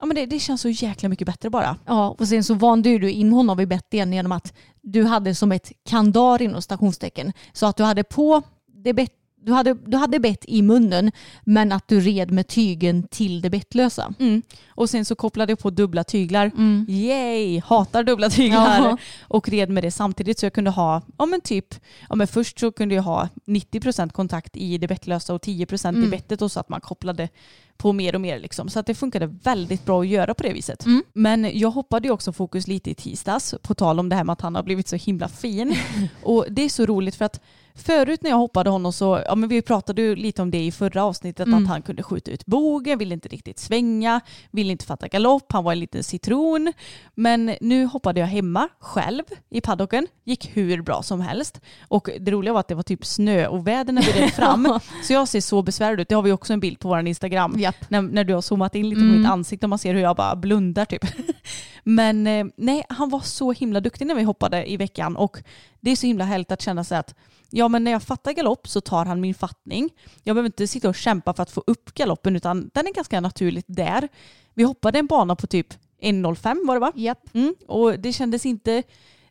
ja, 0.00 0.06
men 0.06 0.14
det, 0.14 0.26
det 0.26 0.38
känns 0.38 0.60
så 0.60 0.68
jäkla 0.68 1.08
mycket 1.08 1.26
bättre 1.26 1.50
bara. 1.50 1.76
Ja, 1.86 2.16
och 2.18 2.28
sen 2.28 2.44
så 2.44 2.54
vande 2.54 2.98
du 2.98 3.10
in 3.10 3.32
honom 3.32 3.56
vid 3.56 3.68
bett 3.68 3.94
igen 3.94 4.12
genom 4.12 4.32
att 4.32 4.54
du 4.82 5.04
hade 5.04 5.34
som 5.34 5.52
ett 5.52 5.72
kandar 5.88 6.42
inom 6.42 6.62
stationstecken. 6.62 7.32
Så 7.52 7.66
att 7.66 7.76
du 7.76 7.82
hade 7.82 8.04
på 8.04 8.42
det 8.66 8.92
bett, 8.92 9.12
du 9.44 9.52
hade, 9.52 9.74
du 9.74 9.96
hade 9.96 10.18
bett 10.20 10.44
i 10.48 10.62
munnen 10.62 11.12
men 11.44 11.72
att 11.72 11.88
du 11.88 12.00
red 12.00 12.30
med 12.30 12.46
tygen 12.48 13.02
till 13.08 13.40
det 13.42 13.50
bettlösa. 13.50 14.14
Mm. 14.18 14.42
Och 14.68 14.90
sen 14.90 15.04
så 15.04 15.14
kopplade 15.14 15.52
jag 15.52 15.58
på 15.58 15.70
dubbla 15.70 16.04
tyglar. 16.04 16.50
Yay! 16.88 17.60
Hatar 17.60 18.02
dubbla 18.04 18.30
tyglar. 18.30 18.78
Ja. 18.78 18.96
Och 19.22 19.48
red 19.48 19.70
med 19.70 19.84
det 19.84 19.90
samtidigt 19.90 20.38
så 20.38 20.46
jag 20.46 20.52
kunde 20.52 20.70
ha, 20.70 21.02
ja 21.18 21.26
men 21.26 21.40
typ, 21.40 21.74
ja 22.08 22.14
men 22.16 22.26
först 22.26 22.58
så 22.58 22.72
kunde 22.72 22.94
jag 22.94 23.02
ha 23.02 23.28
90% 23.46 24.10
kontakt 24.12 24.56
i 24.56 24.78
det 24.78 24.88
bettlösa 24.88 25.34
och 25.34 25.42
10% 25.42 25.92
i 25.92 25.96
Mm. 25.96 26.10
bettet 26.10 26.42
och 26.42 26.52
så 26.52 26.60
att 26.60 26.68
man 26.68 26.80
kopplade 26.80 27.28
på 27.76 27.92
mer 27.92 28.14
och 28.14 28.20
mer 28.20 28.38
liksom. 28.38 28.68
Så 28.68 28.78
att 28.80 28.86
det 28.86 28.94
funkade 28.94 29.26
väldigt 29.26 29.84
bra 29.84 30.00
att 30.00 30.08
göra 30.08 30.34
på 30.34 30.42
det 30.42 30.52
viset. 30.52 30.84
Mm. 30.86 31.02
Men 31.12 31.58
jag 31.58 31.70
hoppade 31.70 32.08
ju 32.08 32.12
också 32.14 32.32
fokus 32.32 32.66
lite 32.66 32.90
i 32.90 32.94
tisdags 32.94 33.54
på 33.62 33.74
tal 33.74 33.98
om 33.98 34.08
det 34.08 34.16
här 34.16 34.24
med 34.24 34.32
att 34.32 34.40
han 34.40 34.54
har 34.54 34.62
blivit 34.62 34.88
så 34.88 34.96
himla 34.96 35.28
fin. 35.28 35.76
och 36.22 36.46
det 36.50 36.62
är 36.62 36.68
så 36.68 36.86
roligt 36.86 37.14
för 37.14 37.24
att 37.24 37.40
Förut 37.76 38.22
när 38.22 38.30
jag 38.30 38.36
hoppade 38.36 38.70
honom 38.70 38.92
så, 38.92 39.22
ja 39.26 39.34
men 39.34 39.48
vi 39.48 39.62
pratade 39.62 40.02
ju 40.02 40.16
lite 40.16 40.42
om 40.42 40.50
det 40.50 40.64
i 40.64 40.72
förra 40.72 41.04
avsnittet, 41.04 41.46
Mm. 41.46 41.62
att 41.62 41.68
han 41.68 41.82
kunde 41.82 42.02
skjuta 42.02 42.30
ut 42.30 42.46
bogen, 42.46 42.98
ville 42.98 43.14
inte 43.14 43.28
riktigt 43.28 43.58
svänga, 43.58 44.20
ville 44.50 44.72
inte 44.72 44.84
fatta 44.84 45.08
galopp, 45.08 45.52
han 45.52 45.64
var 45.64 45.72
en 45.72 45.80
liten 45.80 46.04
citron. 46.04 46.72
Men 47.14 47.56
nu 47.60 47.84
hoppade 47.86 48.20
jag 48.20 48.26
hemma 48.26 48.68
själv 48.80 49.22
i 49.50 49.60
paddocken, 49.60 50.06
gick 50.24 50.56
hur 50.56 50.82
bra 50.82 51.02
som 51.02 51.20
helst. 51.20 51.60
Och 51.88 52.08
det 52.20 52.30
roliga 52.30 52.52
var 52.52 52.60
att 52.60 52.68
det 52.68 52.74
var 52.74 52.82
typ 52.82 53.06
snö 53.06 53.46
och 53.46 53.66
väder 53.66 53.92
när 53.92 54.02
vi 54.02 54.12
red 54.12 54.32
fram. 54.32 54.80
så 55.02 55.12
jag 55.12 55.28
ser 55.28 55.40
så 55.40 55.62
besvärad 55.62 56.00
ut, 56.00 56.08
det 56.08 56.14
har 56.14 56.22
vi 56.22 56.32
också 56.32 56.52
en 56.52 56.60
bild 56.60 56.78
på 56.78 56.88
vår 56.88 57.06
Instagram. 57.06 57.54
Japp. 57.64 57.90
När, 57.90 58.02
när 58.02 58.24
du 58.24 58.34
har 58.34 58.40
zoomat 58.40 58.74
in 58.74 58.88
lite 58.88 59.00
på 59.00 59.04
Mm. 59.04 59.18
mitt 59.20 59.30
ansikte 59.30 59.66
och 59.66 59.70
man 59.70 59.78
ser 59.78 59.94
hur 59.94 60.00
jag 60.00 60.16
bara 60.16 60.36
blundar 60.36 60.84
typ. 60.84 61.04
Men 61.84 62.26
eh, 62.26 62.46
nej, 62.56 62.84
han 62.88 63.08
var 63.08 63.20
så 63.20 63.52
himla 63.52 63.80
duktig 63.80 64.06
när 64.06 64.14
vi 64.14 64.22
hoppade 64.22 64.70
i 64.70 64.76
veckan 64.76 65.16
och 65.16 65.38
det 65.80 65.90
är 65.90 65.96
så 65.96 66.06
himla 66.06 66.24
härligt 66.24 66.52
att 66.52 66.62
känna 66.62 66.84
sig 66.84 66.98
att 66.98 67.14
ja 67.50 67.68
men 67.68 67.84
när 67.84 67.90
jag 67.90 68.02
fattar 68.02 68.32
galopp 68.32 68.68
så 68.68 68.80
tar 68.80 69.04
han 69.04 69.20
min 69.20 69.34
fattning. 69.34 69.90
Jag 70.22 70.36
behöver 70.36 70.46
inte 70.48 70.66
sitta 70.66 70.88
och 70.88 70.94
kämpa 70.94 71.34
för 71.34 71.42
att 71.42 71.50
få 71.50 71.64
upp 71.66 71.94
galoppen 71.94 72.36
utan 72.36 72.70
den 72.74 72.86
är 72.86 72.92
ganska 72.92 73.20
naturligt 73.20 73.64
där. 73.68 74.08
Vi 74.54 74.62
hoppade 74.62 74.98
en 74.98 75.06
bana 75.06 75.36
på 75.36 75.46
typ 75.46 75.66
1.05 76.02 76.66
var 76.66 76.74
det 76.74 76.80
va? 76.80 76.92
Japp. 76.94 77.34
Mm, 77.34 77.54
och 77.68 77.98
det 78.00 78.12
kändes, 78.12 78.46
inte, 78.46 78.82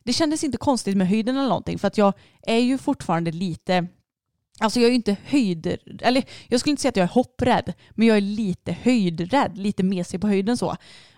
det 0.02 0.12
kändes 0.12 0.44
inte 0.44 0.58
konstigt 0.58 0.96
med 0.96 1.08
höjden 1.08 1.36
eller 1.36 1.48
någonting 1.48 1.78
för 1.78 1.88
att 1.88 1.98
jag 1.98 2.12
är 2.42 2.58
ju 2.58 2.78
fortfarande 2.78 3.32
lite 3.32 3.86
Alltså 4.60 4.80
jag 4.80 4.86
är 4.86 4.90
ju 4.90 4.96
inte 4.96 5.16
höjd, 5.24 5.78
eller 6.00 6.24
jag 6.48 6.60
skulle 6.60 6.70
inte 6.70 6.82
säga 6.82 6.88
att 6.88 6.96
jag 6.96 7.04
är 7.04 7.12
hopprädd, 7.12 7.72
men 7.90 8.08
jag 8.08 8.16
är 8.16 8.20
lite 8.20 8.72
höjdrädd, 8.72 9.58
lite 9.58 9.82
mesig 9.82 10.20
på 10.20 10.26
höjden 10.26 10.56
så. 10.56 10.76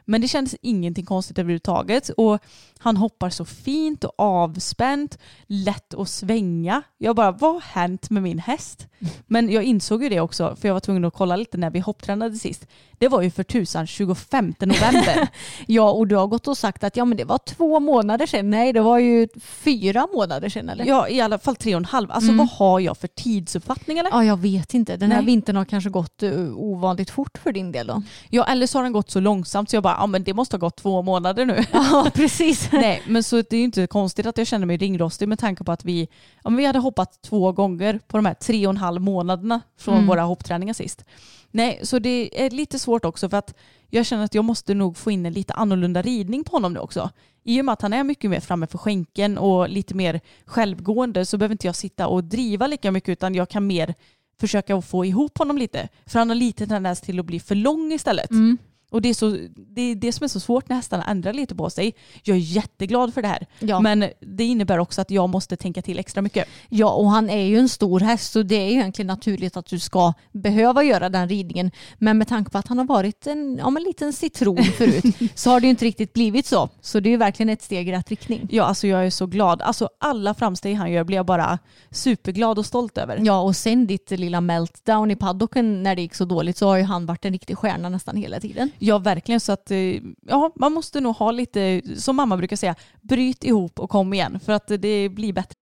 Men 0.09 0.21
det 0.21 0.29
kändes 0.29 0.57
ingenting 0.63 1.05
konstigt 1.05 1.39
överhuvudtaget 1.39 2.09
och 2.09 2.39
han 2.79 2.97
hoppar 2.97 3.31
så 3.31 3.45
fint 3.45 4.05
och 4.05 4.15
avspänt, 4.17 5.19
lätt 5.47 5.95
att 5.95 6.09
svänga. 6.09 6.83
Jag 6.99 7.17
bara, 7.17 7.33
vad 7.33 7.55
har 7.55 7.61
hänt 7.61 8.11
med 8.11 8.23
min 8.23 8.39
häst? 8.39 8.87
Men 9.27 9.51
jag 9.51 9.65
insåg 9.65 10.03
ju 10.03 10.09
det 10.09 10.21
också, 10.21 10.57
för 10.57 10.69
jag 10.69 10.75
var 10.75 10.81
tvungen 10.81 11.05
att 11.05 11.15
kolla 11.15 11.37
lite 11.37 11.57
när 11.57 11.71
vi 11.71 11.79
hopptränade 11.79 12.37
sist. 12.37 12.67
Det 12.99 13.09
var 13.09 13.23
ju 13.23 13.31
för 13.31 13.43
tusan 13.43 13.87
25 13.87 14.55
november. 14.59 15.29
Ja, 15.67 15.91
och 15.91 16.07
du 16.07 16.17
har 16.17 16.27
gått 16.27 16.49
och 16.49 16.59
sagt 16.59 16.85
att 16.85 16.97
ja, 16.97 17.05
men 17.05 17.19
det 17.19 17.25
var 17.25 17.39
två 17.39 17.81
månader 17.81 18.27
sedan. 18.27 18.51
Nej, 18.51 18.73
det 18.73 18.81
var 18.81 18.99
ju 18.99 19.29
fyra 19.41 20.09
månader 20.15 20.49
sedan 20.49 20.69
eller? 20.69 20.85
ja, 20.85 21.09
i 21.09 21.21
alla 21.21 21.39
fall 21.39 21.57
tre 21.57 21.75
och 21.75 21.79
en 21.79 21.85
halv. 21.85 22.13
Alltså 22.13 22.33
vad 22.33 22.49
har 22.49 22.81
jag 22.81 22.97
för 22.97 23.09
tidsuppfattning 23.09 23.99
eller? 23.99 24.11
Ja, 24.11 24.25
jag 24.25 24.37
vet 24.37 24.75
inte. 24.75 24.97
Den 24.97 25.11
här 25.11 25.19
Nej. 25.19 25.27
vintern 25.27 25.57
har 25.57 25.65
kanske 25.65 25.91
gått 25.91 26.23
uh, 26.23 26.57
ovanligt 26.57 27.11
fort 27.11 27.39
för 27.39 27.53
din 27.53 27.73
del 27.73 27.87
då. 27.87 28.03
Ja, 28.31 28.45
eller 28.45 28.67
så 28.67 28.79
har 28.79 28.83
den 28.83 28.93
gått 28.93 29.11
så 29.11 29.21
långsamt 29.21 29.71
så 29.71 29.77
jag 29.77 29.83
bara, 29.83 29.96
ja 29.99 30.07
men 30.07 30.25
det 30.25 30.35
måste 30.35 30.57
ha 30.57 30.59
gått 30.59 30.77
två 30.77 31.03
månader 31.03 31.47
nu. 31.47 31.65
Ja, 31.73 32.11
precis. 32.15 32.69
Nej, 32.73 33.03
men 33.07 33.23
så 33.23 33.37
det 33.37 33.53
är 33.53 33.59
ju 33.59 33.65
inte 33.65 33.87
konstigt 33.87 34.27
att 34.27 34.39
jag 34.39 34.47
känner 34.47 34.67
mig 34.67 34.77
ringrostig 34.77 35.29
med 35.29 35.39
tanke 35.39 35.65
på 35.65 35.73
att 35.73 35.85
vi, 35.85 36.09
ja, 36.45 36.51
men 36.51 36.57
vi 36.57 36.65
hade 36.65 36.79
hoppat 36.79 37.23
två 37.23 37.53
gånger 37.53 38.01
på 38.07 38.17
de 38.19 38.27
här 38.27 38.35
tre 38.35 38.67
och 38.67 38.71
en 38.71 38.77
halv 38.77 39.01
månaderna 39.01 39.61
från 39.79 39.95
Mm. 39.95 40.07
våra 40.07 40.23
hoppträningar 40.23 40.75
sist. 40.75 41.05
Nej, 41.51 41.81
så 41.83 41.99
det 41.99 42.45
är 42.45 42.51
lite 42.51 42.79
svårt 42.79 43.05
också 43.05 43.29
för 43.29 43.37
att 43.37 43.55
jag 43.91 44.07
känner 44.07 44.25
att 44.25 44.35
jag 44.35 44.45
måste 44.45 44.75
nog 44.75 44.97
få 44.97 45.11
in 45.11 45.27
en 45.27 45.33
lite 45.33 45.53
annorlunda 45.53 46.03
ridning 46.03 46.45
på 46.45 46.53
honom 46.57 46.73
nu 46.73 46.81
också. 46.81 47.11
I 47.45 47.61
och 47.61 47.65
med 47.65 47.73
att 47.73 47.83
han 47.83 47.93
är 47.93 48.05
mycket 48.05 48.31
mer 48.31 48.41
framme 48.41 48.67
för 48.67 48.79
skänken 48.79 49.39
och 49.39 49.69
lite 49.69 49.95
mer 49.95 50.21
självgående 50.47 51.25
så 51.27 51.39
behöver 51.39 51.55
inte 51.55 51.67
jag 51.67 51.77
sitta 51.77 52.07
och 52.09 52.25
driva 52.25 52.67
lika 52.67 52.91
mycket 52.91 53.09
utan 53.09 53.35
jag 53.35 53.49
kan 53.49 53.67
mer 53.67 53.95
försöka 54.41 54.83
få 54.83 55.05
ihop 55.05 55.39
honom 55.39 55.59
lite. 55.59 55.89
För 56.07 56.19
han 56.19 56.29
har 56.29 56.35
lite 56.37 56.67
tendens 56.67 57.01
till 57.01 57.21
att 57.21 57.27
bli 57.27 57.41
för 57.41 57.55
lång 57.55 57.93
istället. 57.93 58.31
Mm. 58.31 58.59
Och 58.91 59.03
det 59.03 59.09
är, 59.09 59.15
så, 59.15 59.39
det 59.57 59.81
är 59.81 59.95
det 59.95 60.13
som 60.13 60.25
är 60.25 60.29
så 60.29 60.41
svårt 60.41 60.69
när 60.69 60.77
hästarna 60.77 61.05
ändrar 61.05 61.33
lite 61.33 61.55
på 61.55 61.71
sig. 61.71 61.95
Jag 62.23 62.37
är 62.37 62.41
jätteglad 62.41 63.15
för 63.15 63.23
det 63.23 63.29
här. 63.29 63.47
Ja. 63.59 63.81
Men 63.81 64.11
det 64.21 64.45
innebär 64.45 64.79
också 64.79 65.01
att 65.01 65.11
jag 65.11 65.29
måste 65.29 65.57
tänka 65.57 65.83
till 65.83 65.99
extra 65.99 66.23
mycket. 66.23 66.49
Ja, 66.69 66.91
och 66.91 67.11
han 67.11 67.31
är 67.31 67.45
ju 67.45 67.59
en 67.59 67.69
stor 67.69 68.01
häst 68.01 68.33
så 68.33 68.43
det 68.43 68.55
är 68.55 68.67
ju 68.67 68.73
egentligen 68.73 69.07
naturligt 69.07 69.57
att 69.57 69.67
du 69.67 69.79
ska 69.79 70.13
behöva 70.33 70.83
göra 70.83 71.09
den 71.09 71.29
ridningen. 71.29 71.71
Men 71.99 72.19
med 72.19 72.29
tanke 72.29 72.51
på 72.51 72.59
att 72.59 72.69
han 72.69 72.79
har 72.79 72.85
varit 72.85 73.27
en 73.27 73.57
ja, 73.57 73.71
men 73.71 73.83
liten 73.83 74.13
citron 74.13 74.65
förut 74.65 75.05
så 75.35 75.51
har 75.51 75.61
det 75.61 75.67
ju 75.67 75.71
inte 75.71 75.85
riktigt 75.85 76.13
blivit 76.13 76.47
så. 76.47 76.69
Så 76.81 77.01
det 77.01 77.09
är 77.09 77.11
ju 77.11 77.17
verkligen 77.17 77.51
ett 77.51 77.63
steg 77.63 77.89
i 77.89 77.93
rätt 77.93 78.11
riktning. 78.11 78.49
Ja, 78.51 78.65
alltså 78.65 78.87
jag 78.87 79.07
är 79.07 79.11
så 79.11 79.27
glad. 79.27 79.63
Alltså 79.63 79.89
alla 80.01 80.35
framsteg 80.35 80.77
han 80.77 80.93
gör 80.93 81.05
blir 81.05 81.17
jag 81.17 81.27
bara 81.27 81.59
superglad 81.91 82.59
och 82.59 82.67
stolt 82.67 82.99
över. 82.99 83.21
Ja, 83.23 83.41
och 83.41 83.57
sen 83.57 83.87
ditt 83.87 84.11
lilla 84.11 84.41
meltdown 84.41 85.11
i 85.11 85.17
paddocken 85.17 85.83
när 85.83 85.97
det 85.97 86.03
gick 86.03 86.15
så 86.15 86.25
dåligt 86.25 86.57
så 86.57 86.67
har 86.67 86.77
ju 86.77 86.83
han 86.83 87.07
varit 87.07 87.25
en 87.25 87.33
riktig 87.33 87.59
stjärna 87.59 87.89
nästan 87.89 88.17
hela 88.17 88.41
tiden. 88.41 88.71
Ja, 88.79 88.99
verkligen. 88.99 89.41
Så 89.41 89.53
att 89.53 89.71
eh, 89.71 89.79
ja, 90.27 90.53
man 90.57 90.73
måste 90.73 91.01
nog 91.01 91.17
ha 91.17 91.31
lite, 91.31 91.83
som 91.97 92.17
mamma 92.17 92.37
brukar 92.37 92.57
säga, 92.57 92.75
bryt 93.03 93.45
ihop 93.45 93.81
och 93.81 93.91
kom 93.91 94.15
igen. 94.15 94.41
För 94.41 94.53
att 94.53 94.69
det 94.69 95.09
blir 95.09 95.33
bättre. 95.33 95.55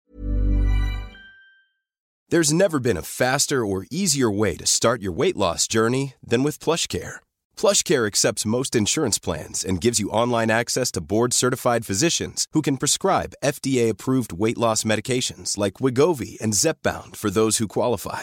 There's 2.33 2.53
never 2.53 2.79
been 2.81 2.96
a 2.96 3.03
faster 3.03 3.64
or 3.64 3.87
easier 3.90 4.31
way 4.31 4.57
to 4.57 4.66
start 4.66 5.03
your 5.03 5.12
weight 5.12 5.37
loss 5.37 5.68
journey 5.68 6.14
than 6.31 6.42
with 6.42 6.59
plush 6.59 6.88
PlushCare. 6.88 7.16
PlushCare 7.57 8.07
accepts 8.07 8.46
most 8.46 8.74
insurance 8.74 9.18
plans 9.18 9.64
and 9.64 9.81
gives 9.81 10.00
you 10.00 10.11
online 10.11 10.50
access 10.50 10.90
to 10.92 11.00
board-certified 11.00 11.87
physicians 11.87 12.46
who 12.53 12.62
can 12.62 12.79
prescribe 12.79 13.35
FDA-approved 13.44 14.33
weight 14.33 14.59
loss 14.59 14.85
medications 14.85 15.59
like 15.59 15.74
Wigovi 15.74 16.40
and 16.40 16.55
Zepbound 16.55 17.14
for 17.14 17.31
those 17.31 17.59
who 17.59 17.68
qualify. 17.68 18.22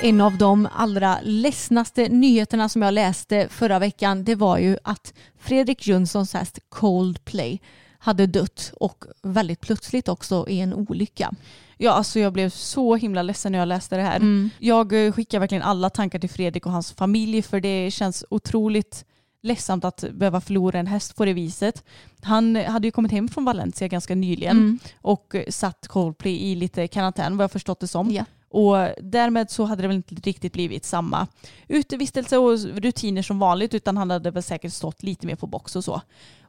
En 0.00 0.20
av 0.20 0.38
de 0.38 0.68
allra 0.74 1.18
ledsnaste 1.22 2.08
nyheterna 2.08 2.68
som 2.68 2.82
jag 2.82 2.94
läste 2.94 3.48
förra 3.50 3.78
veckan 3.78 4.24
det 4.24 4.34
var 4.34 4.58
ju 4.58 4.78
att 4.84 5.14
Fredrik 5.38 5.86
Jönssons 5.86 6.34
häst 6.34 6.58
Coldplay 6.68 7.60
hade 7.98 8.26
dött 8.26 8.72
och 8.80 9.04
väldigt 9.22 9.60
plötsligt 9.60 10.08
också 10.08 10.48
i 10.48 10.60
en 10.60 10.74
olycka. 10.74 11.32
Ja, 11.76 11.92
alltså 11.92 12.18
jag 12.18 12.32
blev 12.32 12.50
så 12.50 12.96
himla 12.96 13.22
ledsen 13.22 13.52
när 13.52 13.58
jag 13.58 13.68
läste 13.68 13.96
det 13.96 14.02
här. 14.02 14.16
Mm. 14.16 14.50
Jag 14.58 15.06
eh, 15.06 15.12
skickar 15.12 15.40
verkligen 15.40 15.62
alla 15.62 15.90
tankar 15.90 16.18
till 16.18 16.30
Fredrik 16.30 16.66
och 16.66 16.72
hans 16.72 16.92
familj 16.92 17.42
för 17.42 17.60
det 17.60 17.90
känns 17.90 18.24
otroligt 18.30 19.04
ledsamt 19.46 19.84
att 19.84 20.04
behöva 20.12 20.40
förlora 20.40 20.78
en 20.78 20.86
häst 20.86 21.16
på 21.16 21.24
det 21.24 21.32
viset. 21.32 21.84
Han 22.22 22.56
hade 22.56 22.86
ju 22.86 22.92
kommit 22.92 23.12
hem 23.12 23.28
från 23.28 23.44
Valencia 23.44 23.88
ganska 23.88 24.14
nyligen 24.14 24.56
Mm. 24.56 24.78
och 25.00 25.36
satt 25.48 25.88
Coldplay 25.88 26.36
i 26.36 26.54
lite 26.54 26.88
karantän 26.88 27.36
vad 27.36 27.44
jag 27.44 27.52
förstått 27.52 27.80
det 27.80 27.88
som. 27.88 28.10
Ja. 28.10 28.24
Och 28.48 28.76
därmed 29.02 29.50
så 29.50 29.64
hade 29.64 29.82
det 29.82 29.88
väl 29.88 29.96
inte 29.96 30.14
riktigt 30.14 30.52
blivit 30.52 30.84
samma 30.84 31.26
utevistelse 31.68 32.38
och 32.38 32.58
rutiner 32.58 33.22
som 33.22 33.38
vanligt 33.38 33.74
utan 33.74 33.96
han 33.96 34.10
hade 34.10 34.30
väl 34.30 34.42
säkert 34.42 34.72
stått 34.72 35.02
lite 35.02 35.26
mer 35.26 35.36
på 35.36 35.46
box 35.46 35.76
och 35.76 35.84
så. 35.84 36.00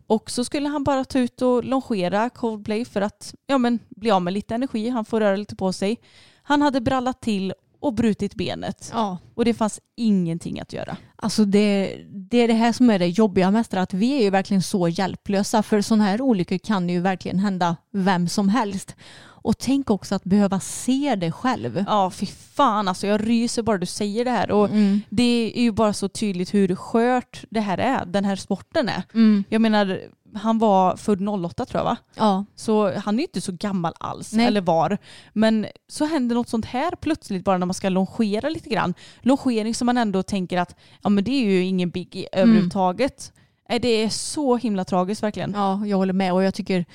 Och 0.08 0.32
så 0.32 0.44
skulle 0.44 0.70
han 0.70 0.84
bara 0.84 1.06
ta 1.06 1.20
ut 1.20 1.42
och 1.42 1.64
longera 1.64 2.30
Coldplay 2.30 2.86
för 2.86 3.02
att 3.02 3.36
ja, 3.48 3.58
men, 3.58 3.80
bli 3.90 4.12
av 4.12 4.22
med 4.22 4.34
lite 4.34 4.56
energi. 4.56 4.90
Han 4.90 5.06
får 5.06 5.20
röra 5.20 5.36
lite 5.36 5.56
på 5.56 5.74
sig. 5.74 5.98
Han 6.44 6.62
hade 6.62 6.82
brallat 6.82 7.22
till 7.22 7.54
och 7.88 7.94
brutit 7.94 8.36
benet. 8.36 8.90
Ja. 8.94 9.18
Och 9.36 9.46
det 9.46 9.54
fanns 9.54 9.80
ingenting 9.96 10.60
att 10.60 10.74
göra. 10.74 10.98
Alltså 11.16 11.46
det, 11.46 11.98
det 12.10 12.38
är 12.38 12.48
det 12.48 12.54
här 12.54 12.72
som 12.72 12.90
är 12.90 13.00
det 13.00 13.08
jobbiga 13.08 13.52
mest, 13.52 13.74
att 13.74 13.94
vi 13.94 14.18
är 14.20 14.22
ju 14.24 14.30
verkligen 14.30 14.64
så 14.64 14.88
hjälplösa 14.88 15.64
för 15.64 15.82
sådana 15.82 16.04
här 16.04 16.22
olyckor 16.22 16.58
kan 16.58 16.90
ju 16.90 17.00
verkligen 17.00 17.40
hända 17.40 17.76
vem 17.92 18.28
som 18.28 18.50
helst. 18.50 18.96
Och 19.40 19.58
tänk 19.58 19.90
också 19.90 20.16
att 20.16 20.24
behöva 20.24 20.60
se 20.60 21.16
det 21.18 21.32
själv. 21.32 21.84
Ja, 21.88 22.10
fy 22.12 22.26
fan 22.26 22.88
alltså. 22.88 23.08
Jag 23.08 23.28
ryser 23.30 23.62
bara 23.64 23.78
du 23.78 23.86
säger 23.86 24.26
det 24.26 24.32
här. 24.32 24.52
Och 24.52 24.66
Mm. 24.70 25.02
det 25.10 25.52
är 25.56 25.62
ju 25.62 25.72
bara 25.72 25.94
så 25.94 26.10
tydligt 26.10 26.54
hur 26.54 26.76
skört 26.76 27.44
det 27.50 27.60
här 27.60 27.78
är. 27.78 28.06
Den 28.06 28.26
här 28.26 28.36
sporten 28.36 28.90
är. 28.90 29.04
Mm. 29.14 29.44
Jag 29.50 29.62
menar, 29.62 30.00
han 30.38 30.60
var 30.60 30.96
född 30.96 31.30
08 31.46 31.66
tror 31.66 31.80
jag 31.80 31.86
va? 31.86 31.98
Ja. 32.16 32.46
Så 32.56 33.00
han 33.00 33.16
är 33.16 33.18
ju 33.20 33.24
inte 33.24 33.42
så 33.42 33.52
gammal 33.52 33.94
alls, 34.00 34.34
Nej. 34.34 34.46
eller 34.46 34.62
var. 34.62 34.98
Men 35.34 35.66
så 35.88 36.06
händer 36.06 36.36
något 36.36 36.50
sånt 36.50 36.66
här 36.66 36.92
plötsligt 37.02 37.44
bara 37.46 37.58
när 37.58 37.66
man 37.66 37.74
ska 37.74 37.90
longera 37.90 38.50
lite 38.50 38.70
grann. 38.70 38.94
Longering 39.22 39.76
som 39.76 39.86
man 39.86 39.98
ändå 39.98 40.24
tänker 40.24 40.58
att 40.60 40.76
ja, 41.04 41.10
men 41.10 41.24
det 41.24 41.32
är 41.32 41.44
ju 41.46 41.64
ingen 41.64 41.90
big 41.90 42.28
överhuvudtaget. 42.32 43.34
Nej, 43.70 43.80
Det 43.80 43.88
är 43.88 44.10
så 44.10 44.58
himla 44.58 44.86
tragiskt 44.86 45.24
verkligen. 45.24 45.52
ja, 45.56 45.86
jag 45.86 45.98
håller 45.98 46.14
med 46.14 46.34
och 46.34 46.44
jag 46.44 46.54
tycker 46.54 46.86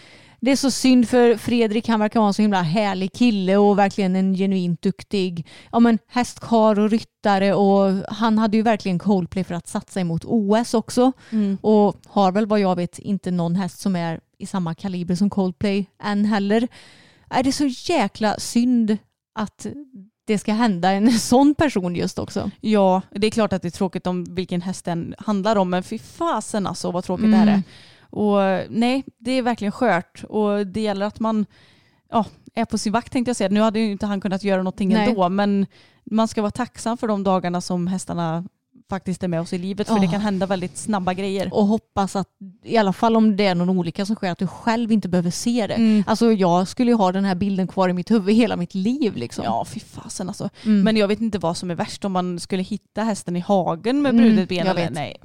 det 0.45 0.51
är 0.51 0.57
så 0.57 0.71
synd 0.71 1.09
för 1.09 1.37
Fredrik, 1.37 1.89
han 1.89 2.01
verkar 2.01 2.21
vara 2.21 2.29
en 2.29 2.35
så 2.35 2.43
himla 2.43 2.63
härlig 2.63 3.13
kille 3.13 3.57
och 3.57 3.79
verkligen 3.79 4.17
en 4.17 4.35
genuint 4.35 4.83
duktig 4.83 5.47
ja, 5.73 5.81
men 5.81 5.99
hästkar 6.09 6.79
och 6.79 6.91
ryttare 6.91 7.55
och 7.55 7.93
han 8.09 8.39
hade 8.39 8.57
ju 8.57 8.63
verkligen 8.63 8.99
Coldplay 8.99 9.45
för 9.45 9.55
att 9.55 9.69
satsa 9.69 10.01
emot 10.01 10.25
OS 10.25 10.75
också 10.75 11.13
Mm. 11.31 11.59
och 11.61 11.97
har 12.07 12.33
väl 12.33 12.47
vad 12.47 12.61
jag 12.61 12.77
vet 12.77 12.99
inte 12.99 13.31
någon 13.31 13.57
häst 13.57 13.81
som 13.81 13.97
är 13.97 14.21
i 14.39 14.47
samma 14.47 14.75
kaliber 14.75 15.15
som 15.15 15.31
Coldplay 15.31 15.87
än 16.03 16.25
heller. 16.25 16.69
Är 17.31 17.43
det 17.43 17.53
så 17.53 17.67
jäkla 17.93 18.35
synd 18.39 18.97
att 19.35 19.67
det 20.27 20.39
ska 20.39 20.53
hända 20.53 20.91
en 20.93 21.13
sån 21.19 21.55
person 21.55 21.97
just 21.97 22.19
också. 22.19 22.51
Ja, 22.61 23.03
det 23.11 23.27
är 23.27 23.31
klart 23.31 23.53
att 23.53 23.63
det 23.63 23.69
är 23.69 23.71
tråkigt 23.71 24.07
om 24.07 24.25
vilken 24.35 24.63
häst 24.63 24.85
den 24.85 25.15
handlar 25.19 25.57
om, 25.57 25.71
men 25.71 25.83
fy 25.83 25.99
fasen 25.99 26.67
alltså 26.67 26.91
vad 26.91 27.05
tråkigt 27.05 27.31
det 27.31 27.37
här 27.37 27.43
Mm. 27.47 27.55
är. 27.59 27.63
Och 28.13 28.39
nej, 28.71 29.05
det 29.19 29.33
är 29.33 29.43
verkligen 29.43 29.73
skört 29.73 30.25
och 30.29 30.67
det 30.67 30.81
gäller 30.81 31.07
att 31.07 31.21
man 31.21 31.47
ja, 32.11 32.27
är 32.55 32.65
på 32.65 32.79
sin 32.79 32.93
vakt 32.93 33.13
tänkte 33.13 33.29
jag 33.29 33.37
säga. 33.37 33.49
Nu 33.51 33.61
hade 33.61 33.81
ju 33.81 33.91
inte 33.91 34.07
han 34.07 34.21
kunnat 34.21 34.45
göra 34.45 34.59
någonting 34.59 34.89
Nej. 34.89 35.09
ändå, 35.09 35.29
men 35.29 35.67
man 36.05 36.29
ska 36.29 36.43
vara 36.43 36.51
tacksam 36.51 36.99
för 36.99 37.09
de 37.09 37.23
dagarna 37.23 37.61
som 37.61 37.87
hästarna 37.87 38.45
faktiskt 38.93 39.23
är 39.25 39.29
med 39.29 39.41
oss 39.41 39.53
i 39.53 39.59
livet, 39.59 39.87
för 39.89 39.95
Ja. 39.95 40.01
det 40.01 40.09
kan 40.09 40.21
hända 40.21 40.47
väldigt 40.47 40.77
snabba 40.77 41.15
grejer. 41.15 41.55
Och 41.55 41.67
hoppas 41.67 42.17
att 42.17 42.29
i 42.65 42.77
alla 42.77 42.93
fall 42.93 43.17
om 43.17 43.37
det 43.37 43.47
är 43.47 43.55
någon 43.55 43.69
olycka 43.69 44.07
som 44.07 44.17
sker 44.17 44.31
att 44.31 44.39
du 44.39 44.47
själv 44.47 44.93
inte 44.93 45.09
behöver 45.09 45.31
se 45.31 45.67
det. 45.67 45.75
Mm. 45.75 46.05
Alltså 46.07 46.33
jag 46.33 46.69
skulle 46.69 46.91
ju 46.91 46.97
ha 46.97 47.13
den 47.13 47.25
här 47.25 47.35
bilden 47.35 47.69
kvar 47.69 47.89
i 47.89 47.93
mitt 47.93 48.11
huvud 48.11 48.35
hela 48.35 48.57
mitt 48.57 48.75
liv 48.75 49.17
liksom. 49.17 49.45
Ja, 49.45 49.65
fy 49.65 49.81
fasen 49.81 50.29
alltså. 50.29 50.49
Mm. 50.65 50.83
Men 50.83 50.97
jag 50.97 51.09
vet 51.09 51.21
inte 51.21 51.39
vad 51.39 51.57
som 51.57 51.71
är 51.71 51.75
värst 51.75 52.05
om 52.05 52.13
man 52.13 52.41
skulle 52.41 52.63
hitta 52.63 53.03
hästen 53.03 53.37
i 53.37 53.41
hagen 53.41 54.03
med 54.03 54.11
Mm, 54.15 54.25
brutet 54.25 54.49
ben. 54.49 54.67
eller-. 54.67 54.91
Nej. 54.91 55.17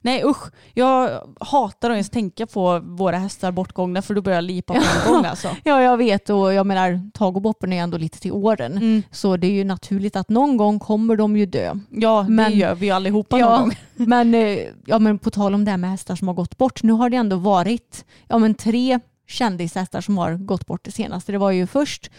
Nej 0.00 0.22
usch, 0.24 0.44
jag 0.74 1.10
hatar 1.40 1.90
att 1.90 1.94
ens 1.94 2.10
tänka 2.10 2.46
på 2.46 2.78
våra 2.84 3.18
hästar 3.18 3.52
bortgångna 3.52 4.02
för 4.02 4.14
då 4.14 4.22
börjar 4.22 4.36
jag 4.36 4.44
lipa 4.44 4.74
på 4.74 4.80
en 5.08 5.12
gång 5.14 5.24
alltså. 5.24 5.48
Ja, 5.64 5.82
jag 5.82 5.96
vet 5.96 6.30
och 6.30 6.54
jag 6.54 6.66
menar 6.66 7.10
Tag 7.14 7.36
och 7.36 7.42
Boppen 7.42 7.72
är 7.72 7.82
ändå 7.82 7.98
lite 7.98 8.20
till 8.20 8.32
åren. 8.32 8.72
Mm. 8.72 9.02
Så 9.10 9.36
det 9.36 9.46
är 9.46 9.50
ju 9.52 9.64
naturligt 9.64 10.16
att 10.16 10.28
någon 10.28 10.56
gång 10.56 10.78
kommer 10.78 11.16
de 11.16 11.36
ju 11.36 11.46
dö. 11.46 11.74
Ja, 11.90 12.22
det 12.28 12.32
Men- 12.32 12.58
gör 12.58 12.74
vi 12.74 12.86
ju 12.86 12.92
allihopa 13.16 13.36
någon 13.36 13.50
Ja, 13.50 13.58
gång. 13.60 13.72
men, 14.08 14.34
eh, 14.34 14.58
ja, 14.86 14.98
men 14.98 15.18
på 15.18 15.30
tal 15.30 15.54
om 15.54 15.64
det 15.64 15.70
här 15.70 15.78
med 15.78 15.90
hästar 15.90 16.16
som 16.16 16.28
har 16.28 16.34
gått 16.34 16.58
bort. 16.58 16.82
Nu 16.82 16.92
har 16.92 17.10
det 17.10 17.16
ändå 17.16 17.36
varit 17.36 18.04
ja, 18.28 18.38
men 18.38 18.54
tre 18.54 19.00
kändishästar 19.28 20.00
som 20.00 20.18
har 20.18 20.34
gått 20.34 20.66
bort 20.66 20.84
det 20.84 20.90
senaste. 20.92 21.32
Det 21.32 21.38
var 21.38 21.50
ju 21.50 21.66
först 21.66 22.10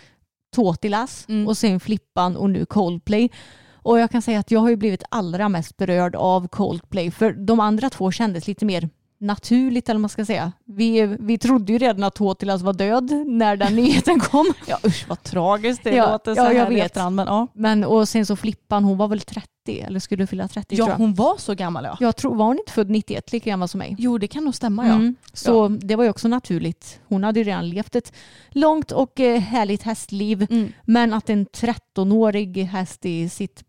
Tåtilas 0.56 1.26
Mm. 1.30 1.48
och 1.48 1.58
sen 1.58 1.80
Flippan 1.80 2.38
och 2.38 2.50
nu 2.50 2.66
Coldplay. 2.66 3.30
Och 3.74 4.00
jag 4.00 4.12
kan 4.12 4.22
säga 4.22 4.39
att 4.39 4.52
jag 4.52 4.60
har 4.60 4.70
ju 4.70 4.76
blivit 4.76 5.04
allra 5.12 5.50
mest 5.50 5.78
berörd 5.78 6.16
av 6.16 6.48
Coldplay 6.48 7.12
för 7.12 7.32
de 7.32 7.60
andra 7.60 7.89
två 7.89 8.12
kändes 8.12 8.48
lite 8.48 8.66
mer 8.66 8.89
naturligt 9.20 9.89
eller 9.89 9.97
vad 9.97 10.01
man 10.01 10.09
ska 10.09 10.26
säga. 10.26 10.51
Vi, 10.65 11.18
vi 11.20 11.38
trodde 11.38 11.72
ju 11.72 11.78
redan 11.78 12.03
att 12.03 12.15
Tåtilas 12.15 12.61
var 12.61 12.74
död 12.74 13.11
när 13.28 13.57
den 13.57 13.76
nyheten 13.76 14.20
kom. 14.20 14.53
Ja 14.68 14.80
usch 14.86 15.05
vad 15.09 15.24
tragiskt 15.24 15.84
det 15.84 15.95
Ja, 15.95 16.11
låter 16.11 16.36
så 16.36 16.41
ja, 16.41 16.53
jag 16.53 16.70
vet. 16.70 16.86
efterhand. 16.86 17.15
Men, 17.15 17.28
ja. 17.28 17.47
Men 17.53 17.84
och 17.84 18.09
sen 18.09 18.26
så 18.26 18.36
Flippan, 18.36 18.84
hon 18.84 18.97
var 18.97 19.07
väl 19.07 19.22
30 19.22 19.47
eller 19.68 19.99
skulle 19.99 20.28
fylla 20.28 20.47
30 20.47 20.76
tror 20.76 20.89
ja, 20.89 20.95
hon 20.95 21.13
var 21.13 21.38
så 21.38 21.53
gammal 21.55 21.84
ja. 21.84 21.97
Jag 21.99 22.15
tror, 22.15 22.36
var 22.36 22.45
hon 22.45 22.57
inte 22.57 22.72
född 22.72 22.89
91 22.89 23.32
lika 23.32 23.49
gammal 23.49 23.68
som 23.68 23.78
mig? 23.78 23.95
Jo 23.99 24.18
det 24.18 24.28
kan 24.28 24.43
nog 24.43 24.55
stämma 24.55 24.88
ja. 24.88 24.93
Mm. 24.93 25.15
Så 25.34 25.68
det 25.68 25.95
var 25.95 26.03
ju 26.03 26.09
också 26.09 26.28
naturligt. 26.28 26.99
Hon 27.07 27.24
hade 27.24 27.39
ju 27.39 27.43
redan 27.43 27.70
levt 27.70 27.95
ett 27.95 28.13
långt 28.49 28.91
och 28.91 29.20
eh, 29.20 29.39
härligt 29.39 29.84
hästliv. 29.84 30.47
Mm. 30.49 30.72
Men 30.86 31.13
att 31.13 31.30
en 31.30 31.45
13-årig 31.45 32.57
häst 32.63 33.05
i 33.05 33.30
sitt 33.30 33.63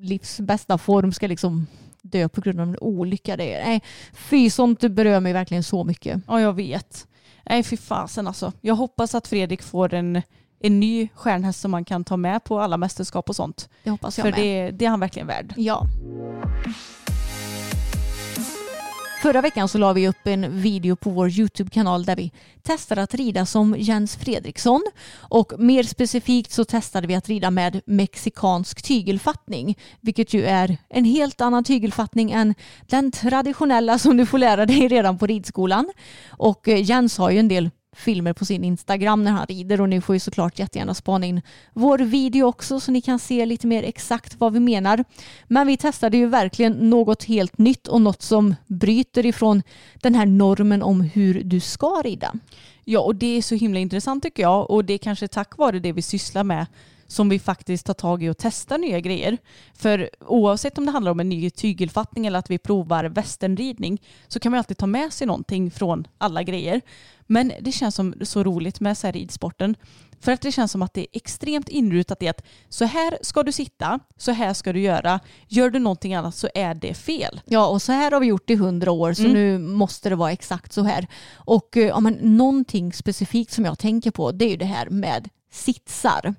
livs 0.00 0.40
bästa 0.40 0.78
form 0.78 1.12
ska 1.12 1.26
liksom 1.26 1.66
dö 2.18 2.28
på 2.28 2.40
grund 2.40 2.60
av 2.60 2.68
en 2.68 2.76
olycka. 2.80 3.36
Det 3.36 3.54
är, 3.54 3.64
nej, 3.64 3.82
fy, 4.12 4.50
sånt 4.50 4.80
berör 4.80 5.20
mig 5.20 5.32
verkligen 5.32 5.62
så 5.62 5.84
mycket. 5.84 6.20
Ja 6.28 6.40
jag 6.40 6.52
vet. 6.52 7.06
Nej 7.50 7.62
fy 7.62 7.76
fasen 7.76 8.26
alltså. 8.26 8.52
Jag 8.60 8.74
hoppas 8.74 9.14
att 9.14 9.28
Fredrik 9.28 9.62
får 9.62 9.94
en, 9.94 10.22
en 10.60 10.80
ny 10.80 11.08
stjärnhäst 11.14 11.60
som 11.60 11.70
man 11.70 11.84
kan 11.84 12.04
ta 12.04 12.16
med 12.16 12.44
på 12.44 12.60
alla 12.60 12.76
mästerskap 12.76 13.28
och 13.28 13.36
sånt. 13.36 13.68
Det 13.82 13.90
hoppas 13.90 14.18
jag 14.18 14.24
För 14.24 14.30
med. 14.30 14.40
det, 14.40 14.70
det 14.70 14.84
är 14.84 14.88
han 14.90 15.00
verkligen 15.00 15.26
värd. 15.26 15.54
Ja. 15.56 15.86
Förra 19.24 19.40
veckan 19.40 19.68
så 19.68 19.78
la 19.78 19.92
vi 19.92 20.08
upp 20.08 20.26
en 20.26 20.60
video 20.60 20.96
på 20.96 21.10
vår 21.10 21.30
YouTube-kanal 21.30 22.04
där 22.04 22.16
vi 22.16 22.32
testade 22.62 23.02
att 23.02 23.14
rida 23.14 23.46
som 23.46 23.76
Jens 23.78 24.16
Fredriksson. 24.16 24.82
Och 25.18 25.52
mer 25.58 25.82
specifikt 25.82 26.52
så 26.52 26.64
testade 26.64 27.06
vi 27.06 27.14
att 27.14 27.28
rida 27.28 27.50
med 27.50 27.80
mexikansk 27.86 28.82
tygelfattning. 28.82 29.78
Vilket 30.00 30.34
ju 30.34 30.44
är 30.44 30.76
en 30.88 31.04
helt 31.04 31.40
annan 31.40 31.64
tygelfattning 31.64 32.30
än 32.30 32.54
den 32.86 33.10
traditionella 33.10 33.98
som 33.98 34.16
du 34.16 34.26
får 34.26 34.38
lära 34.38 34.66
dig 34.66 34.88
redan 34.88 35.18
på 35.18 35.26
ridskolan. 35.26 35.92
Och 36.30 36.68
eh, 36.68 36.82
Jens 36.82 37.18
har 37.18 37.30
ju 37.30 37.38
en 37.38 37.48
del 37.48 37.70
filmer 37.96 38.32
på 38.32 38.44
sin 38.44 38.64
Instagram 38.64 39.24
när 39.24 39.30
han 39.30 39.46
rider 39.46 39.80
och 39.80 39.88
ni 39.88 40.00
får 40.00 40.14
ju 40.14 40.20
såklart 40.20 40.58
jättegärna 40.58 40.94
spana 40.94 41.26
in 41.26 41.42
vår 41.72 41.98
video 41.98 42.46
också 42.46 42.80
så 42.80 42.92
ni 42.92 43.00
kan 43.00 43.18
se 43.18 43.46
lite 43.46 43.66
mer 43.66 43.82
exakt 43.82 44.34
vad 44.38 44.52
vi 44.52 44.60
menar. 44.60 45.04
Men 45.44 45.66
vi 45.66 45.76
testade 45.76 46.16
ju 46.16 46.26
verkligen 46.26 46.90
något 46.90 47.24
helt 47.24 47.58
nytt 47.58 47.86
och 47.86 48.00
något 48.00 48.22
som 48.22 48.54
bryter 48.66 49.26
ifrån 49.26 49.62
den 49.94 50.14
här 50.14 50.26
normen 50.26 50.82
om 50.82 51.00
hur 51.00 51.44
du 51.44 51.60
ska 51.60 52.02
rida. 52.04 52.34
Ja, 52.84 53.00
och 53.00 53.14
det 53.14 53.36
är 53.36 53.42
så 53.42 53.54
himla 53.54 53.80
intressant 53.80 54.22
tycker 54.22 54.42
jag. 54.42 54.70
Och 54.70 54.84
det 54.84 54.94
är 54.94 54.98
kanske 54.98 55.28
tack 55.28 55.58
vare 55.58 55.78
det 55.78 55.92
vi 55.92 56.02
sysslar 56.02 56.44
med 56.44 56.66
som 57.06 57.28
vi 57.28 57.38
faktiskt 57.38 57.86
tar 57.86 57.94
tag 57.94 58.22
i 58.22 58.28
och 58.28 58.38
testar 58.38 58.78
nya 58.78 59.00
grejer. 59.00 59.38
För 59.74 60.10
oavsett 60.20 60.78
om 60.78 60.86
det 60.86 60.92
handlar 60.92 61.12
om 61.12 61.20
en 61.20 61.28
ny 61.28 61.50
tygelfattning 61.50 62.26
eller 62.26 62.38
att 62.38 62.50
vi 62.50 62.58
provar 62.58 63.04
västernridning 63.04 64.02
så 64.28 64.40
kan 64.40 64.52
man 64.52 64.58
alltid 64.58 64.78
ta 64.78 64.86
med 64.86 65.12
sig 65.12 65.26
någonting 65.26 65.70
från 65.70 66.06
alla 66.18 66.42
grejer. 66.42 66.80
Men 67.26 67.52
det 67.60 67.72
känns 67.72 67.94
som 67.94 68.14
så 68.22 68.42
roligt 68.44 68.80
med 68.80 68.98
så 68.98 69.06
här 69.06 69.12
ridsporten. 69.12 69.76
För 70.20 70.32
att 70.32 70.40
det 70.40 70.52
känns 70.52 70.72
som 70.72 70.82
att 70.82 70.94
det 70.94 71.00
är 71.00 71.06
extremt 71.12 71.68
inrutat 71.68 72.22
i 72.22 72.28
att 72.28 72.42
så 72.68 72.84
här 72.84 73.18
ska 73.22 73.42
du 73.42 73.52
sitta, 73.52 74.00
så 74.16 74.32
här 74.32 74.54
ska 74.54 74.72
du 74.72 74.80
göra. 74.80 75.20
Gör 75.48 75.70
du 75.70 75.78
någonting 75.78 76.14
annat 76.14 76.34
så 76.34 76.48
är 76.54 76.74
det 76.74 76.94
fel. 76.94 77.40
Ja, 77.44 77.66
och 77.66 77.82
så 77.82 77.92
här 77.92 78.10
har 78.10 78.20
vi 78.20 78.26
gjort 78.26 78.50
i 78.50 78.54
hundra 78.54 78.90
år 78.90 79.12
så 79.12 79.22
Mm. 79.22 79.32
nu 79.32 79.58
måste 79.58 80.08
det 80.08 80.16
vara 80.16 80.32
exakt 80.32 80.72
så 80.72 80.82
här. 80.82 81.06
Och 81.34 81.76
eh, 81.76 81.86
ja, 81.86 82.00
men, 82.00 82.14
någonting 82.14 82.92
specifikt 82.92 83.52
som 83.52 83.64
jag 83.64 83.78
tänker 83.78 84.10
på 84.10 84.32
det 84.32 84.44
är 84.44 84.48
ju 84.50 84.56
det 84.56 84.64
här 84.64 84.90
med 84.90 85.28
sitsar. 85.52 86.34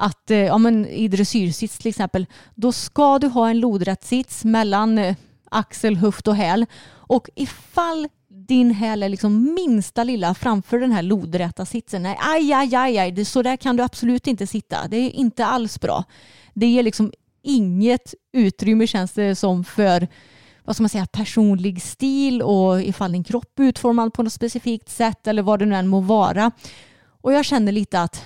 Att 0.00 0.30
eh, 0.30 0.38
ja, 0.38 0.58
men, 0.58 0.86
i 0.86 1.08
dressyrsits 1.08 1.78
till 1.78 1.88
exempel, 1.88 2.26
då 2.54 2.72
ska 2.72 3.18
du 3.18 3.26
ha 3.26 3.50
en 3.50 3.60
lodrätt 3.60 4.04
sits 4.04 4.44
mellan 4.44 4.98
eh, 4.98 5.16
axel, 5.50 5.96
höft 5.96 6.28
och 6.28 6.36
häl. 6.36 6.66
Och 6.88 7.30
ifall 7.34 8.08
din 8.28 8.70
häl 8.70 9.02
är 9.02 9.08
liksom 9.08 9.54
minsta 9.54 10.04
lilla 10.04 10.34
framför 10.34 10.78
den 10.78 10.92
här 10.92 11.02
lodrätta 11.02 11.66
sitsen, 11.66 12.02
nej, 12.02 12.18
aj, 12.20 12.52
aj, 12.52 12.74
aj, 12.74 12.98
aj, 12.98 13.24
så 13.24 13.42
där 13.42 13.56
kan 13.56 13.76
du 13.76 13.82
absolut 13.82 14.26
inte 14.26 14.46
sitta. 14.46 14.88
Det 14.88 14.96
är 14.96 15.10
inte 15.10 15.46
alls 15.46 15.80
bra. 15.80 16.04
Det 16.54 16.66
ger 16.66 16.82
liksom 16.82 17.12
inget 17.42 18.14
utrymme 18.32 18.86
känns 18.86 19.12
det 19.12 19.34
som 19.34 19.64
för 19.64 20.08
vad 20.64 20.76
ska 20.76 20.82
man 20.82 20.88
säga, 20.88 21.06
personlig 21.06 21.82
stil 21.82 22.42
och 22.42 22.82
ifall 22.82 23.12
din 23.12 23.24
kropp 23.24 23.58
är 23.58 23.62
utformad 23.62 24.12
på 24.12 24.22
något 24.22 24.32
specifikt 24.32 24.88
sätt 24.88 25.26
eller 25.26 25.42
vad 25.42 25.58
det 25.58 25.66
nu 25.66 25.74
än 25.74 25.88
må 25.88 26.00
vara. 26.00 26.50
Och 27.20 27.32
jag 27.32 27.44
känner 27.44 27.72
lite 27.72 28.00
att 28.00 28.24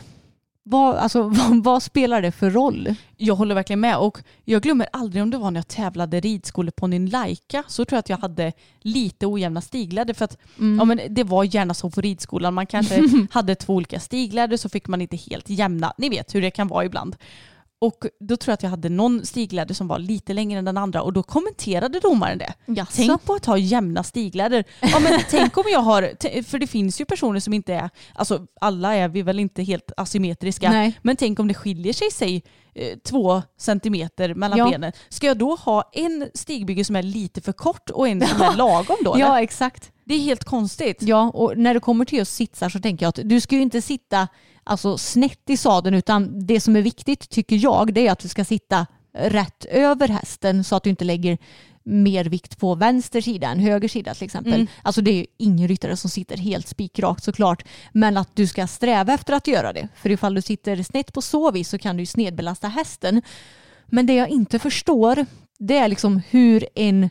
vad, 0.65 0.97
alltså, 0.97 1.23
vad, 1.23 1.65
vad 1.65 1.83
spelar 1.83 2.23
det 2.23 2.33
för 2.33 2.51
roll? 2.51 2.95
Jag 3.17 3.35
håller 3.35 3.55
verkligen 3.55 3.81
med 3.81 3.99
och 3.99 4.19
jag 4.45 4.63
glömmer 4.63 4.87
aldrig 4.93 5.23
om 5.23 5.31
det 5.31 5.39
var 5.39 5.51
när 5.51 5.59
jag 5.59 5.69
tävlade 5.69 6.21
ridskoleponnyn 6.21 7.11
Laika 7.11 7.65
så 7.69 7.85
tror 7.85 7.97
jag 7.97 8.01
att 8.01 8.09
jag 8.09 8.19
hade 8.19 8.53
lite 8.81 9.27
ojämna 9.27 9.61
stigläder 9.61 10.15
för 10.15 10.25
att 10.25 10.39
ja, 10.79 10.85
men 10.85 11.01
det 11.11 11.25
var 11.25 11.45
gärna 11.45 11.75
så 11.75 11.91
på 11.91 12.01
ridskolan. 12.01 12.55
Man 12.55 12.67
kanske 12.67 13.03
hade 13.31 13.55
två 13.55 13.75
olika 13.75 14.01
stigläder 14.01 14.57
så 14.57 14.69
fick 14.69 14.89
man 14.89 15.01
inte 15.01 15.17
helt 15.17 15.51
jämna. 15.51 15.95
Ni 15.99 16.09
vet 16.09 16.35
hur 16.35 16.41
det 16.43 16.51
kan 16.51 16.69
vara 16.69 16.85
ibland. 16.85 17.17
Och 17.83 18.07
då 18.21 18.37
tror 18.37 18.53
jag 18.53 18.55
att 18.55 18.63
jag 18.63 18.71
hade 18.71 18.89
någon 18.89 19.27
stigläder 19.27 19.75
som 19.75 19.89
var 19.89 19.99
lite 19.99 20.33
längre 20.33 20.59
än 20.59 20.65
den 20.65 20.79
andra 20.79 21.03
och 21.03 21.13
då 21.13 21.23
kommenterade 21.23 22.01
domaren 22.01 22.39
det. 22.39 22.55
Jaså? 22.67 22.93
Tänk 22.97 23.25
på 23.25 23.35
att 23.35 23.47
ha 23.47 23.59
jämna 23.59 24.03
stigläder. 24.03 24.65
Ja, 24.81 25.01
men 25.01 25.21
tänk 25.31 25.57
om 25.57 25.65
jag 25.73 25.81
har, 25.81 26.43
för 26.43 26.59
det 26.59 26.67
finns 26.67 27.01
ju 27.01 27.05
personer 27.05 27.41
som 27.41 27.53
inte 27.53 27.75
är, 27.75 27.91
alltså 28.15 28.47
alla 28.61 28.95
är 28.95 29.09
vi 29.09 29.23
väl 29.23 29.39
inte 29.39 29.63
helt 29.63 29.93
asymmetriska, 29.97 30.71
Nej. 30.71 30.99
men 31.03 31.17
tänk 31.17 31.39
om 31.39 31.49
det 31.49 31.55
skiljer 31.55 31.93
sig, 31.93 32.11
säg 32.13 32.43
eh, 32.75 32.99
två 32.99 33.43
centimeter 33.57 34.35
mellan 34.35 34.59
Ja. 34.59 34.71
benen. 34.71 34.93
Ska 35.09 35.27
jag 35.27 35.39
då 35.39 35.55
ha 35.55 35.91
en 35.93 36.31
stigbygge 36.35 36.85
som 36.85 36.97
är 36.97 37.03
lite 37.03 37.41
för 37.41 37.53
kort 37.53 37.91
och 37.91 38.09
en 38.09 38.27
som 38.27 38.43
är 38.43 38.57
lagom 38.57 38.97
då? 39.05 39.15
eller? 39.15 39.25
Ja, 39.25 39.41
exakt. 39.43 39.93
Det 40.05 40.15
är 40.15 40.19
helt 40.19 40.45
konstigt. 40.45 40.97
Ja, 41.01 41.31
och 41.35 41.59
när 41.59 41.75
det 41.75 41.81
kommer 41.81 42.05
till 42.05 42.19
just 42.19 42.35
sitsar 42.35 42.69
så 42.69 42.81
tänker 42.81 43.05
jag 43.07 43.09
att 43.09 43.19
du 43.29 43.41
ska 43.41 43.57
ju 43.57 43.63
inte 43.63 43.83
sitta 43.83 44.29
alltså, 44.65 44.99
snett 44.99 45.51
i 45.51 45.57
sadeln 45.57 45.97
utan 45.97 46.47
det 46.47 46.61
som 46.61 46.77
är 46.77 46.83
viktigt 46.83 47.31
tycker 47.31 47.57
jag 47.57 47.95
det 47.95 48.07
är 48.07 48.13
att 48.13 48.19
du 48.19 48.29
ska 48.29 48.45
sitta 48.45 48.87
rätt 49.15 49.65
över 49.65 50.09
hästen 50.09 50.65
så 50.65 50.77
att 50.77 50.83
du 50.83 50.91
inte 50.91 51.05
lägger 51.05 51.39
mer 51.85 52.25
vikt 52.25 52.59
på 52.59 52.75
vänster 52.75 53.21
sida 53.21 53.49
än 53.49 53.61
höger 53.61 53.89
sida 53.89 54.15
till 54.15 54.25
exempel. 54.25 54.55
Mm. 54.55 54.67
Alltså 54.83 55.01
det 55.01 55.11
är 55.11 55.15
ju 55.15 55.27
ingen 55.39 55.69
ryttare 55.69 55.97
som 55.97 56.11
sitter 56.11 56.37
helt 56.37 56.69
spikrakt 56.69 57.25
såklart. 57.25 57.65
Men 57.93 58.17
att 58.17 58.37
du 58.37 58.47
ska 58.47 58.67
sträva 58.67 59.13
efter 59.13 59.33
att 59.33 59.47
göra 59.47 59.73
det. 59.73 59.89
För 59.97 60.11
ifall 60.11 60.35
du 60.35 60.43
sitter 60.43 60.83
snett 60.83 61.13
på 61.13 61.23
så 61.23 61.51
vis 61.51 61.69
så 61.69 61.79
kan 61.79 61.97
du 61.97 62.03
ju 62.03 62.07
snedbelasta 62.07 62.69
hästen. 62.69 63.23
Men 63.87 64.07
det 64.07 64.15
jag 64.15 64.29
inte 64.29 64.59
förstår 64.59 65.27
det 65.59 65.79
är 65.79 65.89
liksom 65.89 66.23
hur 66.31 66.67
en, 66.75 67.11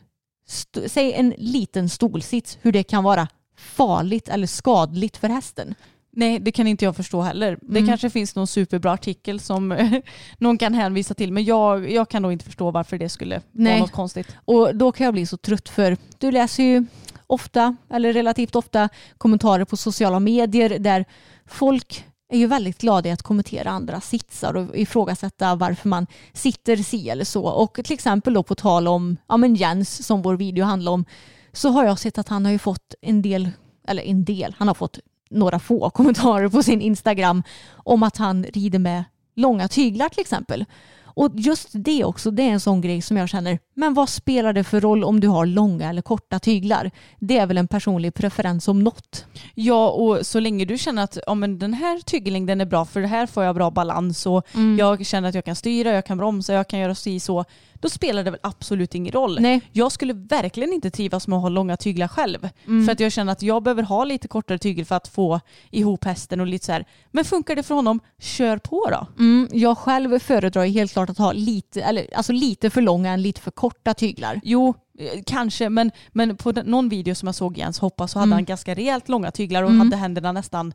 säg 0.86 1.14
en 1.14 1.34
liten 1.38 1.90
stolsits, 1.90 2.58
hur 2.62 2.72
det 2.72 2.84
kan 2.84 3.04
vara 3.04 3.28
farligt 3.58 4.30
eller 4.30 4.48
skadligt 4.48 5.18
för 5.18 5.30
hästen. 5.30 5.76
Nej, 6.14 6.40
det 6.40 6.52
kan 6.52 6.68
inte 6.68 6.86
jag 6.86 6.96
förstå 6.96 7.22
heller. 7.22 7.58
Det 7.62 7.78
Mm. 7.80 7.88
kanske 7.90 8.10
finns 8.10 8.36
någon 8.36 8.48
superbra 8.48 8.92
artikel 8.92 9.40
som 9.40 9.92
någon 10.38 10.58
kan 10.58 10.74
hänvisa 10.74 11.14
till, 11.14 11.32
men 11.34 11.44
jag, 11.44 11.92
jag 11.92 12.10
kan 12.10 12.22
nog 12.22 12.32
inte 12.32 12.46
förstå 12.46 12.72
varför 12.72 12.98
det 12.98 13.10
skulle 13.10 13.42
Nej. 13.52 13.72
vara 13.74 13.80
något 13.82 13.92
konstigt. 13.92 14.28
Och 14.46 14.76
då 14.76 14.92
kan 14.92 15.06
jag 15.06 15.14
bli 15.14 15.26
så 15.26 15.38
trött 15.38 15.70
för 15.70 15.98
du 16.18 16.32
läser 16.32 16.64
ju 16.64 16.86
ofta, 17.28 17.76
eller 17.90 18.14
relativt 18.14 18.56
ofta, 18.56 18.90
kommentarer 19.18 19.66
på 19.66 19.78
sociala 19.78 20.20
medier 20.20 20.80
där 20.80 21.06
folk 21.46 22.06
är 22.34 22.38
ju 22.38 22.48
väldigt 22.48 22.78
glada 22.82 23.10
i 23.10 23.12
att 23.12 23.22
kommentera 23.24 23.70
andra 23.70 24.02
sitsar 24.02 24.54
och 24.58 24.78
ifrågasätta 24.78 25.56
varför 25.56 25.90
man 25.90 26.08
sitter 26.34 26.78
si 26.78 27.10
eller 27.10 27.26
så. 27.26 27.44
Och 27.46 27.74
till 27.84 27.94
exempel 27.94 28.34
då 28.34 28.44
på 28.44 28.56
tal 28.56 28.88
om 28.88 29.18
ja 29.28 29.38
men 29.38 29.56
Jens 29.56 30.06
som 30.06 30.22
vår 30.22 30.36
video 30.36 30.66
handlar 30.66 30.92
om 30.92 31.06
så 31.54 31.70
har 31.70 31.86
jag 31.86 32.00
sett 32.00 32.18
att 32.18 32.28
han 32.30 32.46
har 32.46 32.52
ju 32.52 32.60
fått 32.60 32.94
en 33.02 33.22
del, 33.22 33.50
eller 33.88 34.04
en 34.04 34.24
del, 34.26 34.56
han 34.58 34.68
har 34.68 34.76
fått 34.76 35.00
några 35.32 35.60
få 35.60 35.90
kommentarer 35.94 36.50
på 36.50 36.64
sin 36.64 36.82
Instagram 36.82 37.44
om 37.76 38.04
att 38.04 38.18
han 38.18 38.44
rider 38.44 38.80
med 38.80 39.04
långa 39.36 39.68
tyglar 39.68 40.10
till 40.10 40.20
exempel. 40.22 40.66
Och 41.14 41.32
just 41.36 41.68
det 41.72 42.04
också, 42.04 42.32
det 42.32 42.44
är 42.44 42.50
en 42.52 42.60
sån 42.60 42.82
grej 42.82 43.02
som 43.02 43.18
jag 43.18 43.30
känner, 43.30 43.60
men 43.74 43.94
vad 43.94 44.10
spelar 44.10 44.54
det 44.54 44.64
för 44.64 44.82
roll 44.82 45.04
om 45.04 45.20
du 45.20 45.28
har 45.28 45.46
långa 45.46 45.90
eller 45.90 46.02
korta 46.02 46.40
tyglar? 46.40 46.92
Det 47.20 47.38
är 47.38 47.46
väl 47.46 47.58
en 47.58 47.68
personlig 47.68 48.14
preferens 48.14 48.68
om 48.68 48.84
något. 48.84 49.26
Ja, 49.56 49.90
och 49.90 50.26
så 50.26 50.40
länge 50.40 50.66
du 50.66 50.78
känner 50.78 51.04
att 51.04 51.18
ja, 51.28 51.34
men 51.36 51.60
den 51.60 51.74
här 51.74 52.00
tygellängden 52.00 52.62
är 52.62 52.66
bra 52.66 52.86
för 52.86 53.02
det 53.02 53.08
här 53.08 53.26
får 53.28 53.44
jag 53.44 53.56
bra 53.56 53.72
balans 53.72 54.26
och 54.26 54.48
Mm. 54.56 54.78
jag 54.80 55.06
känner 55.06 55.30
att 55.30 55.36
jag 55.36 55.46
kan 55.46 55.56
styra, 55.56 55.92
jag 55.92 56.06
kan 56.06 56.18
bromsa, 56.18 56.54
jag 56.54 56.68
kan 56.68 56.80
göra 56.80 56.96
si 56.96 57.20
så. 57.20 57.46
Då 57.82 57.90
spelar 57.90 58.24
det 58.24 58.32
väl 58.32 58.40
absolut 58.44 58.96
ingen 58.96 59.12
roll. 59.14 59.38
Nej. 59.42 59.62
Jag 59.72 59.92
skulle 59.92 60.14
verkligen 60.14 60.74
inte 60.74 60.92
trivas 60.92 61.28
med 61.28 61.38
att 61.38 61.42
ha 61.42 61.50
långa 61.50 61.78
tyglar 61.78 62.08
själv. 62.08 62.50
Mm. 62.68 62.86
För 62.86 62.92
att 62.92 63.00
jag 63.00 63.12
känner 63.12 63.32
att 63.32 63.42
jag 63.42 63.64
behöver 63.64 63.84
ha 63.84 64.04
lite 64.04 64.28
kortare 64.28 64.58
tygel 64.58 64.86
för 64.86 64.96
att 64.96 65.08
få 65.08 65.40
ihop 65.72 66.04
hästen 66.04 66.40
och 66.40 66.48
lite 66.48 66.66
så 66.66 66.72
här. 66.72 66.86
Men 67.12 67.26
funkar 67.26 67.56
det 67.56 67.64
för 67.64 67.76
honom, 67.76 68.00
kör 68.20 68.58
på 68.58 68.90
då. 68.92 69.08
Mm, 69.24 69.48
jag 69.52 69.78
själv 69.78 70.20
föredrar 70.20 70.66
helt 70.66 70.92
klart 70.94 71.10
att 71.10 71.18
ha 71.18 71.32
lite, 71.32 71.82
eller, 71.82 72.08
alltså 72.16 72.34
lite 72.34 72.70
för 72.70 72.82
långa 72.82 73.12
än 73.12 73.22
lite 73.22 73.42
för 73.42 73.52
korta 73.52 73.94
tyglar. 73.94 74.42
Jo, 74.44 74.74
eh, 75.00 75.22
kanske, 75.26 75.70
men, 75.70 75.92
men 76.12 76.38
på 76.38 76.52
någon 76.52 76.90
video 76.90 77.16
som 77.16 77.28
jag 77.28 77.36
såg 77.36 77.58
Jens 77.58 77.80
hoppa 77.80 78.08
så 78.08 78.20
hade 78.20 78.28
Mm. 78.30 78.36
han 78.36 78.46
ganska 78.46 78.76
rejält 78.76 79.10
långa 79.10 79.32
tyglar 79.32 79.64
och 79.64 79.70
Mm. 79.70 79.80
hade 79.82 79.96
händerna 79.98 80.32
nästan 80.32 80.74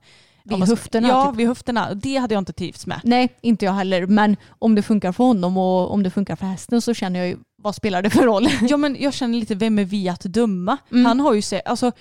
Vid 0.48 0.58
ska- 0.58 0.66
höfterna, 0.66 1.08
Ja, 1.08 1.30
typ. 1.30 1.40
vid 1.40 1.46
höfterna. 1.46 1.94
Det 1.94 2.16
hade 2.16 2.34
jag 2.34 2.40
inte 2.40 2.52
trivts 2.52 2.86
med. 2.86 3.00
Nej, 3.04 3.36
inte 3.40 3.64
jag 3.64 3.72
heller. 3.72 4.06
Men 4.06 4.36
om 4.48 4.74
det 4.74 4.82
funkar 4.82 5.12
för 5.12 5.24
honom 5.24 5.56
och 5.56 5.90
om 5.92 6.02
det 6.02 6.10
funkar 6.10 6.36
för 6.36 6.46
hästen 6.46 6.80
så 6.82 6.94
känner 6.94 7.18
jag 7.20 7.28
ju, 7.28 7.36
vad 7.62 7.74
spelar 7.74 8.02
det 8.02 8.10
för 8.10 8.22
roll? 8.22 8.48
Ja 8.68 8.76
men 8.76 8.96
jag 9.00 9.14
känner 9.14 9.38
lite, 9.38 9.54
vem 9.54 9.78
är 9.78 9.84
vi 9.84 10.08
att 10.08 10.20
döma? 10.20 10.76
Mm. 10.92 11.06
Han 11.06 11.20
har 11.20 11.34
ju 11.34 11.40
sä- 11.40 11.60
alltså, 11.64 11.92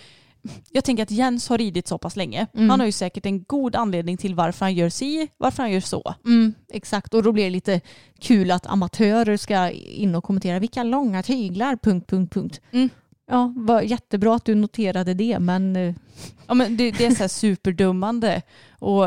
jag 0.72 0.84
tänker 0.84 1.04
att 1.04 1.12
Jens 1.12 1.50
har 1.50 1.58
ridit 1.58 1.88
så 1.88 1.98
pass 1.98 2.16
länge. 2.16 2.48
Mm. 2.54 2.70
Han 2.70 2.80
har 2.80 2.86
ju 2.86 2.92
säkert 2.92 3.26
en 3.26 3.44
god 3.44 3.76
anledning 3.76 4.18
till 4.18 4.36
varför 4.36 4.66
han 4.66 4.74
gör 4.74 4.90
si, 4.90 5.28
varför 5.38 5.64
han 5.64 5.72
gör 5.72 5.80
så. 5.80 6.14
Mm, 6.26 6.54
exakt, 6.74 7.14
och 7.14 7.24
då 7.24 7.32
blir 7.32 7.44
det 7.44 7.50
lite 7.50 7.82
kul 8.20 8.52
att 8.52 8.68
amatörer 8.68 9.38
ska 9.38 9.70
in 9.72 10.16
och 10.16 10.24
kommentera 10.24 10.60
vilka 10.60 10.84
långa 10.84 11.24
tyglar, 11.24 11.76
punkt, 11.84 12.10
punkt, 12.10 12.34
punkt. 12.34 12.62
Mm. 12.72 12.90
Ja, 13.28 13.54
var 13.56 13.82
jättebra 13.82 14.36
att 14.36 14.46
du 14.46 14.56
noterade 14.56 15.14
det, 15.14 15.40
men 15.40 15.76
eh, 15.76 15.96
Ja, 16.48 16.54
men 16.54 16.78
det, 16.78 16.92
det 16.92 17.06
är 17.06 17.12
så 17.12 17.24
här 17.24 17.28
superdömande. 17.28 18.42
Och 18.80 19.06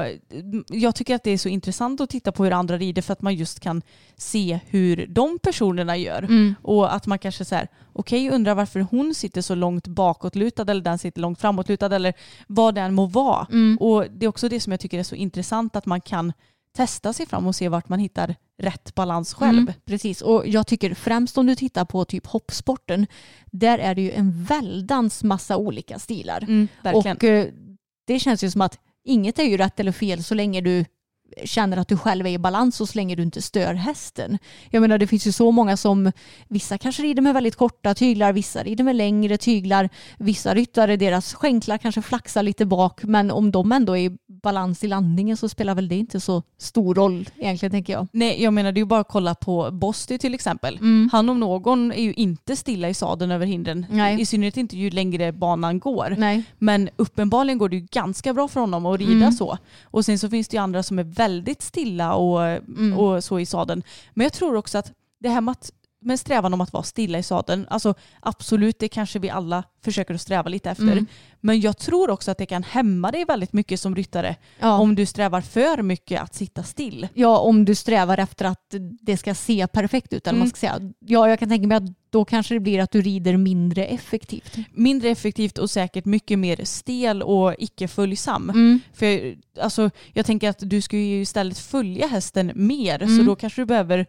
jag 0.68 0.94
tycker 0.94 1.14
att 1.14 1.24
det 1.24 1.30
är 1.30 1.38
så 1.38 1.48
intressant 1.48 2.00
att 2.00 2.10
titta 2.10 2.32
på 2.32 2.44
hur 2.44 2.52
andra 2.52 2.76
rider 2.76 3.02
för 3.02 3.12
att 3.12 3.22
man 3.22 3.34
just 3.34 3.60
kan 3.60 3.82
se 4.16 4.60
hur 4.66 5.06
de 5.06 5.38
personerna 5.38 5.96
gör. 5.96 6.22
Mm. 6.22 6.54
Och 6.62 6.94
att 6.94 7.06
man 7.06 7.18
kanske 7.18 7.44
så 7.44 7.54
här, 7.54 7.68
okej 7.92 8.30
undrar 8.30 8.54
varför 8.54 8.80
hon 8.80 9.14
sitter 9.14 9.42
så 9.42 9.54
långt 9.54 9.86
bakåtlutad 9.86 10.70
eller 10.70 10.82
den 10.82 10.98
sitter 10.98 11.20
långt 11.20 11.40
framåtlutad 11.40 11.96
eller 11.96 12.14
vad 12.46 12.74
den 12.74 12.94
må 12.94 13.06
vara. 13.06 13.46
Mm. 13.50 13.78
Och 13.80 14.04
det 14.10 14.26
är 14.26 14.28
också 14.28 14.48
det 14.48 14.60
som 14.60 14.70
jag 14.70 14.80
tycker 14.80 14.98
är 14.98 15.02
så 15.02 15.14
intressant 15.14 15.76
att 15.76 15.86
man 15.86 16.00
kan 16.00 16.32
testa 16.72 17.12
sig 17.12 17.26
fram 17.26 17.46
och 17.46 17.54
se 17.54 17.68
vart 17.68 17.88
man 17.88 17.98
hittar 17.98 18.36
rätt 18.58 18.94
balans 18.94 19.34
själv. 19.34 19.58
Mm, 19.58 19.72
precis, 19.84 20.22
och 20.22 20.46
jag 20.46 20.66
tycker 20.66 20.94
främst 20.94 21.38
om 21.38 21.46
du 21.46 21.54
tittar 21.54 21.84
på 21.84 22.04
typ 22.04 22.26
hoppsporten, 22.26 23.06
där 23.46 23.78
är 23.78 23.94
det 23.94 24.02
ju 24.02 24.12
en 24.12 24.44
väldans 24.44 25.24
massa 25.24 25.56
olika 25.56 25.98
stilar. 25.98 26.42
Mm. 26.42 26.68
Och 26.94 27.24
eh, 27.24 27.46
det 28.06 28.18
känns 28.18 28.44
ju 28.44 28.50
som 28.50 28.60
att 28.60 28.78
inget 29.04 29.38
är 29.38 29.44
ju 29.44 29.56
rätt 29.56 29.80
eller 29.80 29.92
fel 29.92 30.24
så 30.24 30.34
länge 30.34 30.60
du 30.60 30.84
känner 31.44 31.76
att 31.76 31.88
du 31.88 31.96
själv 31.96 32.26
är 32.26 32.30
i 32.30 32.38
balans 32.38 32.80
och 32.80 32.88
så 32.88 32.98
länge 32.98 33.14
du 33.14 33.22
inte 33.22 33.42
stör 33.42 33.74
hästen. 33.74 34.38
Jag 34.70 34.80
menar 34.80 34.98
det 34.98 35.06
finns 35.06 35.26
ju 35.26 35.32
så 35.32 35.50
många 35.50 35.76
som, 35.76 36.12
vissa 36.48 36.78
kanske 36.78 37.02
rider 37.02 37.22
med 37.22 37.34
väldigt 37.34 37.56
korta 37.56 37.94
tyglar, 37.94 38.32
vissa 38.32 38.62
rider 38.62 38.84
med 38.84 38.96
längre 38.96 39.36
tyglar, 39.36 39.88
vissa 40.18 40.54
ryttare, 40.54 40.96
deras 40.96 41.34
skänklar 41.34 41.78
kanske 41.78 42.02
flaxar 42.02 42.42
lite 42.42 42.66
bak, 42.66 43.02
men 43.02 43.30
om 43.30 43.50
de 43.50 43.72
ändå 43.72 43.96
är 43.96 44.10
i 44.10 44.16
balans 44.42 44.84
i 44.84 44.88
landningen 44.88 45.36
så 45.36 45.48
spelar 45.48 45.74
väl 45.74 45.88
det 45.88 45.96
inte 45.96 46.20
så 46.20 46.42
stor 46.58 46.94
roll 46.94 47.28
egentligen 47.36 47.70
tänker 47.70 47.92
jag. 47.92 48.08
Nej, 48.12 48.42
jag 48.42 48.52
menar 48.52 48.72
det 48.72 48.78
är 48.78 48.82
ju 48.82 48.86
bara 48.86 49.00
att 49.00 49.08
kolla 49.08 49.34
på 49.34 49.70
Bosti 49.70 50.18
till 50.18 50.34
exempel. 50.34 50.76
Mm. 50.76 51.08
Han 51.12 51.28
om 51.28 51.40
någon 51.40 51.92
är 51.92 52.02
ju 52.02 52.14
inte 52.14 52.56
stilla 52.56 52.88
i 52.88 52.94
sadeln 52.94 53.30
över 53.32 53.46
hindren. 53.46 53.86
Nej. 53.90 54.20
I 54.20 54.26
synnerhet 54.26 54.56
inte 54.56 54.76
ju 54.76 54.90
längre 54.90 55.32
banan 55.32 55.78
går. 55.78 56.14
Nej. 56.18 56.42
Men 56.58 56.88
uppenbarligen 56.96 57.58
går 57.58 57.68
det 57.68 57.76
ju 57.76 57.86
ganska 57.90 58.34
bra 58.34 58.48
för 58.48 58.60
honom 58.60 58.86
att 58.86 58.98
rida 59.00 59.12
Mm. 59.12 59.32
så. 59.32 59.58
Och 59.84 60.04
sen 60.04 60.18
så 60.18 60.30
finns 60.30 60.48
det 60.48 60.56
ju 60.56 60.62
andra 60.62 60.82
som 60.82 60.98
är 60.98 61.04
väldigt 61.18 61.62
stilla 61.62 62.14
och, 62.14 62.42
Mm. 62.42 62.98
och 62.98 63.24
så 63.24 63.38
i 63.40 63.46
sadeln. 63.46 63.82
Men 64.14 64.24
jag 64.24 64.32
tror 64.32 64.56
också 64.56 64.78
att 64.78 64.92
det 65.20 65.28
här 65.28 65.40
med, 65.40 65.52
att, 65.52 65.72
med 66.00 66.20
strävan 66.20 66.54
om 66.54 66.60
att 66.60 66.72
vara 66.72 66.82
stilla 66.82 67.18
i 67.18 67.22
sadeln, 67.22 67.66
alltså 67.70 67.94
absolut 68.20 68.78
det 68.78 68.88
kanske 68.88 69.18
vi 69.18 69.30
alla 69.30 69.62
försöker 69.84 70.14
att 70.14 70.20
sträva 70.20 70.48
lite 70.48 70.70
efter. 70.70 70.82
Mm. 70.92 71.06
Men 71.40 71.60
jag 71.60 71.78
tror 71.78 72.10
också 72.10 72.30
att 72.30 72.38
det 72.38 72.46
kan 72.46 72.62
hämma 72.62 73.10
dig 73.10 73.24
väldigt 73.24 73.52
mycket 73.52 73.80
som 73.80 73.94
ryttare 73.96 74.36
Ja. 74.58 74.78
om 74.78 74.94
du 74.94 75.06
strävar 75.06 75.40
för 75.40 75.82
mycket 75.82 76.22
att 76.22 76.34
sitta 76.34 76.62
still. 76.62 77.08
Ja, 77.14 77.38
om 77.38 77.64
du 77.64 77.74
strävar 77.74 78.18
efter 78.18 78.44
att 78.44 78.74
det 79.00 79.16
ska 79.16 79.34
se 79.34 79.66
perfekt 79.66 80.12
ut. 80.12 80.26
Eller 80.26 80.32
vad 80.32 80.38
man 80.38 80.46
Mm. 80.46 80.50
ska 80.50 80.58
säga. 80.60 80.92
Ja, 81.00 81.28
jag 81.28 81.38
kan 81.38 81.48
tänka 81.48 81.66
mig 81.66 81.76
att 81.76 82.10
då 82.10 82.24
kanske 82.24 82.54
det 82.54 82.60
blir 82.60 82.80
att 82.80 82.90
du 82.90 83.02
rider 83.02 83.36
mindre 83.36 83.84
effektivt. 83.86 84.56
Mindre 84.72 85.08
effektivt 85.10 85.58
och 85.58 85.70
säkert 85.70 86.04
mycket 86.04 86.38
mer 86.38 86.60
stel 86.64 87.22
och 87.22 87.54
icke 87.58 87.88
följsam. 87.88 88.50
Mm. 88.50 88.80
För 88.92 89.36
alltså, 89.60 89.90
jag 90.12 90.26
tänker 90.26 90.48
att 90.50 90.58
du 90.60 90.80
ska 90.80 90.96
ju 90.96 91.20
istället 91.20 91.58
följa 91.58 92.06
hästen 92.06 92.52
mer 92.54 92.98
så 92.98 93.04
Mm. 93.04 93.26
då 93.26 93.36
kanske 93.36 93.60
du 93.62 93.66
behöver 93.66 94.06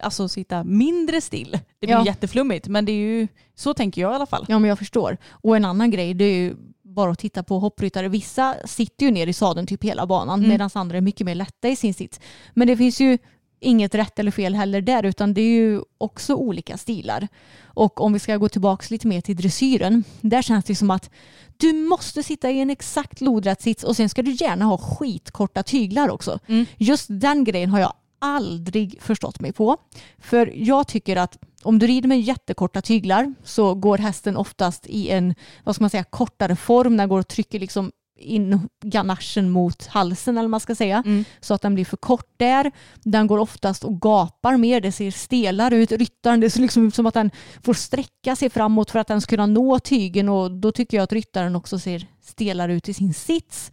alltså, 0.00 0.28
sitta 0.28 0.64
mindre 0.64 1.20
still. 1.20 1.50
Det 1.80 1.86
blir 1.86 1.96
Ja. 1.96 2.06
jätteflummigt 2.06 2.68
men 2.68 2.84
det 2.84 2.92
är 2.92 2.96
ju 2.96 3.28
så 3.54 3.74
tänker 3.74 4.02
jag 4.02 4.12
i 4.12 4.14
alla 4.14 4.26
fall. 4.26 4.44
Ja, 4.48 4.58
men 4.58 4.68
jag 4.68 4.78
förstår. 4.78 5.16
Och 5.30 5.56
en 5.56 5.64
annan 5.64 5.90
grej, 5.90 6.14
det 6.14 6.24
är 6.24 6.34
ju 6.36 6.56
bara 6.82 7.10
att 7.10 7.18
titta 7.18 7.42
på 7.42 7.58
hoppryttare. 7.58 8.08
Vissa 8.08 8.54
sitter 8.64 9.06
ju 9.06 9.12
ner 9.12 9.26
i 9.26 9.32
sadeln 9.32 9.66
typ 9.66 9.84
hela 9.84 10.06
banan 10.06 10.38
Mm. 10.38 10.50
medan 10.50 10.70
andra 10.74 10.96
är 10.96 11.00
mycket 11.00 11.24
mer 11.26 11.34
lätta 11.34 11.68
i 11.68 11.76
sin 11.76 11.94
sits. 11.94 12.20
Men 12.54 12.68
det 12.68 12.76
finns 12.76 13.00
ju 13.00 13.18
inget 13.60 13.94
rätt 13.94 14.18
eller 14.18 14.30
fel 14.30 14.54
heller 14.54 14.80
där 14.80 15.02
utan 15.02 15.34
det 15.34 15.40
är 15.40 15.54
ju 15.56 15.82
också 15.98 16.34
olika 16.34 16.76
stilar. 16.76 17.28
Och 17.64 18.00
om 18.00 18.12
vi 18.12 18.18
ska 18.18 18.36
gå 18.36 18.48
tillbaka 18.48 18.86
lite 18.90 19.06
mer 19.06 19.20
till 19.20 19.36
dressyren, 19.36 20.04
där 20.20 20.42
känns 20.42 20.64
det 20.64 20.74
som 20.74 20.90
att 20.90 21.10
du 21.56 21.72
måste 21.72 22.22
sitta 22.22 22.50
i 22.50 22.60
en 22.60 22.70
exakt 22.70 23.20
lodrätt 23.20 23.62
sits 23.62 23.84
och 23.84 23.96
sen 23.96 24.08
ska 24.08 24.22
du 24.22 24.30
gärna 24.32 24.64
ha 24.64 24.78
skitkorta 24.78 25.62
tyglar 25.62 26.08
också. 26.08 26.38
Mm. 26.46 26.66
Just 26.76 27.06
den 27.10 27.44
grejen 27.44 27.70
har 27.70 27.80
jag 27.80 27.92
aldrig 28.18 28.98
förstått 29.00 29.40
mig 29.40 29.52
på. 29.52 29.76
För 30.18 30.52
jag 30.54 30.88
tycker 30.88 31.16
att 31.16 31.38
om 31.62 31.78
du 31.78 31.86
rider 31.86 32.08
med 32.08 32.20
jättekorta 32.20 32.82
tyglar 32.82 33.34
så 33.44 33.74
går 33.74 33.98
hästen 33.98 34.36
oftast 34.36 34.86
i 34.86 35.10
en 35.10 35.34
vad 35.64 35.74
ska 35.74 35.82
man 35.82 35.90
säga, 35.90 36.04
kortare 36.04 36.56
form. 36.56 36.96
Den 36.96 37.08
går 37.08 37.18
och 37.18 37.28
trycker 37.28 37.58
liksom 37.58 37.92
in 38.18 38.68
ganachen 38.84 39.50
mot 39.50 39.86
halsen 39.86 40.38
eller 40.38 40.44
vad 40.44 40.50
man 40.50 40.60
ska 40.60 40.74
säga. 40.74 41.02
Mm. 41.06 41.24
Så 41.40 41.54
att 41.54 41.62
den 41.62 41.74
blir 41.74 41.84
för 41.84 41.96
kort 41.96 42.34
där. 42.36 42.72
Den 43.02 43.26
går 43.26 43.38
oftast 43.38 43.84
och 43.84 44.00
gapar 44.00 44.56
mer. 44.56 44.80
Det 44.80 44.92
ser 44.92 45.10
stelare 45.10 45.76
ut. 45.76 45.92
Ryttaren, 45.92 46.40
det 46.40 46.50
ser 46.50 46.60
liksom 46.60 46.86
ut 46.86 46.94
som 46.94 47.06
att 47.06 47.14
den 47.14 47.30
får 47.62 47.74
sträcka 47.74 48.36
sig 48.36 48.50
framåt 48.50 48.90
för 48.90 48.98
att 48.98 49.08
den 49.08 49.20
ska 49.20 49.30
kunna 49.30 49.46
nå 49.46 49.78
tygen 49.78 50.28
och 50.28 50.50
då 50.50 50.72
tycker 50.72 50.96
jag 50.96 51.04
att 51.04 51.12
ryttaren 51.12 51.56
också 51.56 51.78
ser 51.78 52.06
stelare 52.22 52.74
ut 52.74 52.88
i 52.88 52.94
sin 52.94 53.14
sits. 53.14 53.72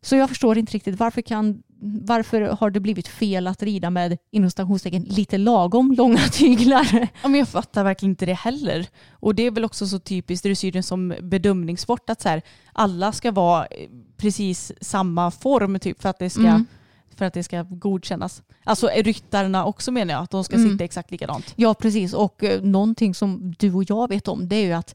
Så 0.00 0.16
jag 0.16 0.28
förstår 0.28 0.58
inte 0.58 0.72
riktigt 0.72 0.98
varför, 0.98 1.22
kan, 1.22 1.62
varför 1.80 2.40
har 2.42 2.70
det 2.70 2.80
blivit 2.80 3.08
fel 3.08 3.46
att 3.46 3.62
rida 3.62 3.90
med 3.90 4.18
inom 4.30 4.50
stationstecken 4.50 5.02
lite 5.02 5.38
lagom 5.38 5.92
långa 5.92 6.18
tyglar? 6.32 7.08
Ja, 7.22 7.28
men 7.28 7.34
jag 7.38 7.48
fattar 7.48 7.84
verkligen 7.84 8.10
inte 8.12 8.26
det 8.26 8.34
heller. 8.34 8.86
Och 9.10 9.34
det 9.34 9.42
är 9.42 9.50
väl 9.50 9.64
också 9.64 9.86
så 9.86 9.98
typiskt 9.98 10.42
dressyren 10.44 10.82
som 10.82 11.14
bedömningssport 11.22 12.10
att 12.10 12.20
så 12.20 12.28
här, 12.28 12.42
alla 12.72 13.12
ska 13.12 13.30
vara 13.32 13.66
eh, 13.66 13.88
precis 14.16 14.72
samma 14.80 15.30
form 15.30 15.78
typ 15.78 16.02
för 16.02 16.08
att 16.08 16.18
det 16.18 16.30
ska 16.30 16.40
Mm. 16.48 16.66
för 17.16 17.24
att 17.24 17.34
det 17.34 17.42
ska 17.42 17.62
godkännas. 17.62 18.42
Alltså 18.64 18.90
ryttarna 18.96 19.64
också 19.64 19.92
menar 19.92 20.14
jag, 20.14 20.22
att 20.22 20.30
de 20.30 20.44
ska 20.44 20.56
Mm. 20.56 20.70
sitta 20.70 20.84
exakt 20.84 21.10
likadant. 21.10 21.52
Ja 21.56 21.74
precis 21.74 22.14
och 22.14 22.44
eh, 22.44 22.62
någonting 22.62 23.14
som 23.14 23.54
du 23.58 23.72
och 23.74 23.84
jag 23.90 24.08
vet 24.08 24.28
om 24.28 24.48
det 24.48 24.56
är 24.56 24.64
ju 24.66 24.72
att 24.72 24.94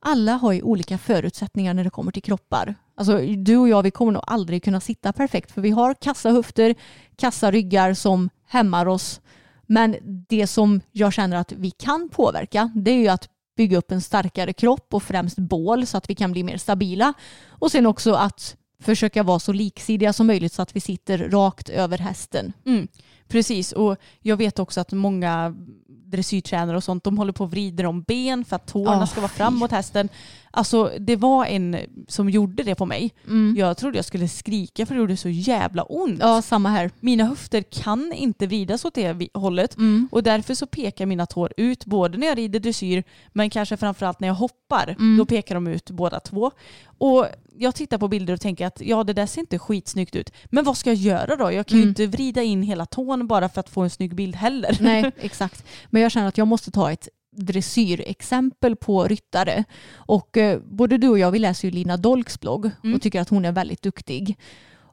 alla 0.00 0.32
har 0.32 0.52
ju 0.52 0.62
olika 0.62 0.98
förutsättningar 0.98 1.74
när 1.74 1.84
det 1.84 1.90
kommer 1.90 2.12
till 2.12 2.22
kroppar. 2.22 2.74
Alltså 2.94 3.18
du 3.18 3.56
och 3.56 3.68
jag 3.68 3.82
vi 3.82 3.90
kommer 3.90 4.12
nog 4.12 4.22
aldrig 4.26 4.64
kunna 4.64 4.80
sitta 4.80 5.12
perfekt 5.12 5.52
för 5.52 5.60
vi 5.60 5.70
har 5.70 5.94
kassa 5.94 6.30
höfter, 6.30 6.74
kassa 7.16 7.50
ryggar 7.50 7.94
som 7.94 8.30
hämmar 8.46 8.86
oss. 8.86 9.20
Men 9.66 9.96
det 10.28 10.46
som 10.46 10.80
jag 10.92 11.12
känner 11.12 11.36
att 11.36 11.52
vi 11.52 11.70
kan 11.70 12.08
påverka 12.08 12.70
det 12.74 12.90
är 12.90 12.98
ju 12.98 13.08
att 13.08 13.28
bygga 13.56 13.78
upp 13.78 13.92
en 13.92 14.00
starkare 14.00 14.52
kropp 14.52 14.94
och 14.94 15.02
främst 15.02 15.38
bål 15.38 15.86
så 15.86 15.96
att 15.96 16.10
vi 16.10 16.14
kan 16.14 16.32
bli 16.32 16.42
mer 16.42 16.56
stabila. 16.56 17.14
Och 17.48 17.70
sen 17.70 17.86
också 17.86 18.12
att 18.12 18.56
försöka 18.82 19.22
vara 19.22 19.38
så 19.38 19.52
liksidiga 19.52 20.12
som 20.12 20.26
möjligt 20.26 20.52
så 20.52 20.62
att 20.62 20.76
vi 20.76 20.80
sitter 20.80 21.18
rakt 21.18 21.68
över 21.68 21.98
hästen. 21.98 22.52
Mm, 22.66 22.88
precis, 23.32 23.72
och 23.72 23.96
jag 24.20 24.36
vet 24.36 24.58
också 24.58 24.80
att 24.80 24.92
många 24.92 25.54
dressyrtränare 25.88 26.76
och 26.76 26.84
sånt, 26.84 27.04
de 27.04 27.18
håller 27.18 27.32
på 27.32 27.44
och 27.44 27.50
vrider 27.50 27.86
om 27.86 28.02
ben 28.02 28.44
för 28.44 28.56
att 28.56 28.66
tårna 28.66 29.02
Ah, 29.02 29.06
ska 29.06 29.20
vara 29.20 29.28
fram 29.28 29.54
mot 29.54 29.70
hästen. 29.70 30.08
Alltså 30.50 30.90
det 30.98 31.16
var 31.16 31.44
en 31.46 31.76
som 32.08 32.30
gjorde 32.30 32.62
det 32.62 32.74
på 32.74 32.86
mig. 32.86 33.14
Jag 33.56 33.76
trodde 33.76 33.98
jag 33.98 34.04
skulle 34.04 34.28
skrika 34.28 34.86
för 34.86 34.94
det 34.94 35.00
gjorde 35.00 35.16
så 35.16 35.28
jävla 35.28 35.82
ont. 35.82 36.18
Ja, 36.20 36.42
samma 36.42 36.68
här. 36.68 36.90
Mina 37.00 37.24
höfter 37.24 37.62
kan 37.62 38.12
inte 38.12 38.46
vridas 38.46 38.84
åt 38.84 38.94
det 38.94 39.28
hållet 39.34 39.76
Mm. 39.76 40.08
och 40.12 40.22
därför 40.22 40.54
så 40.54 40.66
pekar 40.66 41.06
mina 41.06 41.26
tår 41.26 41.52
ut 41.56 41.84
både 41.84 42.18
när 42.18 42.26
jag 42.26 42.38
rider 42.38 42.60
dressyr 42.60 43.04
men 43.32 43.50
kanske 43.50 43.76
framförallt 43.76 44.20
när 44.20 44.28
jag 44.28 44.34
hoppar. 44.34 44.88
Mm. 44.98 45.16
Då 45.18 45.24
pekar 45.26 45.54
de 45.54 45.66
ut 45.66 45.90
båda 45.90 46.20
två. 46.20 46.50
Och 46.98 47.26
jag 47.56 47.74
tittar 47.74 47.98
på 47.98 48.08
bilder 48.08 48.34
och 48.34 48.40
tänker 48.40 48.66
att 48.66 48.80
ja 48.84 49.04
det 49.04 49.12
där 49.12 49.26
ser 49.26 49.40
inte 49.40 49.58
skitsnyggt 49.58 50.16
ut. 50.16 50.32
Men 50.44 50.64
vad 50.64 50.76
ska 50.76 50.90
jag 50.90 50.96
göra 50.96 51.36
då? 51.36 51.52
Jag 51.52 51.66
kan 51.66 51.76
ju 51.78 51.82
Mm. 51.82 51.88
inte 51.88 52.06
vrida 52.06 52.42
in 52.42 52.62
hela 52.62 52.86
tån 52.86 53.21
bara 53.26 53.48
för 53.48 53.60
att 53.60 53.68
få 53.68 53.80
en 53.80 53.90
snygg 53.90 54.14
bild 54.14 54.36
heller. 54.36 54.76
Nej, 54.80 55.10
exakt. 55.20 55.64
Men 55.90 56.02
jag 56.02 56.12
känner 56.12 56.28
att 56.28 56.38
jag 56.38 56.48
måste 56.48 56.70
ta 56.70 56.92
ett 56.92 57.08
dressyrexempel 57.36 58.76
på 58.76 59.04
ryttare. 59.04 59.64
Och 59.94 60.36
eh, 60.36 60.60
både 60.64 60.98
du 60.98 61.08
och 61.08 61.18
jag 61.18 61.30
vi 61.30 61.38
läser 61.38 61.68
ju 61.68 61.74
Lina 61.74 61.96
Dolks 61.96 62.40
blogg 62.40 62.70
Mm. 62.84 62.94
och 62.96 63.02
tycker 63.02 63.20
att 63.20 63.28
hon 63.28 63.44
är 63.44 63.52
väldigt 63.52 63.82
duktig. 63.82 64.38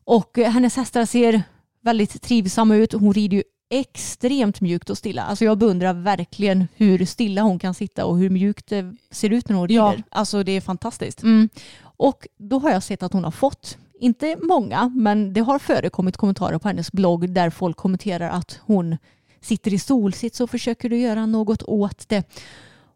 Och 0.03 0.37
eh, 0.37 0.51
hennes 0.51 0.75
hästar 0.75 1.05
ser 1.05 1.43
väldigt 1.81 2.21
trivsamma 2.21 2.75
ut. 2.75 2.93
Hon 2.93 3.13
rider 3.13 3.37
ju 3.37 3.43
extremt 3.71 4.61
mjukt 4.61 4.89
och 4.89 4.97
stilla. 4.97 5.21
Alltså 5.23 5.45
jag 5.45 5.57
beundrar 5.57 5.93
verkligen 5.93 6.67
hur 6.75 7.05
stilla 7.05 7.41
hon 7.41 7.59
kan 7.59 7.73
sitta 7.73 8.05
och 8.05 8.17
hur 8.17 8.29
mjukt 8.29 8.67
det 8.67 8.95
ser 9.11 9.29
ut 9.29 9.49
när 9.49 9.55
hon 9.57 9.67
rider. 9.67 9.81
Ja, 9.83 9.95
alltså 10.11 10.43
det 10.43 10.51
är 10.51 10.61
fantastiskt. 10.61 11.23
Mm. 11.23 11.49
Och 11.81 12.27
då 12.37 12.59
har 12.59 12.71
jag 12.71 12.83
sett 12.83 13.03
att 13.03 13.13
hon 13.13 13.23
har 13.23 13.31
fått, 13.31 13.77
inte 13.99 14.35
många, 14.41 14.89
men 14.95 15.33
det 15.33 15.41
har 15.41 15.59
förekommit 15.59 16.17
kommentarer 16.17 16.57
på 16.57 16.67
hennes 16.67 16.91
blogg 16.91 17.29
där 17.29 17.49
folk 17.49 17.77
kommenterar 17.77 18.29
att 18.29 18.59
hon 18.65 18.97
sitter 19.41 19.73
i 19.73 19.79
solsits 19.79 20.41
och 20.41 20.49
försöker 20.49 20.89
du 20.89 20.97
göra 20.97 21.25
något 21.25 21.63
åt 21.63 22.09
det. 22.09 22.23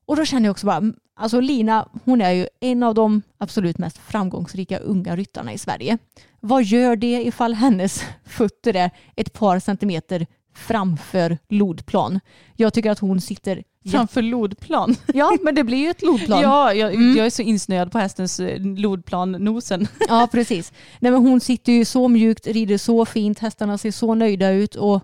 Och 0.06 0.16
då 0.16 0.26
känner 0.26 0.46
jag 0.48 0.52
också 0.52 0.66
bara, 0.66 0.78
mm, 0.78 0.96
alltså 1.16 1.40
Lina, 1.40 1.90
hon 2.06 2.22
är 2.22 2.32
ju 2.32 2.48
en 2.60 2.84
av 2.84 2.94
de 2.94 3.22
absolut 3.38 3.78
mest 3.78 3.98
framgångsrika 3.98 4.78
unga 4.78 5.16
ryttarna 5.16 5.54
i 5.54 5.58
Sverige. 5.58 5.98
Vad 6.40 6.64
gör 6.64 6.96
det 6.96 7.24
ifall 7.26 7.54
hennes 7.54 8.04
fötter 8.26 8.76
är 8.76 8.92
ett 9.16 9.34
par 9.34 9.60
centimeter 9.60 10.28
framför 10.54 11.38
lodplan? 11.50 12.20
Jag 12.56 12.74
tycker 12.74 12.92
att 12.92 13.00
hon 13.00 13.22
sitter 13.22 13.64
Framför 13.92 14.22
lodplan. 14.22 14.96
Ja, 15.14 15.38
men 15.42 15.56
det 15.56 15.64
blir 15.64 15.78
ju 15.78 15.90
ett 15.90 16.02
lodplan. 16.02 16.42
Ja, 16.42 16.74
jag, 16.74 16.94
Mm. 16.94 17.18
jag 17.18 17.26
är 17.26 17.30
så 17.30 17.42
insnöad 17.42 17.92
på 17.92 17.98
hästens 18.00 18.40
eh, 18.40 18.60
lodplan-nosen. 18.62 19.88
Ja, 20.08 20.28
precis. 20.32 20.74
Nej, 21.00 21.12
men 21.12 21.22
hon 21.22 21.40
sitter 21.40 21.72
ju 21.74 21.86
så 21.86 22.08
mjukt, 22.08 22.48
rider 22.48 22.78
så 22.78 23.06
fint, 23.06 23.40
hästarna 23.40 23.78
ser 23.78 23.92
så 23.92 24.16
nöjda 24.16 24.50
ut 24.50 24.76
och 24.76 25.04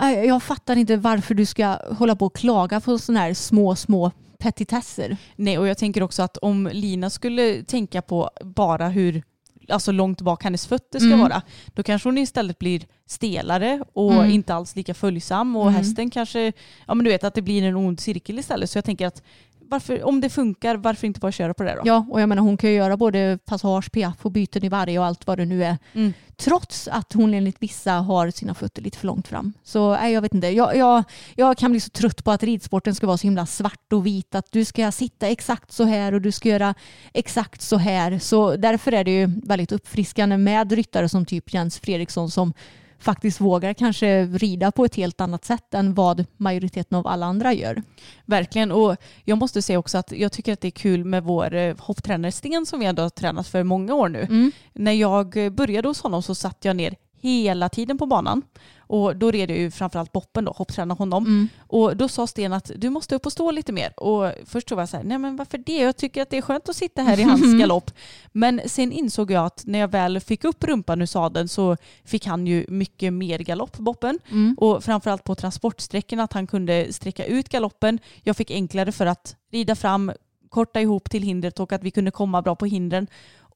äh, 0.00 0.10
jag 0.24 0.42
fattar 0.42 0.76
inte 0.76 0.96
varför 0.96 1.34
du 1.34 1.46
ska 1.46 1.78
hålla 1.98 2.16
på 2.16 2.26
och 2.26 2.36
klaga 2.36 2.80
på 2.80 2.98
sådana 2.98 3.20
här 3.20 3.34
små, 3.34 3.76
små 3.76 4.10
petitesser. 4.38 5.16
Nej, 5.36 5.58
och 5.58 5.68
jag 5.68 5.78
tänker 5.78 6.02
också 6.02 6.22
att 6.22 6.36
om 6.36 6.68
Lina 6.72 7.10
skulle 7.10 7.62
tänka 7.62 8.02
på 8.02 8.30
bara 8.42 8.88
hur 8.88 9.22
alltså 9.68 9.92
långt 9.92 10.20
bak 10.20 10.44
hennes 10.44 10.66
fötter 10.66 10.98
ska 10.98 11.06
Mm. 11.06 11.20
vara, 11.20 11.42
då 11.74 11.82
kanske 11.82 12.08
hon 12.08 12.18
istället 12.18 12.58
blir 12.58 12.86
stelare 13.06 13.82
och 13.92 14.12
Mm. 14.14 14.30
inte 14.30 14.54
alls 14.54 14.76
lika 14.76 14.94
följsam 14.94 15.56
och 15.56 15.62
Mm. 15.62 15.74
hästen 15.74 16.10
kanske, 16.10 16.52
ja 16.86 16.94
men 16.94 17.04
du 17.04 17.10
vet 17.10 17.24
att 17.24 17.34
det 17.34 17.42
blir 17.42 17.62
en 17.62 17.76
ond 17.76 18.00
cirkel 18.00 18.38
istället. 18.38 18.70
Så 18.70 18.78
jag 18.78 18.84
tänker 18.84 19.06
att 19.06 19.22
varför, 19.68 20.04
om 20.04 20.20
det 20.20 20.30
funkar, 20.30 20.76
varför 20.76 21.06
inte 21.06 21.20
bara 21.20 21.32
köra 21.32 21.54
på 21.54 21.62
det 21.62 21.74
då? 21.74 21.82
Ja, 21.84 22.06
och 22.10 22.20
jag 22.20 22.28
menar 22.28 22.42
hon 22.42 22.56
kan 22.56 22.70
ju 22.70 22.76
göra 22.76 22.96
både 22.96 23.38
passage, 23.44 23.92
piaff 23.92 24.16
och 24.22 24.30
byten 24.30 24.64
i 24.64 24.68
varje 24.68 24.98
och 24.98 25.04
allt 25.04 25.26
vad 25.26 25.38
det 25.38 25.44
nu 25.44 25.64
är. 25.64 25.78
Mm. 25.92 26.12
Trots 26.36 26.88
att 26.88 27.12
hon 27.12 27.34
enligt 27.34 27.62
vissa 27.62 27.92
har 27.92 28.30
sina 28.30 28.54
fötter 28.54 28.82
lite 28.82 28.98
för 28.98 29.06
långt 29.06 29.28
fram. 29.28 29.52
Så 29.62 29.92
nej, 29.92 30.12
jag 30.12 30.22
vet 30.22 30.34
inte. 30.34 30.48
Jag, 30.48 30.76
jag, 30.76 31.04
jag 31.34 31.58
kan 31.58 31.70
bli 31.70 31.80
så 31.80 31.90
trött 31.90 32.24
på 32.24 32.30
att 32.30 32.42
ridsporten 32.42 32.94
ska 32.94 33.06
vara 33.06 33.16
så 33.16 33.26
himla 33.26 33.46
svart 33.46 33.92
och 33.92 34.06
vit. 34.06 34.34
Att 34.34 34.52
du 34.52 34.64
ska 34.64 34.92
sitta 34.92 35.28
exakt 35.28 35.72
så 35.72 35.84
här 35.84 36.14
och 36.14 36.20
du 36.20 36.32
ska 36.32 36.48
göra 36.48 36.74
exakt 37.12 37.62
så 37.62 37.76
här. 37.76 38.18
Så 38.18 38.56
därför 38.56 38.92
är 38.92 39.04
det 39.04 39.10
ju 39.10 39.40
väldigt 39.44 39.72
uppfriskande 39.72 40.36
med 40.36 40.72
ryttare 40.72 41.08
som 41.08 41.26
typ 41.26 41.54
Jens 41.54 41.78
Fredriksson 41.78 42.30
som 42.30 42.52
faktiskt 42.98 43.40
vågar 43.40 43.72
kanske 43.74 44.24
rida 44.24 44.72
på 44.72 44.84
ett 44.84 44.94
helt 44.94 45.20
annat 45.20 45.44
sätt 45.44 45.74
än 45.74 45.94
vad 45.94 46.24
majoriteten 46.36 46.98
av 46.98 47.06
alla 47.06 47.26
andra 47.26 47.52
gör. 47.52 47.82
Verkligen. 48.24 48.72
Och 48.72 48.96
jag 49.24 49.38
måste 49.38 49.62
säga 49.62 49.78
också 49.78 49.98
att 49.98 50.12
jag 50.12 50.32
tycker 50.32 50.52
att 50.52 50.60
det 50.60 50.68
är 50.68 50.70
kul 50.70 51.04
med 51.04 51.24
vår 51.24 51.54
eh, 51.54 51.76
hopptränare 51.78 52.32
Sten 52.32 52.66
som 52.66 52.80
vi 52.80 52.86
ändå 52.86 53.02
har 53.02 53.10
tränat 53.10 53.48
för 53.48 53.62
många 53.62 53.94
år 53.94 54.08
nu. 54.08 54.50
När 54.72 54.92
jag 54.92 55.52
började 55.52 55.88
hos 55.88 56.00
honom 56.00 56.22
så 56.22 56.34
satt 56.34 56.64
jag 56.64 56.76
ner 56.76 56.94
hela 57.20 57.68
tiden 57.68 57.98
på 57.98 58.06
banan. 58.06 58.42
Och 58.86 59.16
då 59.16 59.30
red 59.30 59.50
jag 59.50 59.58
ju 59.58 59.70
framförallt 59.70 60.12
Boppen 60.12 60.44
då, 60.44 60.52
hopptränade 60.52 60.98
honom. 60.98 61.24
Och 61.66 61.96
då 61.96 62.08
sa 62.08 62.26
Sten 62.26 62.52
att 62.52 62.70
du 62.76 62.90
måste 62.90 63.14
upp 63.14 63.26
och 63.26 63.32
stå 63.32 63.50
lite 63.50 63.72
mer. 63.72 64.00
Och 64.00 64.32
först 64.46 64.68
så 64.68 64.74
var 64.74 64.82
jag 64.82 64.88
så 64.88 64.96
här, 64.96 65.04
nej 65.04 65.18
men 65.18 65.36
varför 65.36 65.58
det? 65.58 65.76
Jag 65.76 65.96
tycker 65.96 66.22
att 66.22 66.30
det 66.30 66.36
är 66.36 66.42
skönt 66.42 66.68
att 66.68 66.76
sitta 66.76 67.02
här 67.02 67.20
i 67.20 67.22
hans 67.22 67.54
galopp. 67.60 67.90
Men 68.32 68.60
sen 68.66 68.92
insåg 68.92 69.30
jag 69.30 69.46
att 69.46 69.62
när 69.66 69.78
jag 69.78 69.88
väl 69.88 70.20
fick 70.20 70.44
upp 70.44 70.64
rumpan 70.64 71.02
ur 71.02 71.06
sadeln 71.06 71.48
så 71.48 71.76
fick 72.04 72.26
han 72.26 72.46
ju 72.46 72.64
mycket 72.68 73.12
mer 73.12 73.38
galopp, 73.38 73.76
Boppen. 73.76 74.18
Och 74.56 74.84
framförallt 74.84 75.24
på 75.24 75.34
transportsträckorna 75.34 76.22
att 76.22 76.32
han 76.32 76.46
kunde 76.46 76.92
sträcka 76.92 77.24
ut 77.24 77.48
galoppen. 77.48 77.98
Jag 78.22 78.36
fick 78.36 78.50
enklare 78.50 78.92
för 78.92 79.06
att 79.06 79.36
rida 79.52 79.74
fram, 79.74 80.12
korta 80.48 80.80
ihop 80.80 81.10
till 81.10 81.22
hindret 81.22 81.60
och 81.60 81.72
att 81.72 81.82
vi 81.82 81.90
kunde 81.90 82.10
komma 82.10 82.42
bra 82.42 82.56
på 82.56 82.66
hindren. 82.66 83.06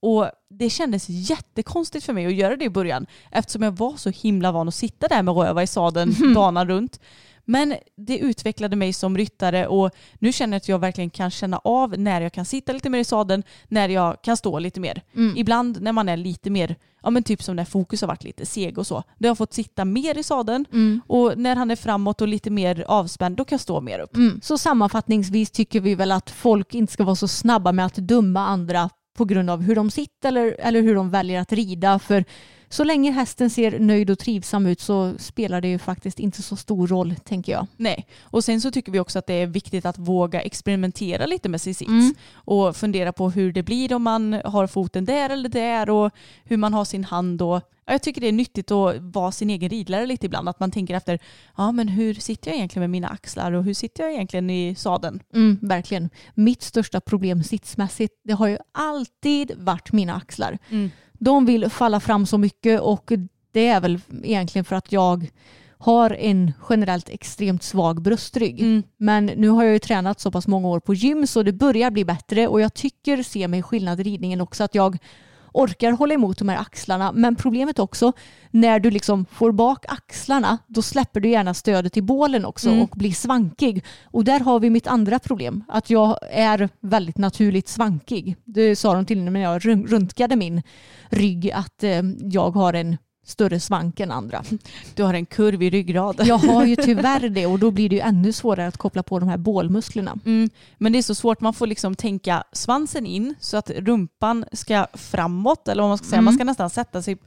Och 0.03 0.31
det 0.51 0.71
kändes 0.71 1.09
jättekonstigt 1.09 2.05
för 2.05 2.13
mig 2.13 2.27
att 2.27 2.35
göra 2.35 2.57
det 2.57 2.65
i 2.65 2.71
början 2.71 3.07
eftersom 3.31 3.63
jag 3.63 3.77
var 3.77 3.97
så 3.97 4.11
himla 4.11 4.53
van 4.53 4.69
att 4.69 4.75
sitta 4.75 5.09
där 5.09 5.23
med 5.23 5.37
röva 5.37 5.63
i 5.63 5.67
sadeln 5.67 6.35
banan 6.35 6.69
runt. 6.69 7.01
Men 7.45 7.75
det 7.97 8.19
utvecklade 8.19 8.77
mig 8.77 8.93
som 8.93 9.17
ryttare 9.17 9.67
och 9.67 9.91
nu 10.19 10.33
känner 10.33 10.55
jag 10.55 10.57
att 10.57 10.69
jag 10.69 10.79
verkligen 10.79 11.11
kan 11.11 11.31
känna 11.31 11.59
av 11.59 11.99
när 11.99 12.21
jag 12.21 12.33
kan 12.33 12.45
sitta 12.45 12.73
lite 12.73 12.91
mer 12.91 12.99
i 12.99 13.05
sadeln, 13.05 13.43
när 13.69 13.89
jag 13.89 14.23
kan 14.23 14.37
stå 14.37 14.59
lite 14.59 14.81
mer. 14.81 15.03
Ibland 15.37 15.83
när 15.83 15.93
man 15.93 16.09
är 16.09 16.17
lite 16.17 16.51
mer, 16.51 16.77
ja 17.03 17.11
men 17.11 17.23
typ 17.23 17.43
som 17.43 17.57
när 17.57 17.65
fokus 17.65 18.01
har 18.01 18.09
varit 18.09 18.25
lite 18.25 18.47
seg 18.47 18.79
och 18.79 18.87
så, 18.87 18.95
då 19.19 19.27
har 19.27 19.31
jag 19.31 19.39
fått 19.39 19.53
sitta 19.55 19.85
mer 19.85 20.19
i 20.19 20.23
sadeln 20.23 20.65
och 21.07 21.39
när 21.39 21.57
han 21.57 21.71
är 21.71 21.77
framåt 21.77 22.21
och 22.21 22.29
lite 22.29 22.51
mer 22.51 22.85
avspänd 22.89 23.37
då 23.37 23.45
kan 23.45 23.57
jag 23.57 23.61
stå 23.61 23.81
mer 23.81 23.99
upp. 23.99 24.17
Så 24.43 24.59
sammanfattningsvis 24.59 25.51
tycker 25.51 25.81
vi 25.81 25.95
väl 25.95 26.13
att 26.13 26.31
folk 26.31 26.75
inte 26.75 26.93
ska 26.93 27.05
vara 27.05 27.17
så 27.17 27.29
snabba 27.29 27.73
med 27.73 27.87
att 27.87 27.97
döma 27.97 28.47
andra 28.47 28.91
på 29.19 29.25
grund 29.25 29.51
av 29.51 29.63
hur 29.63 29.75
de 29.75 29.91
sitter 29.91 30.29
eller, 30.29 30.57
eller 30.59 30.83
hur 30.83 30.95
de 30.95 31.11
väljer 31.11 31.41
att 31.41 31.53
rida. 31.53 31.99
För 31.99 32.25
så 32.71 32.85
länge 32.85 33.11
hästen 33.11 33.51
ser 33.51 33.79
nöjd 33.79 34.11
och 34.11 34.19
trivsam 34.19 34.67
ut 34.67 34.81
så 34.81 35.15
spelar 35.19 35.61
det 35.61 35.69
ju 35.69 35.79
faktiskt 35.79 36.19
inte 36.19 36.43
så 36.43 36.57
stor 36.57 36.87
roll 36.87 37.15
tänker 37.25 37.53
jag. 37.53 37.67
Nej, 37.77 38.07
och 38.23 38.45
sen 38.45 38.61
så 38.61 38.71
tycker 38.71 38.93
vi 38.93 39.01
också 39.01 39.19
att 39.19 39.27
det 39.27 39.35
är 39.35 39.47
viktigt 39.47 39.87
att 39.87 39.99
våga 39.99 40.41
experimentera 40.41 41.27
lite 41.27 41.49
med 41.49 41.61
sin 41.61 41.75
sits 41.75 41.89
Mm. 41.89 42.15
och 42.35 42.77
fundera 42.77 43.13
på 43.13 43.31
hur 43.31 43.53
det 43.53 43.63
blir 43.63 43.93
om 43.95 44.03
man 44.03 44.41
har 44.45 44.67
foten 44.67 45.05
där 45.05 45.31
eller 45.31 45.49
där 45.49 45.91
och 45.91 46.11
hur 46.45 46.57
man 46.57 46.75
har 46.75 46.85
sin 46.85 47.05
hand 47.05 47.43
och 47.43 47.61
ja, 47.87 47.93
jag 47.93 48.03
tycker 48.03 48.21
det 48.21 48.29
är 48.29 48.33
nyttigt 48.33 48.71
att 48.71 48.97
vara 49.01 49.33
sin 49.33 49.51
egen 49.51 49.69
ridlärare 49.69 50.07
lite 50.07 50.27
ibland. 50.27 50.49
Att 50.49 50.61
man 50.61 50.71
tänker 50.71 50.95
efter, 50.95 51.19
ja 51.57 51.73
men 51.73 51.89
hur 51.89 52.15
sitter 52.15 52.51
jag 52.51 52.57
egentligen 52.57 52.81
med 52.81 52.91
mina 52.91 53.09
axlar 53.09 53.53
och 53.53 53.65
hur 53.65 53.75
sitter 53.75 54.03
jag 54.03 54.13
egentligen 54.13 54.51
i 54.51 54.75
sadeln? 54.75 55.21
Mm, 55.35 55.59
verkligen. 55.63 56.11
Mitt 56.35 56.63
största 56.63 57.01
problem 57.01 57.43
sitsmässigt 57.43 58.15
det 58.25 58.33
har 58.33 58.47
ju 58.47 58.59
alltid 58.73 59.53
varit 59.57 59.93
mina 59.93 60.15
axlar. 60.15 60.59
De 61.19 61.47
vill 61.47 61.71
falla 61.71 62.01
fram 62.01 62.27
så 62.27 62.39
mycket 62.39 62.81
och 62.81 63.13
det 63.53 63.67
är 63.67 63.81
väl 63.81 64.01
egentligen 64.23 64.65
för 64.65 64.77
att 64.77 64.93
jag 64.93 65.31
har 65.79 66.11
en 66.11 66.53
generellt 66.69 67.09
extremt 67.09 67.63
svag 67.63 68.03
bröstrygg. 68.03 68.83
Men 68.97 69.27
nu 69.27 69.49
har 69.49 69.65
jag 69.65 69.73
ju 69.73 69.79
tränat 69.79 70.21
så 70.21 70.31
pass 70.31 70.47
många 70.47 70.69
år 70.69 70.81
på 70.81 70.95
gym 70.95 71.27
så 71.27 71.43
det 71.43 71.53
börjar 71.53 71.91
bli 71.91 72.05
bättre 72.05 72.49
och 72.49 72.61
jag 72.61 72.75
tycker 72.75 73.23
se 73.23 73.49
mig 73.49 73.63
skillnad 73.63 74.01
i 74.01 74.03
ridningen 74.03 74.41
också 74.41 74.65
att 74.65 74.75
jag 74.75 74.99
orkar 75.53 75.93
hålla 75.93 76.15
emot 76.15 76.39
de 76.39 76.49
här 76.49 76.59
axlarna. 76.59 77.13
Men 77.13 77.37
problemet 77.37 77.79
också 77.79 78.13
när 78.51 78.81
du 78.81 78.91
liksom 78.91 79.27
får 79.33 79.53
bak 79.53 79.85
axlarna 79.89 80.59
då 80.67 80.83
släpper 80.83 81.21
du 81.21 81.29
gärna 81.29 81.55
stödet 81.55 81.97
i 81.97 82.03
bålen 82.03 82.45
också 82.45 82.71
och 82.71 82.91
blir 82.91 83.13
svankig. 83.13 83.85
Och 84.05 84.25
där 84.25 84.41
har 84.41 84.61
vi 84.61 84.71
mitt 84.71 84.87
andra 84.87 85.19
problem. 85.19 85.65
Att 85.69 85.91
jag 85.91 86.19
är 86.31 86.69
väldigt 86.81 87.19
naturligt 87.19 87.69
svankig. 87.69 88.37
Det 88.45 88.77
sa 88.77 88.95
de 88.95 89.07
till 89.07 89.23
mig 89.23 89.33
när 89.33 89.41
jag 89.41 89.93
röntgade 89.93 90.37
min 90.37 90.63
rygg 91.11 91.51
att 91.51 91.83
eh, 91.83 92.03
jag 92.23 92.51
har 92.51 92.73
en 92.73 92.97
större 93.29 93.61
svank 93.61 94.01
än 94.01 94.11
andra. 94.11 94.45
Du 94.95 95.03
har 95.03 95.15
en 95.15 95.27
kurv 95.27 95.63
i 95.63 95.71
ryggrad. 95.71 96.21
Jag 96.25 96.39
har 96.39 96.65
ju 96.65 96.77
tyvärr 96.85 97.29
det 97.29 97.47
och 97.47 97.59
då 97.59 97.71
blir 97.71 97.89
det 97.89 97.97
ju 97.97 98.01
ännu 98.01 98.33
svårare 98.33 98.67
att 98.67 98.77
koppla 98.77 99.03
på 99.03 99.19
de 99.19 99.29
här 99.29 99.37
bålmusklerna. 99.37 100.19
Mm, 100.25 100.51
men 100.79 100.93
det 100.93 100.99
är 100.99 101.03
så 101.03 101.15
svårt, 101.15 101.41
man 101.41 101.55
får 101.55 101.67
liksom 101.67 101.95
tänka 101.95 102.45
svansen 102.53 103.07
in 103.07 103.35
så 103.41 103.57
att 103.57 103.71
rumpan 103.71 104.45
ska 104.53 104.87
framåt 104.95 105.69
eller 105.69 105.83
vad 105.83 105.91
man 105.91 105.99
ska 105.99 106.07
säga, 106.07 106.23
man 106.23 106.35
ska 106.35 106.45
nästan 106.45 106.71
sätta 106.71 107.03
sig 107.03 107.19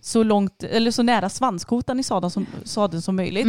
så 0.00 0.22
långt 0.22 0.62
eller 0.62 0.90
så 0.90 1.02
nära 1.02 1.28
svanskotan 1.28 2.00
i 2.00 2.02
sadeln 2.02 2.30
som, 2.30 2.46
sadeln 2.64 3.02
som 3.02 3.16
möjligt. 3.16 3.46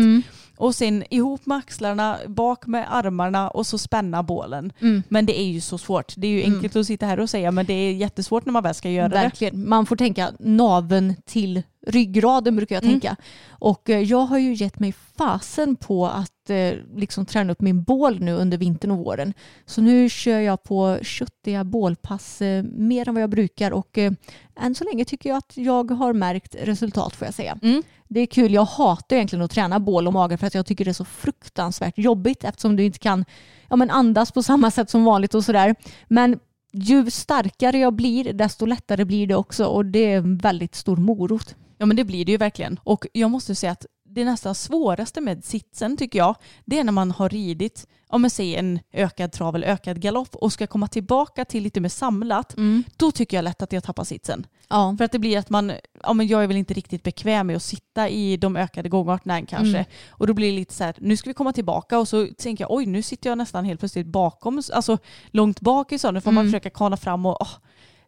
Och 0.57 0.75
sen 0.75 1.03
ihop 1.09 1.45
med 1.45 1.57
axlarna, 1.57 2.17
bak 2.27 2.67
med 2.67 2.85
armarna 2.95 3.49
och 3.49 3.67
så 3.67 3.77
spänna 3.77 4.23
bålen. 4.23 4.73
Men 5.07 5.25
det 5.25 5.39
är 5.39 5.45
ju 5.45 5.61
så 5.61 5.77
svårt. 5.77 6.13
Det 6.17 6.27
är 6.27 6.31
ju 6.31 6.43
enkelt 6.55 6.75
att 6.75 6.85
sitta 6.87 7.05
här 7.05 7.19
och 7.19 7.29
säga 7.29 7.51
men 7.51 7.65
det 7.65 7.73
är 7.73 7.93
jättesvårt 7.93 8.45
när 8.45 8.53
man 8.53 8.63
väl 8.63 8.75
ska 8.75 8.89
göra 8.89 9.09
det. 9.09 9.15
Verkligen. 9.15 9.69
Man 9.69 9.85
får 9.85 9.95
tänka 9.95 10.31
naven 10.39 11.15
till 11.25 11.63
ryggraden 11.87 12.55
brukar 12.55 12.75
jag 12.75 12.83
tänka. 12.83 13.15
Och 13.49 13.89
eh, 13.89 13.99
jag 13.99 14.25
har 14.25 14.37
ju 14.37 14.53
gett 14.53 14.79
mig 14.79 14.93
fasen 15.17 15.75
på 15.75 16.07
att 16.07 16.40
eh, 16.51 16.73
liksom 16.95 17.25
träna 17.25 17.51
upp 17.51 17.61
min 17.61 17.83
bål 17.83 18.19
nu 18.19 18.33
under 18.33 18.57
vintern 18.57 18.91
och 18.91 18.97
våren. 18.97 19.33
Så 19.65 19.81
nu 19.81 20.09
kör 20.09 20.39
jag 20.39 20.63
på 20.63 20.99
köttiga 21.01 21.63
bålpass 21.63 22.41
eh, 22.41 22.63
mer 22.63 23.07
än 23.07 23.13
vad 23.13 23.23
jag 23.23 23.29
brukar 23.29 23.71
och 23.71 23.97
eh, 23.97 24.11
än 24.59 24.75
så 24.75 24.83
länge 24.83 25.05
tycker 25.05 25.29
jag 25.29 25.37
att 25.37 25.57
jag 25.57 25.91
har 25.91 26.13
märkt 26.13 26.55
resultat 26.61 27.15
får 27.15 27.27
jag 27.27 27.33
säga. 27.33 27.59
Det 28.07 28.19
är 28.19 28.25
kul. 28.25 28.53
Jag 28.53 28.65
hatar 28.65 29.15
egentligen 29.15 29.45
att 29.45 29.51
träna 29.51 29.79
bål 29.79 30.07
och 30.07 30.13
mage 30.13 30.37
för 30.37 30.47
att 30.47 30.55
jag 30.55 30.65
tycker 30.65 30.85
det 30.85 30.91
är 30.91 30.93
så 30.93 31.05
fruktansvärt 31.05 31.97
jobbigt 31.97 32.43
eftersom 32.43 32.75
du 32.75 32.83
inte 32.83 32.99
kan 32.99 33.25
ja, 33.69 33.75
men 33.75 33.89
andas 33.89 34.31
på 34.31 34.43
samma 34.43 34.71
sätt 34.71 34.89
som 34.89 35.03
vanligt 35.03 35.35
och 35.35 35.43
sådär. 35.43 35.75
Men 36.07 36.39
ju 36.73 37.11
starkare 37.11 37.77
jag 37.77 37.93
blir 37.93 38.33
desto 38.33 38.65
lättare 38.65 39.05
blir 39.05 39.27
det 39.27 39.35
också 39.35 39.65
och 39.65 39.85
det 39.85 39.99
är 39.99 40.17
en 40.17 40.37
väldigt 40.37 40.75
stor 40.75 40.97
morot. 40.97 41.55
Ja 41.77 41.85
men 41.85 41.97
det 41.97 42.03
blir 42.03 42.25
det 42.25 42.31
ju 42.31 42.37
verkligen. 42.37 42.79
Och 42.83 43.05
jag 43.13 43.31
måste 43.31 43.55
säga 43.55 43.71
att 43.71 43.85
det 44.13 44.25
nästan 44.25 44.55
svåraste 44.55 45.21
med 45.21 45.45
sitsen 45.45 45.97
tycker 45.97 46.19
jag, 46.19 46.35
det 46.65 46.79
är 46.79 46.83
när 46.83 46.91
man 46.91 47.11
har 47.11 47.29
ridit, 47.29 47.87
om 48.07 48.21
man 48.21 48.29
säger 48.29 48.59
en 48.59 48.79
ökad 48.93 49.31
trav 49.31 49.55
eller 49.55 49.67
ökad 49.67 50.01
galopp 50.01 50.35
och 50.35 50.53
ska 50.53 50.67
komma 50.67 50.87
tillbaka 50.87 51.45
till 51.45 51.63
lite 51.63 51.79
mer 51.79 51.89
samlat, 51.89 52.55
då 52.97 53.11
tycker 53.11 53.37
jag 53.37 53.43
lätt 53.43 53.61
att 53.61 53.73
jag 53.73 53.83
tappar 53.83 54.03
sitsen. 54.03 54.45
Ja. 54.69 54.95
För 54.97 55.05
att 55.05 55.11
det 55.11 55.19
blir 55.19 55.37
att 55.37 55.49
man, 55.49 55.71
ja 56.03 56.13
men 56.13 56.27
jag 56.27 56.43
är 56.43 56.47
väl 56.47 56.57
inte 56.57 56.73
riktigt 56.73 57.03
bekväm 57.03 57.47
med 57.47 57.55
att 57.55 57.63
sitta 57.63 58.09
i 58.09 58.37
de 58.37 58.55
ökade 58.55 58.89
gångarterna 58.89 59.37
än 59.37 59.45
kanske. 59.45 59.85
Och 60.09 60.27
då 60.27 60.33
blir 60.33 60.51
det 60.51 60.55
lite 60.55 60.73
så 60.73 60.83
här, 60.83 60.95
nu 60.97 61.17
ska 61.17 61.29
vi 61.29 61.33
komma 61.33 61.53
tillbaka 61.53 61.99
och 61.99 62.07
så 62.07 62.27
tänker 62.37 62.63
jag, 62.63 62.71
oj 62.71 62.85
nu 62.85 63.01
sitter 63.01 63.29
jag 63.29 63.37
nästan 63.37 63.65
helt 63.65 63.79
plötsligt 63.79 64.07
bakom, 64.07 64.61
alltså 64.73 64.97
långt 65.31 65.61
bak 65.61 65.91
i 65.91 65.99
så, 65.99 66.11
nu 66.11 66.21
får 66.21 66.31
man 66.31 66.45
försöka 66.45 66.69
kana 66.69 66.97
fram 66.97 67.25
och 67.25 67.41
åh, 67.41 67.51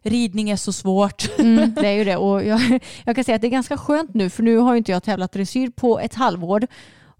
ridning 0.04 0.50
är 0.50 0.56
så 0.56 0.72
svårt. 0.72 1.38
Mm, 1.38 1.74
det 1.80 1.88
är 1.88 1.92
ju 1.92 2.04
det 2.04 2.16
och 2.16 2.44
jag, 2.44 2.80
jag 3.04 3.14
kan 3.14 3.24
säga 3.24 3.34
att 3.36 3.40
det 3.42 3.48
är 3.48 3.50
ganska 3.50 3.76
skönt 3.76 4.14
nu 4.14 4.30
för 4.30 4.42
nu 4.42 4.56
har 4.56 4.74
inte 4.76 4.92
jag 4.92 5.02
tävlat 5.02 5.32
dressyr 5.32 5.70
på 5.70 5.98
ett 6.00 6.14
halvår 6.14 6.66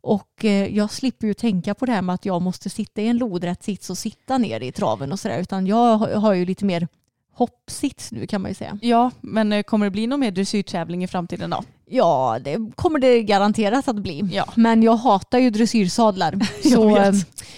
och 0.01 0.45
eh, 0.45 0.76
jag 0.76 0.91
slipper 0.91 1.26
ju 1.26 1.35
tänka 1.35 1.74
på 1.74 1.87
det 1.87 1.93
här 1.93 2.03
med 2.03 2.14
att 2.14 2.24
jag 2.26 2.43
måste 2.43 2.70
sitta 2.70 3.01
i 3.03 3.07
en 3.09 3.16
lodrätt 3.18 3.62
sits 3.62 3.91
och 3.91 3.99
sitta 3.99 4.39
ner 4.39 4.61
i 4.61 4.72
traven 4.72 5.12
och 5.12 5.20
sådär 5.20 5.39
utan 5.39 5.66
jag 5.66 5.97
har- 5.97 6.32
ju 6.35 6.45
lite 6.47 6.64
mer 6.64 6.89
hoppsits 7.35 8.12
nu 8.12 8.26
kan 8.26 8.43
man 8.43 8.51
ju 8.51 8.55
säga. 8.55 8.78
Ja, 8.82 9.11
men 9.20 9.53
eh, 9.53 9.62
kommer 9.62 9.87
det 9.87 9.91
bli 9.91 10.07
någon 10.07 10.20
mer 10.20 10.30
dressyrtävling 10.30 11.05
i 11.05 11.07
framtiden 11.09 11.51
då? 11.51 11.62
Ja, 11.87 12.39
det 12.45 12.59
kommer 12.74 12.99
det 12.99 13.22
garanterat 13.22 13.89
att 13.89 13.97
bli. 13.97 14.28
Ja. 14.32 14.45
Men 14.55 14.82
jag 14.82 14.97
hatar 14.97 15.39
ju 15.39 15.51
dressyrsadlar. 15.51 16.35
Jag 16.62 16.72
så 16.72 16.97
eh, 16.97 17.12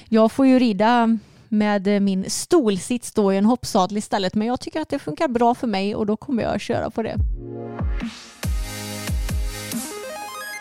jag 0.09 0.33
får 0.33 0.47
ju 0.47 0.59
rida 0.59 1.19
med 1.59 1.87
eh, 1.87 2.01
min 2.01 2.31
stolsits 2.31 3.13
då 3.13 3.33
i 3.33 3.37
en 3.37 3.45
hoppsadel 3.45 3.97
istället. 3.97 4.35
Men 4.35 4.47
jag 4.47 4.61
tycker 4.61 4.81
att 4.81 4.89
det 4.89 4.99
funkar 4.99 5.29
bra 5.29 5.55
för 5.55 5.67
mig 5.67 5.95
och 5.95 6.07
då 6.07 6.17
kommer 6.17 6.43
jag 6.43 6.55
att 6.55 6.63
köra 6.63 6.91
på 6.91 7.03
det. 7.03 7.17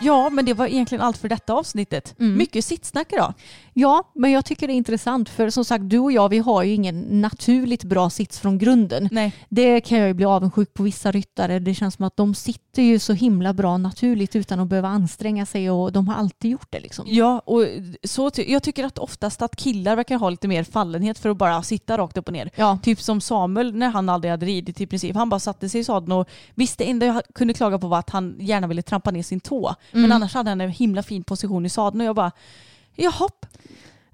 Ja, 0.00 0.30
men 0.30 0.44
det 0.44 0.54
var 0.54 0.66
egentligen 0.66 1.02
allt 1.02 1.16
för 1.18 1.28
detta 1.28 1.52
avsnittet. 1.54 2.14
Mycket 2.18 2.64
sittsnack 2.64 3.12
idag. 3.12 3.34
Ja, 3.72 4.10
men 4.14 4.30
jag 4.30 4.44
tycker 4.44 4.66
det 4.66 4.72
är 4.72 4.74
intressant 4.74 5.28
för 5.28 5.50
som 5.50 5.64
sagt 5.64 5.88
du 5.90 5.98
och 5.98 6.12
jag 6.12 6.28
vi 6.28 6.38
har 6.38 6.62
ju 6.62 6.74
ingen 6.74 7.20
naturligt 7.20 7.84
bra 7.84 8.10
sits 8.10 8.40
från 8.40 8.58
grunden. 8.58 9.08
Nej. 9.12 9.32
Det 9.48 9.80
kan 9.80 9.98
jag 9.98 10.08
ju 10.08 10.14
bli 10.14 10.24
avundsjuk 10.24 10.74
på 10.74 10.82
vissa 10.82 11.12
ryttare. 11.12 11.58
Det 11.58 11.74
känns 11.74 11.94
som 11.94 12.04
att 12.04 12.16
de 12.16 12.34
sitter 12.34 12.82
ju 12.82 12.98
så 12.98 13.12
himla 13.12 13.52
bra 13.52 13.76
naturligt 13.76 14.36
utan 14.36 14.60
att 14.60 14.68
behöva 14.68 14.88
anstränga 14.88 15.46
sig 15.46 15.70
och 15.70 15.92
de 15.92 16.08
har 16.08 16.14
alltid 16.14 16.50
gjort 16.50 16.66
det 16.70 16.80
liksom. 16.80 17.04
Ja, 17.08 17.38
och 17.44 17.64
så 18.04 18.30
ty- 18.30 18.52
jag 18.52 18.62
tycker 18.62 18.84
att 18.84 18.98
oftast 18.98 19.42
att 19.42 19.56
killar 19.56 19.96
verkar 19.96 20.16
ha 20.18 20.30
lite 20.30 20.48
mer 20.48 20.64
fallenhet 20.64 21.18
för 21.18 21.28
att 21.28 21.36
bara 21.36 21.62
sitta 21.62 21.98
rakt 21.98 22.16
upp 22.16 22.26
och 22.26 22.32
ner. 22.32 22.50
Ja. 22.56 22.78
Typ 22.82 23.00
som 23.02 23.20
Samuel 23.20 23.74
när 23.74 23.88
han 23.88 24.08
aldrig 24.08 24.30
hade 24.30 24.46
ridit 24.46 24.80
i 24.80 24.86
princip. 24.86 25.16
Han 25.16 25.28
bara 25.28 25.40
satte 25.40 25.68
sig 25.68 25.80
i 25.80 25.84
sadeln 25.84 26.12
och 26.12 26.28
visst 26.54 26.78
det 26.78 26.90
enda 26.90 27.06
jag 27.06 27.22
kunde 27.34 27.54
klaga 27.54 27.78
på 27.78 27.86
var 27.88 27.98
att 27.98 28.10
han 28.10 28.36
gärna 28.40 28.66
ville 28.66 28.82
trampa 28.82 29.10
ner 29.10 29.22
sin 29.22 29.40
tå. 29.40 29.74
Men 29.92 30.12
annars 30.12 30.34
hade 30.34 30.50
han 30.50 30.60
en 30.60 30.70
himla 30.70 31.02
fin 31.02 31.24
position 31.24 31.66
i 31.66 31.68
sadeln 31.68 32.00
och 32.00 32.06
jag 32.06 32.16
bara 32.16 32.32
jaha. 32.94 33.28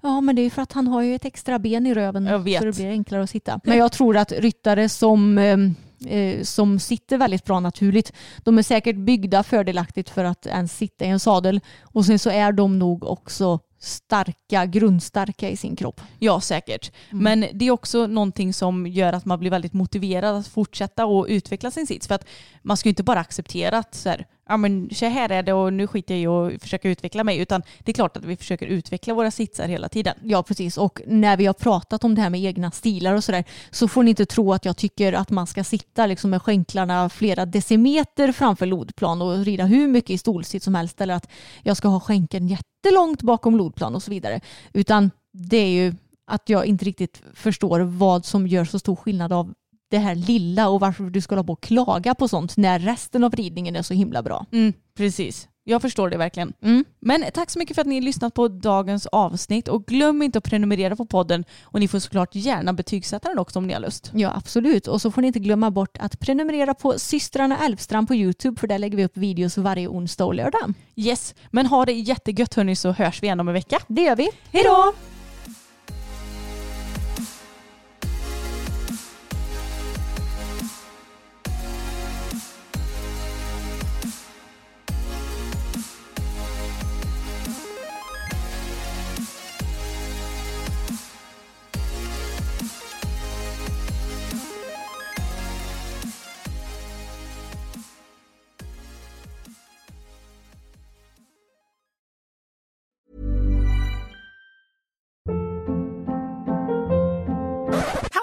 Ja, 0.01 0.21
men 0.21 0.35
det 0.35 0.41
är 0.41 0.49
för 0.49 0.61
att 0.61 0.73
han 0.73 0.87
har 0.87 1.01
ju 1.01 1.15
ett 1.15 1.25
extra 1.25 1.59
ben 1.59 1.85
i 1.85 1.93
röven 1.93 2.25
Jag 2.25 2.39
vet. 2.39 2.59
så 2.59 2.65
det 2.65 2.75
blir 2.75 2.89
enklare 2.89 3.23
att 3.23 3.29
sitta. 3.29 3.59
Men 3.63 3.77
jag 3.77 3.91
tror 3.91 4.17
att 4.17 4.31
ryttare 4.31 4.89
som 4.89 5.37
eh, 5.37 5.57
eh, 6.05 6.43
som 6.43 6.79
sitter 6.79 7.17
väldigt 7.17 7.45
bra 7.45 7.59
naturligt. 7.59 8.13
De 8.43 8.57
är 8.57 8.63
säkert 8.63 8.95
byggda 8.95 9.43
fördelaktigt 9.43 10.09
för 10.09 10.23
att 10.23 10.45
ens 10.45 10.77
sitta 10.77 11.05
i 11.05 11.07
en 11.07 11.19
sadel 11.19 11.61
och 11.81 12.05
sen 12.05 12.19
så 12.19 12.29
är 12.29 12.51
de 12.51 12.79
nog 12.79 13.03
också 13.03 13.59
starka, 13.79 14.65
grundstarka 14.65 15.49
i 15.49 15.57
sin 15.57 15.75
kropp. 15.75 16.01
Ja, 16.19 16.41
säkert. 16.41 16.91
Mm. 17.11 17.23
Men 17.23 17.57
det 17.57 17.65
är 17.67 17.71
också 17.71 18.07
någonting 18.07 18.53
som 18.53 18.87
gör 18.87 19.13
att 19.13 19.25
man 19.25 19.39
blir 19.39 19.51
väldigt 19.51 19.73
motiverad 19.73 20.35
att 20.35 20.47
fortsätta 20.47 21.05
och 21.05 21.25
utveckla 21.29 21.71
sin 21.71 21.87
sits. 21.87 22.07
För 22.07 22.15
att 22.15 22.25
man 22.61 22.77
ska 22.77 22.89
ju 22.89 22.91
inte 22.91 23.03
bara 23.03 23.19
acceptera 23.19 23.77
att 23.77 23.95
så 23.95 24.09
här, 24.09 24.25
ja 24.49 24.57
men 24.57 24.89
så 24.93 25.05
här 25.05 25.31
är 25.31 25.43
det 25.43 25.53
och 25.53 25.73
nu 25.73 25.87
skiter 25.87 26.15
jag 26.15 26.51
i 26.51 26.55
att 26.55 26.61
försöka 26.61 26.89
utveckla 26.89 27.23
mig. 27.23 27.37
Utan 27.37 27.63
det 27.79 27.91
är 27.91 27.93
klart 27.93 28.17
att 28.17 28.25
vi 28.25 28.37
försöker 28.37 28.65
utveckla 28.65 29.13
våra 29.13 29.31
sitsar 29.31 29.67
hela 29.67 29.89
tiden. 29.89 30.15
Ja, 30.23 30.43
precis. 30.43 30.77
Och 30.77 31.01
när 31.07 31.37
vi 31.37 31.45
har 31.45 31.53
pratat 31.53 32.03
om 32.03 32.15
det 32.15 32.21
här 32.21 32.29
med 32.29 32.43
egna 32.43 32.71
stilar 32.71 33.13
och 33.13 33.23
sådär 33.23 33.43
så 33.71 33.87
får 33.87 34.03
ni 34.03 34.09
inte 34.09 34.25
tro 34.25 34.53
att 34.53 34.65
jag 34.65 34.77
tycker 34.77 35.13
att 35.13 35.29
man 35.29 35.47
ska 35.47 35.63
sitta 35.63 36.05
liksom 36.05 36.29
med 36.29 36.41
skänklarna 36.41 37.09
flera 37.09 37.45
decimeter 37.45 38.31
framför 38.31 38.65
lodplan 38.65 39.21
och 39.21 39.45
rida 39.45 39.65
hur 39.65 39.87
mycket 39.87 40.09
i 40.09 40.17
stolsitt 40.17 40.63
som 40.63 40.75
helst 40.75 41.01
eller 41.01 41.13
att 41.13 41.29
jag 41.61 41.77
ska 41.77 41.87
ha 41.87 41.99
skänken 41.99 42.47
jättelångt 42.47 43.21
bakom 43.21 43.57
lodplan 43.57 43.95
och 43.95 44.03
så 44.03 44.11
vidare. 44.11 44.41
Utan 44.73 45.11
det 45.33 45.57
är 45.57 45.69
ju 45.69 45.93
att 46.27 46.49
jag 46.49 46.65
inte 46.65 46.85
riktigt 46.85 47.21
förstår 47.33 47.79
vad 47.79 48.25
som 48.25 48.47
gör 48.47 48.65
så 48.65 48.79
stor 48.79 48.95
skillnad 48.95 49.33
av 49.33 49.53
det 49.93 49.99
här 49.99 50.15
lilla 50.15 50.69
och 50.69 50.79
varför 50.79 51.03
du 51.03 51.21
ska 51.21 51.35
hålla 51.35 51.43
på 51.43 51.53
och 51.53 51.63
klaga 51.63 52.15
på 52.15 52.27
sånt 52.27 52.57
när 52.57 52.79
resten 52.79 53.23
av 53.23 53.35
ridningen 53.35 53.75
är 53.75 53.81
så 53.81 53.93
himla 53.93 54.23
bra. 54.23 54.45
Mm, 54.51 54.73
precis. 54.97 55.47
Jag 55.63 55.81
förstår 55.81 56.09
det 56.09 56.17
verkligen. 56.17 56.53
Mm. 56.61 56.85
Men 56.99 57.23
tack 57.33 57.49
så 57.49 57.59
mycket 57.59 57.75
för 57.75 57.81
att 57.81 57.87
ni 57.87 57.95
har 57.95 58.01
lyssnat 58.01 58.33
på 58.33 58.47
dagens 58.47 59.05
avsnitt 59.05 59.67
och 59.67 59.85
glöm 59.85 60.21
inte 60.21 60.37
att 60.37 60.43
prenumerera 60.43 60.95
på 60.95 61.05
podden 61.05 61.45
och 61.63 61.79
ni 61.79 61.87
får 61.87 61.99
såklart 61.99 62.35
gärna 62.35 62.73
betygsätta 62.73 63.29
den 63.29 63.39
också 63.39 63.59
om 63.59 63.67
ni 63.67 63.73
har 63.73 63.79
lust. 63.79 64.11
Ja 64.13 64.33
absolut 64.35 64.87
och 64.87 65.01
så 65.01 65.11
får 65.11 65.21
ni 65.21 65.27
inte 65.27 65.39
glömma 65.39 65.71
bort 65.71 65.97
att 65.99 66.19
prenumerera 66.19 66.73
på 66.73 66.99
systrarna 66.99 67.57
Elfstrand 67.65 68.07
på 68.07 68.15
YouTube 68.15 68.59
för 68.59 68.67
där 68.67 68.79
lägger 68.79 68.97
vi 68.97 69.05
upp 69.05 69.17
videos 69.17 69.57
varje 69.57 69.87
onsdag 69.87 70.25
och 70.25 70.35
lördag. 70.35 70.73
Yes, 70.95 71.35
men 71.51 71.65
ha 71.65 71.85
det 71.85 71.93
jättegött 71.93 72.53
hörni 72.53 72.75
så 72.75 72.91
hörs 72.91 73.23
vi 73.23 73.27
igen 73.27 73.39
om 73.39 73.47
en 73.47 73.53
vecka. 73.53 73.79
Det 73.87 74.01
gör 74.01 74.15
vi. 74.15 74.29
Hej 74.51 74.63
då! 74.63 75.12